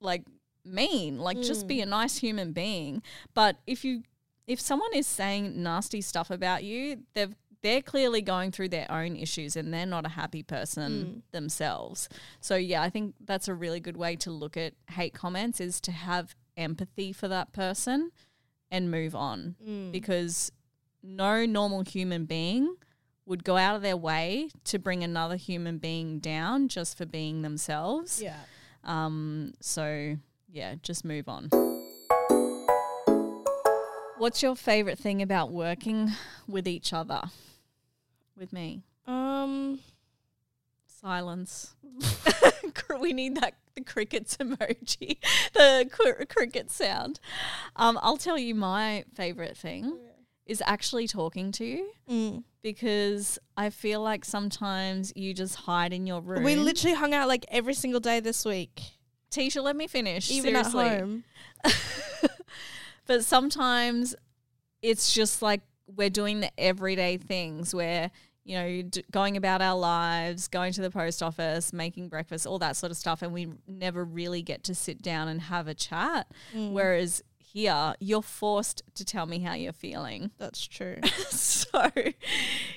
like 0.00 0.24
mean. 0.64 1.18
Like 1.18 1.40
just 1.40 1.64
Mm. 1.64 1.68
be 1.68 1.80
a 1.80 1.86
nice 1.86 2.18
human 2.18 2.52
being. 2.52 3.02
But 3.34 3.56
if 3.66 3.84
you 3.84 4.02
if 4.46 4.60
someone 4.60 4.92
is 4.94 5.06
saying 5.08 5.60
nasty 5.60 6.00
stuff 6.00 6.30
about 6.30 6.62
you, 6.64 7.02
they've 7.14 7.34
they're 7.62 7.82
clearly 7.82 8.20
going 8.22 8.52
through 8.52 8.68
their 8.68 8.86
own 8.92 9.16
issues 9.16 9.56
and 9.56 9.74
they're 9.74 9.86
not 9.86 10.04
a 10.06 10.10
happy 10.10 10.42
Mm. 10.42 10.46
person 10.46 11.22
themselves. 11.32 12.08
So 12.40 12.54
yeah, 12.54 12.82
I 12.82 12.90
think 12.90 13.14
that's 13.24 13.48
a 13.48 13.54
really 13.54 13.80
good 13.80 13.96
way 13.96 14.14
to 14.16 14.30
look 14.30 14.56
at 14.56 14.74
hate 14.90 15.14
comments 15.14 15.60
is 15.60 15.80
to 15.80 15.90
have 15.92 16.36
empathy 16.56 17.12
for 17.12 17.26
that 17.28 17.52
person 17.52 18.12
and 18.70 18.90
move 18.90 19.14
on 19.16 19.56
Mm. 19.66 19.90
because 19.90 20.52
no 21.06 21.46
normal 21.46 21.82
human 21.82 22.24
being 22.24 22.76
would 23.24 23.44
go 23.44 23.56
out 23.56 23.76
of 23.76 23.82
their 23.82 23.96
way 23.96 24.50
to 24.64 24.78
bring 24.78 25.02
another 25.02 25.36
human 25.36 25.78
being 25.78 26.18
down 26.18 26.68
just 26.68 26.96
for 26.96 27.06
being 27.06 27.42
themselves. 27.42 28.22
Yeah. 28.22 28.38
Um, 28.84 29.52
so 29.60 30.16
yeah, 30.48 30.76
just 30.82 31.04
move 31.04 31.28
on. 31.28 31.50
What's 34.18 34.42
your 34.42 34.56
favorite 34.56 34.98
thing 34.98 35.20
about 35.20 35.52
working 35.52 36.12
with 36.48 36.66
each 36.66 36.92
other? 36.92 37.22
With 38.36 38.52
me? 38.52 38.82
Um. 39.06 39.80
Silence. 40.86 41.74
we 43.00 43.12
need 43.12 43.36
that 43.36 43.54
the 43.74 43.82
crickets 43.82 44.36
emoji, 44.38 45.18
the 45.52 45.88
cr- 45.90 46.24
cricket 46.24 46.70
sound. 46.70 47.20
Um, 47.76 47.98
I'll 48.02 48.16
tell 48.16 48.38
you 48.38 48.54
my 48.54 49.04
favorite 49.14 49.56
thing 49.56 49.98
is 50.46 50.62
actually 50.64 51.08
talking 51.08 51.50
to 51.52 51.64
you 51.64 51.90
mm. 52.08 52.42
because 52.62 53.38
I 53.56 53.70
feel 53.70 54.00
like 54.00 54.24
sometimes 54.24 55.12
you 55.16 55.34
just 55.34 55.56
hide 55.56 55.92
in 55.92 56.06
your 56.06 56.20
room. 56.20 56.44
We 56.44 56.54
literally 56.56 56.94
hung 56.94 57.12
out 57.12 57.28
like 57.28 57.44
every 57.50 57.74
single 57.74 58.00
day 58.00 58.20
this 58.20 58.44
week, 58.44 58.80
Tisha, 59.30 59.62
let 59.62 59.74
me 59.76 59.86
finish. 59.88 60.30
even 60.30 60.54
Seriously. 60.54 60.84
at 60.84 61.00
home. 61.00 61.24
but 63.06 63.24
sometimes 63.24 64.14
it's 64.82 65.12
just 65.12 65.42
like 65.42 65.62
we're 65.86 66.10
doing 66.10 66.40
the 66.40 66.50
everyday 66.58 67.16
things 67.16 67.74
where 67.74 68.10
you 68.44 68.56
know 68.56 68.82
d- 68.82 69.04
going 69.10 69.36
about 69.36 69.60
our 69.62 69.76
lives 69.76 70.48
going 70.48 70.72
to 70.72 70.80
the 70.80 70.90
post 70.90 71.22
office 71.22 71.72
making 71.72 72.08
breakfast 72.08 72.46
all 72.46 72.58
that 72.58 72.76
sort 72.76 72.90
of 72.90 72.96
stuff 72.96 73.22
and 73.22 73.32
we 73.32 73.48
never 73.66 74.04
really 74.04 74.42
get 74.42 74.62
to 74.64 74.74
sit 74.74 75.02
down 75.02 75.26
and 75.28 75.40
have 75.42 75.66
a 75.66 75.74
chat 75.74 76.28
Mm. 76.54 76.72
whereas 76.72 77.22
here 77.56 77.94
you're 78.00 78.22
forced 78.22 78.82
to 78.94 79.04
tell 79.04 79.26
me 79.26 79.38
how 79.38 79.54
you're 79.54 79.72
feeling 79.72 80.30
That's 80.38 80.66
true. 80.66 80.98
so 81.28 81.80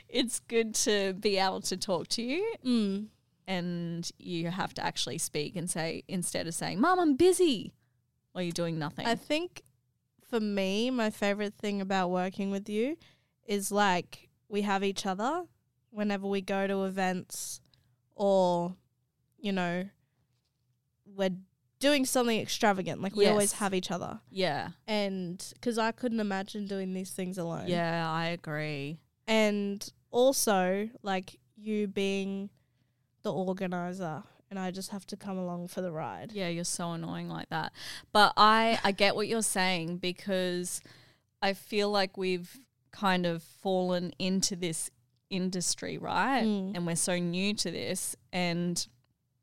it's 0.08 0.39
good 0.39 0.74
to 0.76 1.13
be 1.13 1.38
able 1.38 1.62
to 1.62 1.78
talk 1.78 2.08
to 2.10 2.22
you 2.22 2.54
mm. 2.65 3.08
and 3.48 4.12
you 4.18 4.50
have 4.50 4.74
to 4.76 4.84
actually 4.84 5.18
speak 5.18 5.56
and 5.56 5.70
say 5.70 6.04
instead 6.08 6.48
of 6.48 6.54
saying 6.54 6.80
mom 6.80 7.00
i'm 7.00 7.15
busy 7.15 7.74
or 8.34 8.42
you're 8.42 8.52
doing 8.52 8.78
nothing 8.80 9.06
I 9.06 9.15
think 9.15 9.63
for 10.30 10.39
me, 10.39 10.92
my 10.92 11.10
favorite 11.10 11.56
thing 11.56 11.82
about 11.82 12.10
working 12.10 12.52
with 12.52 12.70
you 12.70 12.98
is 13.48 13.72
like 13.72 14.30
we 14.48 14.62
have 14.62 14.84
each 14.84 15.06
other 15.06 15.44
whenever 15.89 16.28
we 16.28 16.42
go 16.42 16.68
to 16.68 16.86
events 16.86 17.62
or, 18.15 18.76
you 19.39 19.52
know, 19.52 19.86
we're 21.06 21.32
doing 21.80 22.06
something 22.06 22.39
extravagant. 22.39 23.02
Like 23.02 23.15
we 23.15 23.28
always 23.28 23.54
have 23.54 23.74
each 23.74 23.92
other. 23.92 24.20
yeah 24.30 24.70
And 24.88 25.44
because 25.54 25.78
I 25.78 25.92
couldn't 25.92 26.20
imagine 26.20 26.68
doing 26.68 26.94
these 26.94 27.12
things 27.12 27.38
alone. 27.38 27.68
Yeah, 27.68 28.10
I 28.10 28.28
agree. 28.28 29.00
And 29.28 29.88
also, 30.12 30.89
like 31.04 31.38
you 31.56 31.88
being 31.88 32.50
the 33.22 33.32
organizer, 33.32 34.24
and 34.50 34.58
I 34.58 34.72
just 34.72 34.89
have 34.89 35.06
to 35.08 35.18
come 35.18 35.38
along 35.38 35.68
for 35.68 35.82
the 35.82 35.92
ride. 35.92 36.32
Yeah, 36.34 36.48
you're 36.48 36.63
so 36.63 36.92
annoying 36.92 37.30
like 37.30 37.50
that. 37.50 37.72
But 38.12 38.34
I 38.36 38.80
I 38.84 38.92
get 38.92 39.15
what 39.15 39.28
you're 39.28 39.42
saying 39.42 39.98
because 39.98 40.82
I 41.42 41.54
feel 41.54 41.89
like 41.92 42.18
we've 42.18 42.60
kind 42.92 43.26
of 43.26 43.44
fallen 43.44 44.12
into 44.17 44.56
this 44.56 44.90
industry, 45.30 45.98
right? 45.98 46.44
Mm. 46.44 46.75
And 46.75 46.88
we're 46.88 46.96
so 46.96 47.17
new 47.17 47.54
to 47.54 47.71
this 47.71 48.15
and 48.34 48.86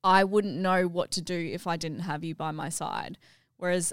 I 0.04 0.24
wouldn't 0.24 0.56
know 0.56 0.86
what 0.86 1.10
to 1.12 1.20
do 1.20 1.34
if 1.52 1.66
I 1.66 1.76
didn't 1.76 2.00
have 2.00 2.22
you 2.24 2.34
by 2.34 2.50
my 2.52 2.68
side. 2.68 3.18
Whereas 3.56 3.92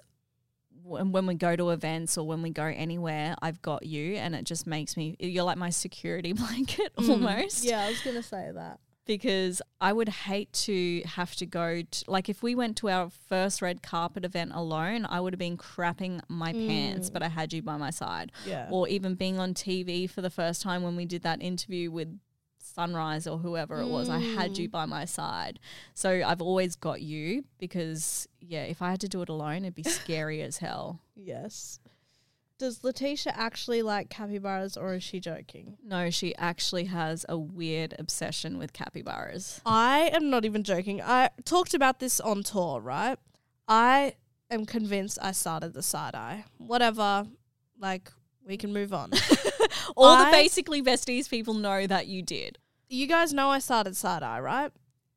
when, 0.83 1.11
when 1.11 1.25
we 1.25 1.35
go 1.35 1.55
to 1.55 1.69
events 1.69 2.17
or 2.17 2.27
when 2.27 2.41
we 2.41 2.49
go 2.49 2.65
anywhere, 2.65 3.35
I've 3.41 3.61
got 3.61 3.85
you 3.85 4.15
and 4.15 4.35
it 4.35 4.43
just 4.45 4.67
makes 4.67 4.97
me 4.97 5.15
you're 5.19 5.43
like 5.45 5.57
my 5.57 5.69
security 5.69 6.33
blanket 6.43 6.91
almost 6.97 7.63
Mm. 7.63 7.69
Yeah, 7.69 7.81
I 7.83 7.89
was 7.89 8.01
gonna 8.01 8.21
say 8.23 8.51
that. 8.53 8.79
because 9.05 9.61
I 9.81 9.91
would 9.93 10.09
hate 10.09 10.51
to 10.53 11.01
have 11.05 11.35
to 11.37 11.45
go 11.45 11.81
to, 11.81 12.11
like 12.11 12.29
if 12.29 12.43
we 12.43 12.53
went 12.55 12.77
to 12.77 12.89
our 12.89 13.09
first 13.29 13.61
red 13.61 13.81
carpet 13.81 14.23
event 14.25 14.51
alone, 14.53 15.05
I 15.05 15.19
would 15.19 15.33
have 15.33 15.39
been 15.39 15.57
crapping 15.57 16.21
my 16.27 16.51
pants, 16.53 17.09
but 17.09 17.21
I 17.23 17.27
had 17.29 17.53
you 17.53 17.61
by 17.61 17.77
my 17.77 17.89
side. 17.89 18.31
Yeah. 18.45 18.67
Or 18.71 18.87
even 18.87 19.15
being 19.15 19.39
on 19.39 19.53
TV 19.53 20.09
for 20.09 20.21
the 20.21 20.29
first 20.29 20.61
time 20.61 20.83
when 20.83 20.95
we 20.95 21.05
did 21.05 21.23
that 21.23 21.41
interview 21.41 21.91
with 21.91 22.17
Sunrise 22.73 23.27
or 23.27 23.37
whoever 23.37 23.79
it 23.79 23.87
was. 23.87 24.09
I 24.09 24.19
had 24.19 24.51
Mm. 24.53 24.57
you 24.59 24.69
by 24.69 24.85
my 24.85 25.05
side. 25.05 25.59
So 25.93 26.23
I've 26.25 26.41
always 26.41 26.75
got 26.75 27.01
you 27.01 27.45
because, 27.59 28.27
yeah, 28.41 28.63
if 28.63 28.81
I 28.81 28.89
had 28.91 28.99
to 29.01 29.07
do 29.07 29.21
it 29.21 29.29
alone, 29.29 29.57
it'd 29.63 29.75
be 29.75 29.83
scary 30.01 30.41
as 30.41 30.57
hell. 30.57 30.99
Yes. 31.15 31.79
Does 32.59 32.79
Latisha 32.79 33.31
actually 33.35 33.81
like 33.81 34.09
capybaras 34.09 34.77
or 34.77 34.93
is 34.93 35.03
she 35.03 35.19
joking? 35.19 35.77
No, 35.83 36.09
she 36.09 36.35
actually 36.37 36.85
has 36.85 37.25
a 37.27 37.37
weird 37.37 37.93
obsession 37.99 38.57
with 38.57 38.73
capybaras. 38.73 39.59
I 39.65 40.11
am 40.13 40.29
not 40.29 40.45
even 40.45 40.63
joking. 40.63 41.01
I 41.01 41.29
talked 41.45 41.73
about 41.73 41.99
this 41.99 42.19
on 42.19 42.43
tour, 42.43 42.79
right? 42.79 43.17
I 43.67 44.13
am 44.49 44.65
convinced 44.65 45.17
I 45.21 45.31
started 45.31 45.73
the 45.73 45.81
side 45.83 46.15
eye. 46.15 46.45
Whatever, 46.57 47.25
like 47.79 48.11
we 48.47 48.55
can 48.57 48.71
move 48.71 48.93
on. 48.93 49.11
All 49.97 50.05
I- 50.05 50.25
the 50.25 50.31
basically 50.31 50.81
besties 50.81 51.29
people 51.29 51.53
know 51.55 51.85
that 51.87 52.07
you 52.07 52.21
did. 52.21 52.59
You 52.89 53.07
guys 53.07 53.33
know 53.33 53.49
I 53.49 53.59
started 53.59 53.95
side 53.95 54.23
eye, 54.23 54.39
right? 54.39 54.71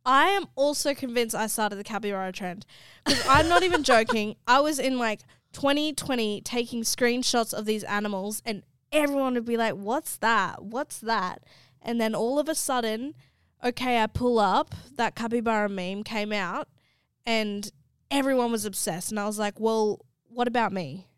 I 0.04 0.28
am 0.28 0.46
also 0.54 0.94
convinced 0.94 1.34
I 1.34 1.48
started 1.48 1.76
the 1.76 1.84
capybara 1.84 2.30
trend 2.32 2.64
because 3.04 3.26
I'm 3.28 3.48
not 3.48 3.64
even 3.64 3.82
joking. 3.82 4.36
I 4.46 4.60
was 4.60 4.78
in 4.78 4.98
like 4.98 5.22
2020 5.52 6.42
taking 6.42 6.82
screenshots 6.82 7.52
of 7.52 7.64
these 7.64 7.82
animals, 7.84 8.40
and 8.46 8.62
everyone 8.92 9.34
would 9.34 9.44
be 9.44 9.56
like, 9.56 9.74
"What's 9.74 10.16
that? 10.18 10.64
What's 10.64 10.98
that?" 11.00 11.42
And 11.82 12.00
then 12.00 12.14
all 12.14 12.38
of 12.38 12.48
a 12.48 12.54
sudden, 12.54 13.14
okay, 13.64 14.00
I 14.00 14.06
pull 14.06 14.38
up 14.38 14.74
that 14.94 15.16
capybara 15.16 15.68
meme 15.68 16.04
came 16.04 16.32
out, 16.32 16.68
and 17.24 17.70
everyone 18.10 18.52
was 18.52 18.64
obsessed, 18.64 19.10
and 19.10 19.18
I 19.18 19.26
was 19.26 19.40
like, 19.40 19.58
"Well, 19.58 20.00
what 20.28 20.46
about 20.46 20.72
me?" 20.72 21.08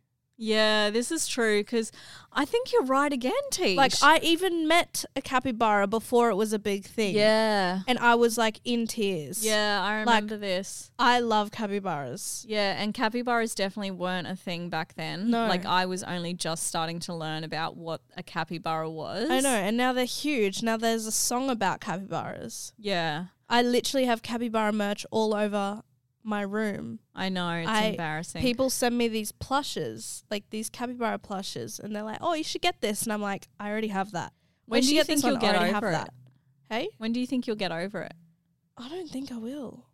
Yeah, 0.40 0.90
this 0.90 1.10
is 1.10 1.26
true 1.26 1.58
because 1.60 1.90
I 2.32 2.44
think 2.44 2.72
you're 2.72 2.84
right 2.84 3.12
again, 3.12 3.32
T. 3.50 3.74
Like, 3.74 3.92
I 4.02 4.20
even 4.22 4.68
met 4.68 5.04
a 5.16 5.20
capybara 5.20 5.88
before 5.88 6.30
it 6.30 6.36
was 6.36 6.52
a 6.52 6.60
big 6.60 6.84
thing. 6.84 7.16
yeah, 7.16 7.80
And 7.88 7.98
I 7.98 8.14
was 8.14 8.38
like 8.38 8.60
in 8.64 8.86
tears. 8.86 9.44
yeah, 9.44 9.82
I 9.82 10.04
Like- 10.04 10.22
remember 10.22 10.36
this. 10.36 10.92
I 10.96 11.18
love 11.18 11.50
capybaras. 11.50 12.46
Yeah, 12.48 12.80
and 12.80 12.94
capybaras 12.94 13.52
definitely 13.56 13.90
weren't 13.90 14.28
a 14.28 14.36
thing 14.36 14.68
back 14.68 14.94
then. 14.94 15.30
No. 15.30 15.48
like 15.48 15.66
I 15.66 15.86
was 15.86 16.04
only 16.04 16.34
just 16.34 16.68
starting 16.68 17.00
to 17.00 17.14
learn 17.14 17.42
about 17.42 17.76
what 17.76 18.00
a 18.16 18.22
capybara 18.22 18.88
was. 18.88 19.28
I 19.28 19.40
know, 19.40 19.48
and 19.48 19.76
now 19.76 19.92
they're 19.92 20.04
huge. 20.04 20.62
Now 20.62 20.76
there's 20.76 21.06
a 21.06 21.12
song 21.12 21.50
about 21.50 21.80
capybaras. 21.80 22.72
Yeah, 22.78 23.26
I 23.48 23.62
literally 23.62 24.06
have 24.06 24.22
capybara 24.22 24.72
merch 24.72 25.04
all 25.10 25.34
over 25.34 25.82
my 26.28 26.42
room. 26.42 27.00
I 27.14 27.28
know. 27.30 27.50
It's 27.54 27.68
I- 27.68 27.84
embarrassing. 27.86 28.42
People 28.42 28.70
send 28.70 28.96
me 28.96 29.08
these 29.08 29.32
plushes, 29.32 30.22
like 30.30 30.44
these 30.50 30.68
capybara 30.70 31.18
plushes, 31.18 31.80
and 31.80 31.94
they're 31.96 32.02
like, 32.04 32.18
"Oh, 32.20 32.34
you 32.34 32.44
should 32.44 32.62
get 32.62 32.80
this," 32.80 33.02
and 33.02 33.12
I'm 33.12 33.22
like, 33.22 33.48
"I 33.58 33.70
already 33.70 33.88
have 33.88 34.12
that." 34.12 34.32
When 34.66 34.78
"Oh, 34.78 34.82
do 34.82 34.88
you 34.88 35.00
get 35.00 35.06
think 35.06 35.24
you'll 35.24 35.38
get 35.38 35.54
I 35.54 35.58
already 35.58 35.74
over 35.74 35.88
it? 35.88 35.92
that. 35.92 36.14
Hey, 36.68 36.88
when 36.98 37.12
do 37.12 37.18
you 37.20 37.26
think 37.26 37.46
you'll 37.46 37.56
get 37.56 37.72
over 37.72 38.02
it? 38.02 38.12
I 38.76 38.88
don't 38.88 39.10
think 39.10 39.32
I 39.32 39.38
will. 39.38 39.86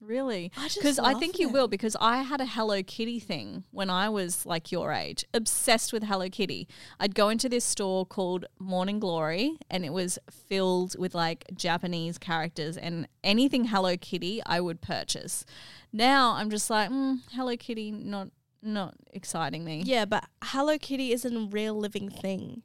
Really? 0.00 0.52
Because 0.74 0.98
I 0.98 1.12
love 1.12 1.20
think 1.20 1.38
you 1.38 1.48
will. 1.48 1.66
Because 1.66 1.96
I 2.00 2.22
had 2.22 2.40
a 2.40 2.46
Hello 2.46 2.82
Kitty 2.82 3.18
thing 3.18 3.64
when 3.72 3.90
I 3.90 4.08
was 4.08 4.46
like 4.46 4.70
your 4.70 4.92
age, 4.92 5.24
obsessed 5.34 5.92
with 5.92 6.04
Hello 6.04 6.28
Kitty. 6.28 6.68
I'd 7.00 7.14
go 7.14 7.28
into 7.28 7.48
this 7.48 7.64
store 7.64 8.06
called 8.06 8.46
Morning 8.58 9.00
Glory, 9.00 9.58
and 9.70 9.84
it 9.84 9.92
was 9.92 10.18
filled 10.30 10.96
with 10.98 11.14
like 11.14 11.44
Japanese 11.54 12.16
characters 12.16 12.76
and 12.76 13.08
anything 13.24 13.66
Hello 13.66 13.96
Kitty 13.96 14.40
I 14.46 14.60
would 14.60 14.80
purchase. 14.80 15.44
Now 15.92 16.34
I'm 16.34 16.50
just 16.50 16.70
like, 16.70 16.90
mm, 16.90 17.18
Hello 17.32 17.56
Kitty, 17.56 17.90
not 17.90 18.28
not 18.62 18.94
exciting 19.12 19.64
me. 19.64 19.82
Yeah, 19.84 20.04
but 20.04 20.24
Hello 20.42 20.78
Kitty 20.78 21.12
isn't 21.12 21.36
a 21.36 21.48
real 21.48 21.74
living 21.74 22.08
thing. 22.08 22.62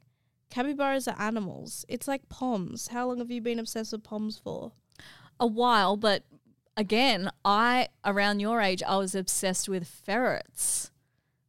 Capybaras 0.50 1.08
are 1.08 1.20
animals. 1.20 1.84
It's 1.88 2.06
like 2.06 2.28
poms. 2.28 2.88
How 2.88 3.08
long 3.08 3.18
have 3.18 3.30
you 3.30 3.40
been 3.40 3.58
obsessed 3.58 3.90
with 3.90 4.04
poms 4.04 4.38
for? 4.38 4.72
a 5.40 5.46
while, 5.46 5.96
but 5.96 6.24
again, 6.76 7.30
I 7.44 7.88
around 8.04 8.40
your 8.40 8.60
age, 8.60 8.82
I 8.82 8.96
was 8.96 9.14
obsessed 9.14 9.68
with 9.68 9.86
ferrets. 9.86 10.90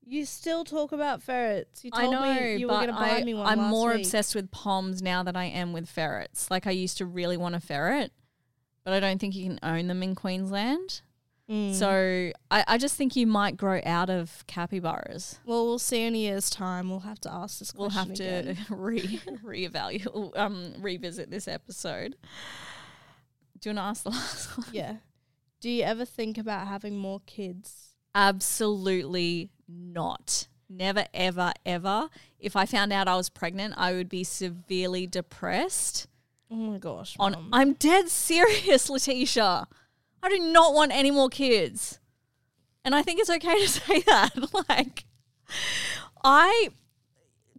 You 0.07 0.26
still 0.26 0.63
talk 0.63 0.91
about 0.91 1.23
ferrets. 1.23 1.84
You 1.84 1.89
I 1.93 2.01
told 2.01 2.13
know, 2.13 2.34
me 2.34 2.57
you 2.57 2.67
were 2.67 2.73
going 2.76 2.88
to 2.88 2.93
buy 2.93 3.17
I, 3.17 3.23
me 3.23 3.34
one 3.34 3.47
I'm 3.47 3.69
more 3.69 3.89
week. 3.91 4.01
obsessed 4.01 4.36
with 4.36 4.51
poms 4.51 5.01
now 5.01 5.23
than 5.23 5.36
I 5.36 5.45
am 5.45 5.73
with 5.73 5.89
ferrets. 5.89 6.51
Like 6.51 6.67
I 6.67 6.71
used 6.71 6.97
to 6.99 7.05
really 7.05 7.38
want 7.38 7.55
a 7.55 7.59
ferret, 7.59 8.11
but 8.84 8.93
I 8.93 8.99
don't 8.99 9.19
think 9.19 9.36
you 9.36 9.45
can 9.45 9.59
own 9.63 9.88
them 9.88 10.03
in 10.03 10.13
Queensland. 10.13 11.01
Mm. 11.49 11.73
So 11.73 12.32
I, 12.51 12.63
I 12.67 12.78
just 12.78 12.95
think 12.95 13.15
you 13.15 13.28
might 13.28 13.55
grow 13.57 13.80
out 13.86 14.09
of 14.09 14.43
capybaras. 14.47 15.39
well, 15.45 15.65
we'll 15.65 15.80
see 15.80 16.03
in 16.03 16.15
a 16.15 16.17
year's 16.17 16.49
time. 16.49 16.89
We'll 16.89 17.01
have 17.01 17.19
to 17.21 17.32
ask 17.32 17.59
this 17.59 17.71
question. 17.71 17.82
We'll 17.82 18.05
have 18.05 18.13
to 18.15 18.49
again. 18.51 18.57
re 18.69 19.19
reevaluate, 19.43 20.38
um, 20.38 20.73
revisit 20.80 21.30
this 21.30 21.47
episode. 21.47 22.15
Do 23.59 23.69
you 23.69 23.76
want 23.76 23.78
to 23.78 23.89
ask 23.89 24.03
the 24.03 24.09
last 24.09 24.57
one? 24.57 24.67
yeah. 24.71 24.95
Do 25.66 25.72
you 25.72 25.82
ever 25.82 26.05
think 26.05 26.38
about 26.38 26.68
having 26.68 26.95
more 26.95 27.22
kids? 27.26 27.95
Absolutely 28.13 29.49
not. 29.68 30.47
Never, 30.70 31.05
ever, 31.11 31.53
ever. 31.66 32.09
If 32.39 32.55
I 32.55 32.68
found 32.68 32.93
out 32.93 33.07
I 33.07 33.16
was 33.16 33.30
pregnant, 33.30 33.74
I 33.76 33.93
would 33.93 34.07
be 34.07 34.24
severely 34.24 35.07
depressed. 35.07 36.05
Oh 36.51 36.55
my 36.55 36.78
gosh, 36.78 37.16
On. 37.18 37.49
I'm 37.51 37.74
dead 37.74 38.09
serious, 38.09 38.88
Latisha. 38.91 39.66
I 40.22 40.30
do 40.30 40.38
not 40.38 40.76
want 40.76 40.91
any 40.91 41.09
more 41.09 41.30
kids, 41.30 41.99
and 42.84 42.93
I 42.93 43.01
think 43.01 43.20
it's 43.20 43.32
okay 43.32 43.59
to 43.59 43.68
say 43.68 44.01
that. 44.01 44.34
like, 44.70 45.05
I 46.24 46.70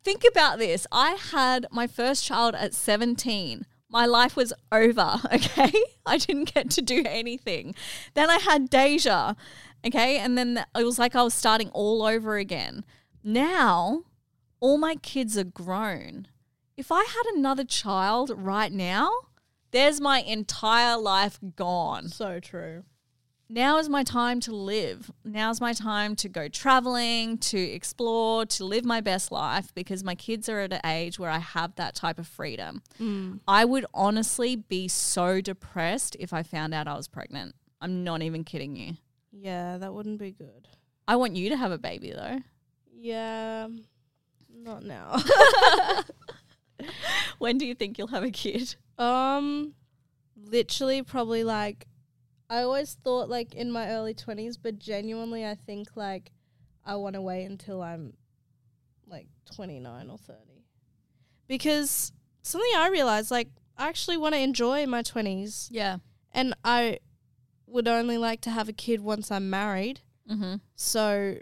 think 0.04 0.22
about 0.30 0.60
this. 0.60 0.86
I 0.92 1.18
had 1.32 1.66
my 1.72 1.88
first 1.88 2.24
child 2.24 2.54
at 2.54 2.72
17. 2.72 3.66
My 3.88 4.06
life 4.06 4.36
was 4.36 4.52
over, 4.72 5.20
okay? 5.32 5.72
I 6.04 6.18
didn't 6.18 6.54
get 6.54 6.70
to 6.70 6.82
do 6.82 7.02
anything. 7.06 7.74
Then 8.14 8.30
I 8.30 8.38
had 8.38 8.70
Deja, 8.70 9.34
okay? 9.86 10.18
And 10.18 10.36
then 10.36 10.64
it 10.76 10.84
was 10.84 10.98
like 10.98 11.14
I 11.14 11.22
was 11.22 11.34
starting 11.34 11.70
all 11.70 12.02
over 12.02 12.36
again. 12.36 12.84
Now, 13.22 14.02
all 14.60 14.78
my 14.78 14.96
kids 14.96 15.36
are 15.38 15.44
grown. 15.44 16.28
If 16.76 16.92
I 16.92 17.04
had 17.04 17.24
another 17.34 17.64
child 17.64 18.30
right 18.36 18.72
now, 18.72 19.10
there's 19.70 20.00
my 20.00 20.20
entire 20.20 20.96
life 20.96 21.38
gone 21.56 22.08
so 22.08 22.40
true. 22.40 22.84
Now 23.48 23.78
is 23.78 23.88
my 23.88 24.02
time 24.02 24.40
to 24.40 24.54
live. 24.54 25.10
Now's 25.24 25.60
my 25.60 25.72
time 25.72 26.16
to 26.16 26.28
go 26.28 26.48
traveling, 26.48 27.38
to 27.38 27.58
explore, 27.58 28.46
to 28.46 28.64
live 28.64 28.84
my 28.84 29.00
best 29.00 29.30
life 29.30 29.74
because 29.74 30.02
my 30.02 30.14
kids 30.14 30.48
are 30.48 30.60
at 30.60 30.72
an 30.72 30.80
age 30.84 31.18
where 31.18 31.30
I 31.30 31.38
have 31.38 31.74
that 31.76 31.94
type 31.94 32.18
of 32.18 32.26
freedom. 32.26 32.82
I 33.46 33.64
would 33.64 33.86
honestly 33.94 34.56
be 34.56 34.88
so 34.88 35.40
depressed 35.40 36.16
if 36.18 36.32
I 36.32 36.42
found 36.42 36.74
out 36.74 36.88
I 36.88 36.96
was 36.96 37.08
pregnant. 37.08 37.54
I'm 37.80 38.04
not 38.04 38.22
even 38.22 38.42
kidding 38.44 38.74
you. 38.76 38.94
Yeah, 39.30 39.78
that 39.78 39.92
wouldn't 39.94 40.18
be 40.18 40.32
good. 40.32 40.68
I 41.06 41.16
want 41.16 41.36
you 41.36 41.50
to 41.50 41.56
have 41.56 41.70
a 41.70 41.78
baby 41.78 42.10
though. 42.10 42.40
Yeah, 42.92 43.68
not 44.50 44.82
now. 44.82 45.18
When 47.38 47.58
do 47.58 47.66
you 47.66 47.74
think 47.74 47.98
you'll 47.98 48.08
have 48.08 48.24
a 48.24 48.30
kid? 48.30 48.74
um, 48.98 49.74
literally, 50.36 51.02
probably 51.02 51.44
like, 51.44 51.86
I 52.48 52.62
always 52.62 52.94
thought 53.02 53.28
like 53.28 53.54
in 53.54 53.70
my 53.72 53.88
early 53.90 54.14
twenties, 54.14 54.56
but 54.56 54.78
genuinely, 54.78 55.44
I 55.46 55.54
think 55.54 55.88
like 55.96 56.30
I 56.84 56.94
want 56.96 57.14
to 57.14 57.20
wait 57.22 57.44
until 57.46 57.82
I'm 57.82 58.14
like 59.06 59.26
twenty 59.54 59.80
nine 59.80 60.08
or 60.10 60.18
thirty, 60.18 60.64
because 61.48 62.12
something 62.42 62.70
I 62.76 62.88
realized 62.88 63.30
like 63.30 63.48
I 63.76 63.88
actually 63.88 64.16
want 64.16 64.34
to 64.34 64.40
enjoy 64.40 64.86
my 64.86 65.02
twenties, 65.02 65.68
Yeah. 65.72 65.98
and 66.32 66.54
I 66.64 66.98
would 67.66 67.88
only 67.88 68.16
like 68.18 68.40
to 68.42 68.50
have 68.50 68.68
a 68.68 68.72
kid 68.72 69.00
once 69.00 69.30
I'm 69.30 69.50
married. 69.50 70.00
Mm-hmm. 70.30 70.56
So 70.76 71.36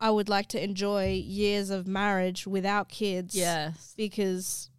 I 0.00 0.10
would 0.10 0.28
like 0.28 0.48
to 0.48 0.62
enjoy 0.62 1.12
years 1.24 1.70
of 1.70 1.86
marriage 1.86 2.46
without 2.46 2.88
kids. 2.88 3.34
Yes. 3.34 3.94
Because 3.96 4.70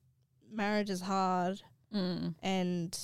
marriage 0.51 0.89
is 0.89 1.01
hard 1.01 1.61
Mm. 1.93 2.33
and 2.41 2.99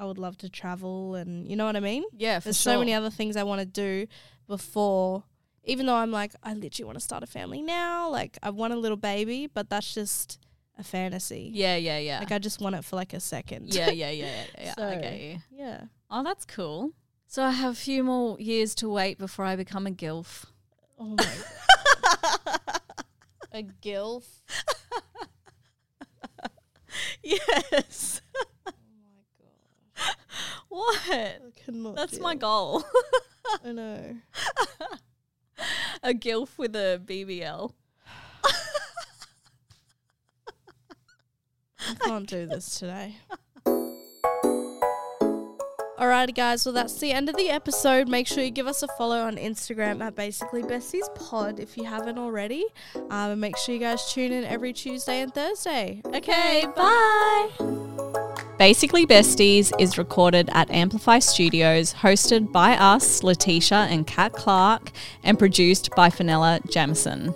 I 0.00 0.06
would 0.06 0.18
love 0.18 0.38
to 0.38 0.48
travel 0.48 1.14
and 1.14 1.46
you 1.46 1.56
know 1.56 1.66
what 1.66 1.76
I 1.76 1.80
mean? 1.80 2.04
Yeah, 2.16 2.40
for 2.40 2.44
There's 2.44 2.60
sure. 2.60 2.74
so 2.74 2.78
many 2.78 2.94
other 2.94 3.10
things 3.10 3.36
I 3.36 3.42
want 3.42 3.60
to 3.60 3.66
do 3.66 4.06
before 4.48 5.24
even 5.64 5.86
though 5.86 5.94
I'm 5.94 6.10
like, 6.10 6.32
I 6.42 6.54
literally 6.54 6.86
want 6.86 6.96
to 6.96 7.04
start 7.04 7.22
a 7.22 7.26
family 7.26 7.60
now, 7.62 8.08
like 8.08 8.38
I 8.42 8.50
want 8.50 8.72
a 8.72 8.76
little 8.76 8.96
baby, 8.96 9.46
but 9.46 9.68
that's 9.68 9.92
just 9.94 10.38
a 10.78 10.82
fantasy. 10.82 11.50
Yeah, 11.52 11.76
yeah, 11.76 11.98
yeah. 11.98 12.18
Like 12.18 12.32
I 12.32 12.38
just 12.38 12.60
want 12.60 12.76
it 12.76 12.84
for 12.84 12.96
like 12.96 13.12
a 13.12 13.20
second. 13.20 13.74
yeah, 13.74 13.90
yeah, 13.90 14.10
yeah, 14.10 14.44
yeah. 14.58 14.74
yeah. 14.78 14.86
I 14.88 14.94
get 14.96 15.20
you. 15.20 15.38
yeah. 15.52 15.82
Oh, 16.10 16.24
that's 16.24 16.44
cool. 16.46 16.92
So 17.26 17.44
I 17.44 17.50
have 17.50 17.72
a 17.72 17.76
few 17.76 18.02
more 18.02 18.40
years 18.40 18.74
to 18.76 18.88
wait 18.88 19.18
before 19.18 19.44
I 19.44 19.54
become 19.54 19.86
a 19.86 19.90
gilf. 19.90 20.46
Oh 20.98 21.16
my 21.16 21.26
A 23.52 23.62
gilf. 23.82 24.24
yes. 27.22 28.22
What? 30.70 31.10
I 31.10 31.38
cannot 31.64 31.96
That's 31.96 32.18
my 32.20 32.36
goal. 32.36 32.84
I 33.64 33.72
know. 33.72 34.16
a 36.02 36.14
gilf 36.14 36.56
with 36.58 36.76
a 36.76 37.02
BBL. 37.04 37.72
I 41.80 41.94
can't 42.04 42.28
do 42.28 42.46
this 42.46 42.78
today. 42.78 43.16
Alrighty, 45.98 46.34
guys. 46.34 46.64
Well, 46.64 46.72
that's 46.72 46.98
the 46.98 47.12
end 47.12 47.28
of 47.28 47.36
the 47.36 47.50
episode. 47.50 48.08
Make 48.08 48.26
sure 48.26 48.42
you 48.42 48.50
give 48.50 48.66
us 48.66 48.82
a 48.82 48.88
follow 48.96 49.20
on 49.20 49.36
Instagram 49.36 50.00
at 50.00 50.14
Basically 50.14 50.62
Besties 50.62 51.14
Pod 51.14 51.60
if 51.60 51.76
you 51.76 51.84
haven't 51.84 52.16
already. 52.16 52.64
Um, 52.94 53.32
and 53.32 53.40
make 53.40 53.58
sure 53.58 53.74
you 53.74 53.80
guys 53.80 54.10
tune 54.10 54.32
in 54.32 54.44
every 54.44 54.72
Tuesday 54.72 55.20
and 55.20 55.34
Thursday. 55.34 56.00
Okay, 56.06 56.64
bye. 56.74 58.19
Basically 58.60 59.06
Besties 59.06 59.72
is 59.78 59.96
recorded 59.96 60.50
at 60.52 60.70
Amplify 60.70 61.20
Studios, 61.20 61.94
hosted 61.94 62.52
by 62.52 62.76
us, 62.76 63.22
Latisha 63.22 63.90
and 63.90 64.06
Kat 64.06 64.34
Clark, 64.34 64.90
and 65.24 65.38
produced 65.38 65.88
by 65.96 66.10
Fenella 66.10 66.60
Jamison. 66.68 67.32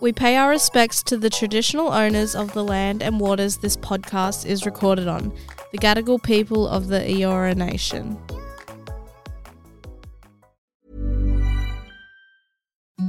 We 0.00 0.14
pay 0.14 0.36
our 0.36 0.48
respects 0.48 1.02
to 1.02 1.18
the 1.18 1.28
traditional 1.28 1.92
owners 1.92 2.34
of 2.34 2.54
the 2.54 2.64
land 2.64 3.02
and 3.02 3.20
waters 3.20 3.58
this 3.58 3.76
podcast 3.76 4.46
is 4.46 4.64
recorded 4.64 5.08
on, 5.08 5.36
the 5.72 5.78
Gadigal 5.78 6.22
people 6.22 6.66
of 6.66 6.88
the 6.88 7.00
Eora 7.00 7.54
Nation. 7.54 8.16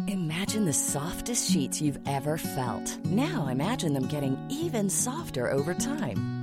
Imagine 0.09 0.66
the 0.66 0.74
softest 0.74 1.49
sheets 1.49 1.82
you've 1.82 1.99
ever 2.07 2.38
felt. 2.38 2.97
Now 3.05 3.47
imagine 3.47 3.93
them 3.93 4.09
getting 4.09 4.38
even 4.49 4.89
softer 4.89 5.49
over 5.49 5.74
time. 5.74 6.43